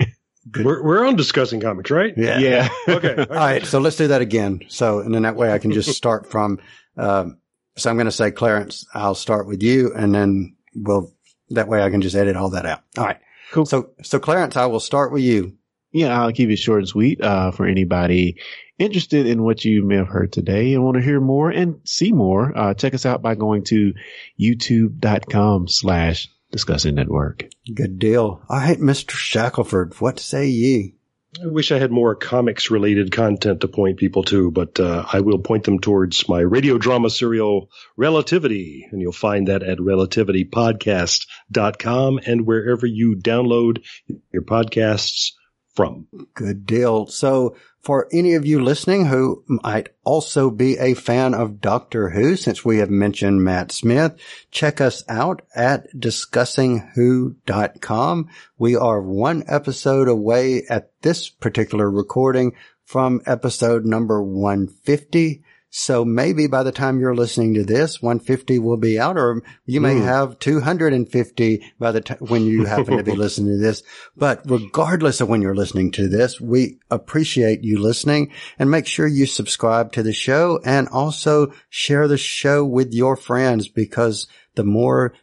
We're, 0.56 0.82
we're 0.82 1.06
on 1.06 1.16
discussing 1.16 1.60
comics, 1.60 1.90
right? 1.90 2.14
Yeah. 2.16 2.38
yeah. 2.38 2.68
Okay. 2.88 3.16
All 3.16 3.36
right. 3.36 3.64
So 3.64 3.78
let's 3.78 3.96
do 3.96 4.08
that 4.08 4.22
again. 4.22 4.62
So, 4.68 5.00
and 5.00 5.14
then 5.14 5.22
that 5.22 5.36
way 5.36 5.52
I 5.52 5.58
can 5.58 5.72
just 5.72 5.90
start 5.90 6.30
from, 6.30 6.58
um, 6.96 7.38
so 7.76 7.90
I'm 7.90 7.96
going 7.96 8.06
to 8.06 8.12
say, 8.12 8.30
Clarence, 8.30 8.84
I'll 8.92 9.14
start 9.14 9.46
with 9.46 9.62
you 9.62 9.92
and 9.94 10.14
then 10.14 10.56
we'll, 10.74 11.12
that 11.50 11.68
way 11.68 11.82
I 11.82 11.90
can 11.90 12.02
just 12.02 12.16
edit 12.16 12.36
all 12.36 12.50
that 12.50 12.66
out. 12.66 12.82
All 12.96 13.04
right. 13.04 13.18
Cool. 13.52 13.66
So, 13.66 13.90
so 14.02 14.18
Clarence, 14.18 14.56
I 14.56 14.66
will 14.66 14.80
start 14.80 15.12
with 15.12 15.22
you. 15.22 15.56
Yeah, 15.92 16.18
I'll 16.18 16.32
keep 16.32 16.48
it 16.48 16.56
short 16.56 16.80
and 16.80 16.88
sweet. 16.88 17.20
Uh, 17.20 17.50
for 17.50 17.66
anybody 17.66 18.38
interested 18.78 19.26
in 19.26 19.42
what 19.42 19.64
you 19.64 19.84
may 19.84 19.96
have 19.96 20.08
heard 20.08 20.32
today 20.32 20.72
and 20.74 20.82
want 20.82 20.96
to 20.96 21.02
hear 21.02 21.20
more 21.20 21.50
and 21.50 21.80
see 21.84 22.12
more, 22.12 22.56
uh, 22.56 22.74
check 22.74 22.94
us 22.94 23.06
out 23.06 23.22
by 23.22 23.34
going 23.34 23.64
to 23.64 23.92
youtube.com 24.40 25.68
slash 25.68 26.28
discussing 26.50 26.94
network. 26.94 27.48
Good 27.72 27.98
deal. 27.98 28.42
All 28.48 28.58
right, 28.58 28.78
Mr. 28.78 29.12
Shackelford, 29.12 30.00
what 30.00 30.18
say 30.18 30.48
ye? 30.48 30.96
I 31.40 31.46
wish 31.46 31.72
I 31.72 31.78
had 31.78 31.90
more 31.90 32.14
comics 32.14 32.70
related 32.70 33.10
content 33.10 33.62
to 33.62 33.68
point 33.68 33.96
people 33.96 34.22
to, 34.24 34.50
but 34.50 34.78
uh, 34.78 35.06
I 35.10 35.20
will 35.20 35.38
point 35.38 35.64
them 35.64 35.78
towards 35.78 36.28
my 36.28 36.40
radio 36.40 36.76
drama 36.76 37.08
serial 37.08 37.70
Relativity, 37.96 38.86
and 38.90 39.00
you'll 39.00 39.12
find 39.12 39.48
that 39.48 39.62
at 39.62 39.78
relativitypodcast.com 39.78 42.20
and 42.26 42.46
wherever 42.46 42.86
you 42.86 43.16
download 43.16 43.82
your 44.30 44.42
podcasts 44.42 45.32
from. 45.74 46.06
Good 46.34 46.66
deal. 46.66 47.06
So 47.06 47.56
for 47.82 48.08
any 48.12 48.34
of 48.34 48.46
you 48.46 48.62
listening 48.62 49.06
who 49.06 49.42
might 49.48 49.88
also 50.04 50.50
be 50.50 50.78
a 50.78 50.94
fan 50.94 51.34
of 51.34 51.60
Doctor 51.60 52.10
Who, 52.10 52.36
since 52.36 52.64
we 52.64 52.78
have 52.78 52.90
mentioned 52.90 53.42
Matt 53.42 53.72
Smith, 53.72 54.12
check 54.52 54.80
us 54.80 55.02
out 55.08 55.42
at 55.54 55.92
discussingwho.com. 55.94 58.28
We 58.56 58.76
are 58.76 59.02
one 59.02 59.42
episode 59.48 60.06
away 60.08 60.62
at 60.70 60.92
this 61.02 61.28
particular 61.28 61.90
recording 61.90 62.54
from 62.84 63.20
episode 63.26 63.84
number 63.84 64.22
150. 64.22 65.42
So 65.74 66.04
maybe 66.04 66.48
by 66.48 66.64
the 66.64 66.70
time 66.70 67.00
you're 67.00 67.14
listening 67.14 67.54
to 67.54 67.64
this, 67.64 68.02
150 68.02 68.58
will 68.58 68.76
be 68.76 69.00
out, 69.00 69.16
or 69.16 69.42
you 69.64 69.80
may 69.80 69.94
Mm. 69.94 70.04
have 70.04 70.38
250 70.38 71.62
by 71.80 71.92
the 71.92 72.02
time 72.02 72.18
when 72.20 72.44
you 72.44 72.66
happen 72.66 72.98
to 72.98 73.02
be 73.02 73.14
listening 73.16 73.52
to 73.54 73.58
this. 73.58 73.82
But 74.14 74.42
regardless 74.44 75.22
of 75.22 75.30
when 75.30 75.40
you're 75.40 75.54
listening 75.54 75.90
to 75.92 76.08
this, 76.08 76.38
we 76.38 76.78
appreciate 76.90 77.64
you 77.64 77.78
listening 77.80 78.30
and 78.58 78.70
make 78.70 78.86
sure 78.86 79.06
you 79.06 79.24
subscribe 79.24 79.92
to 79.92 80.02
the 80.02 80.12
show 80.12 80.60
and 80.62 80.88
also 80.88 81.54
share 81.70 82.06
the 82.06 82.18
show 82.18 82.66
with 82.66 82.92
your 82.92 83.16
friends 83.16 83.66
because 83.68 84.26
the 84.56 84.64
more 84.64 85.14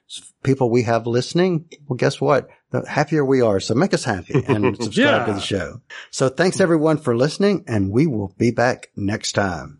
people 0.42 0.72
we 0.72 0.82
have 0.82 1.06
listening, 1.06 1.70
well, 1.88 1.98
guess 1.98 2.20
what? 2.20 2.50
The 2.72 2.90
happier 2.90 3.24
we 3.24 3.42
are. 3.42 3.60
So 3.60 3.76
make 3.76 3.94
us 3.94 4.04
happy 4.04 4.44
and 4.48 4.76
subscribe 4.82 5.28
to 5.28 5.34
the 5.34 5.42
show. 5.42 5.82
So 6.10 6.28
thanks 6.28 6.60
everyone 6.60 6.98
for 6.98 7.16
listening 7.16 7.66
and 7.68 7.92
we 7.92 8.08
will 8.08 8.34
be 8.40 8.50
back 8.50 8.88
next 8.96 9.34
time. 9.34 9.80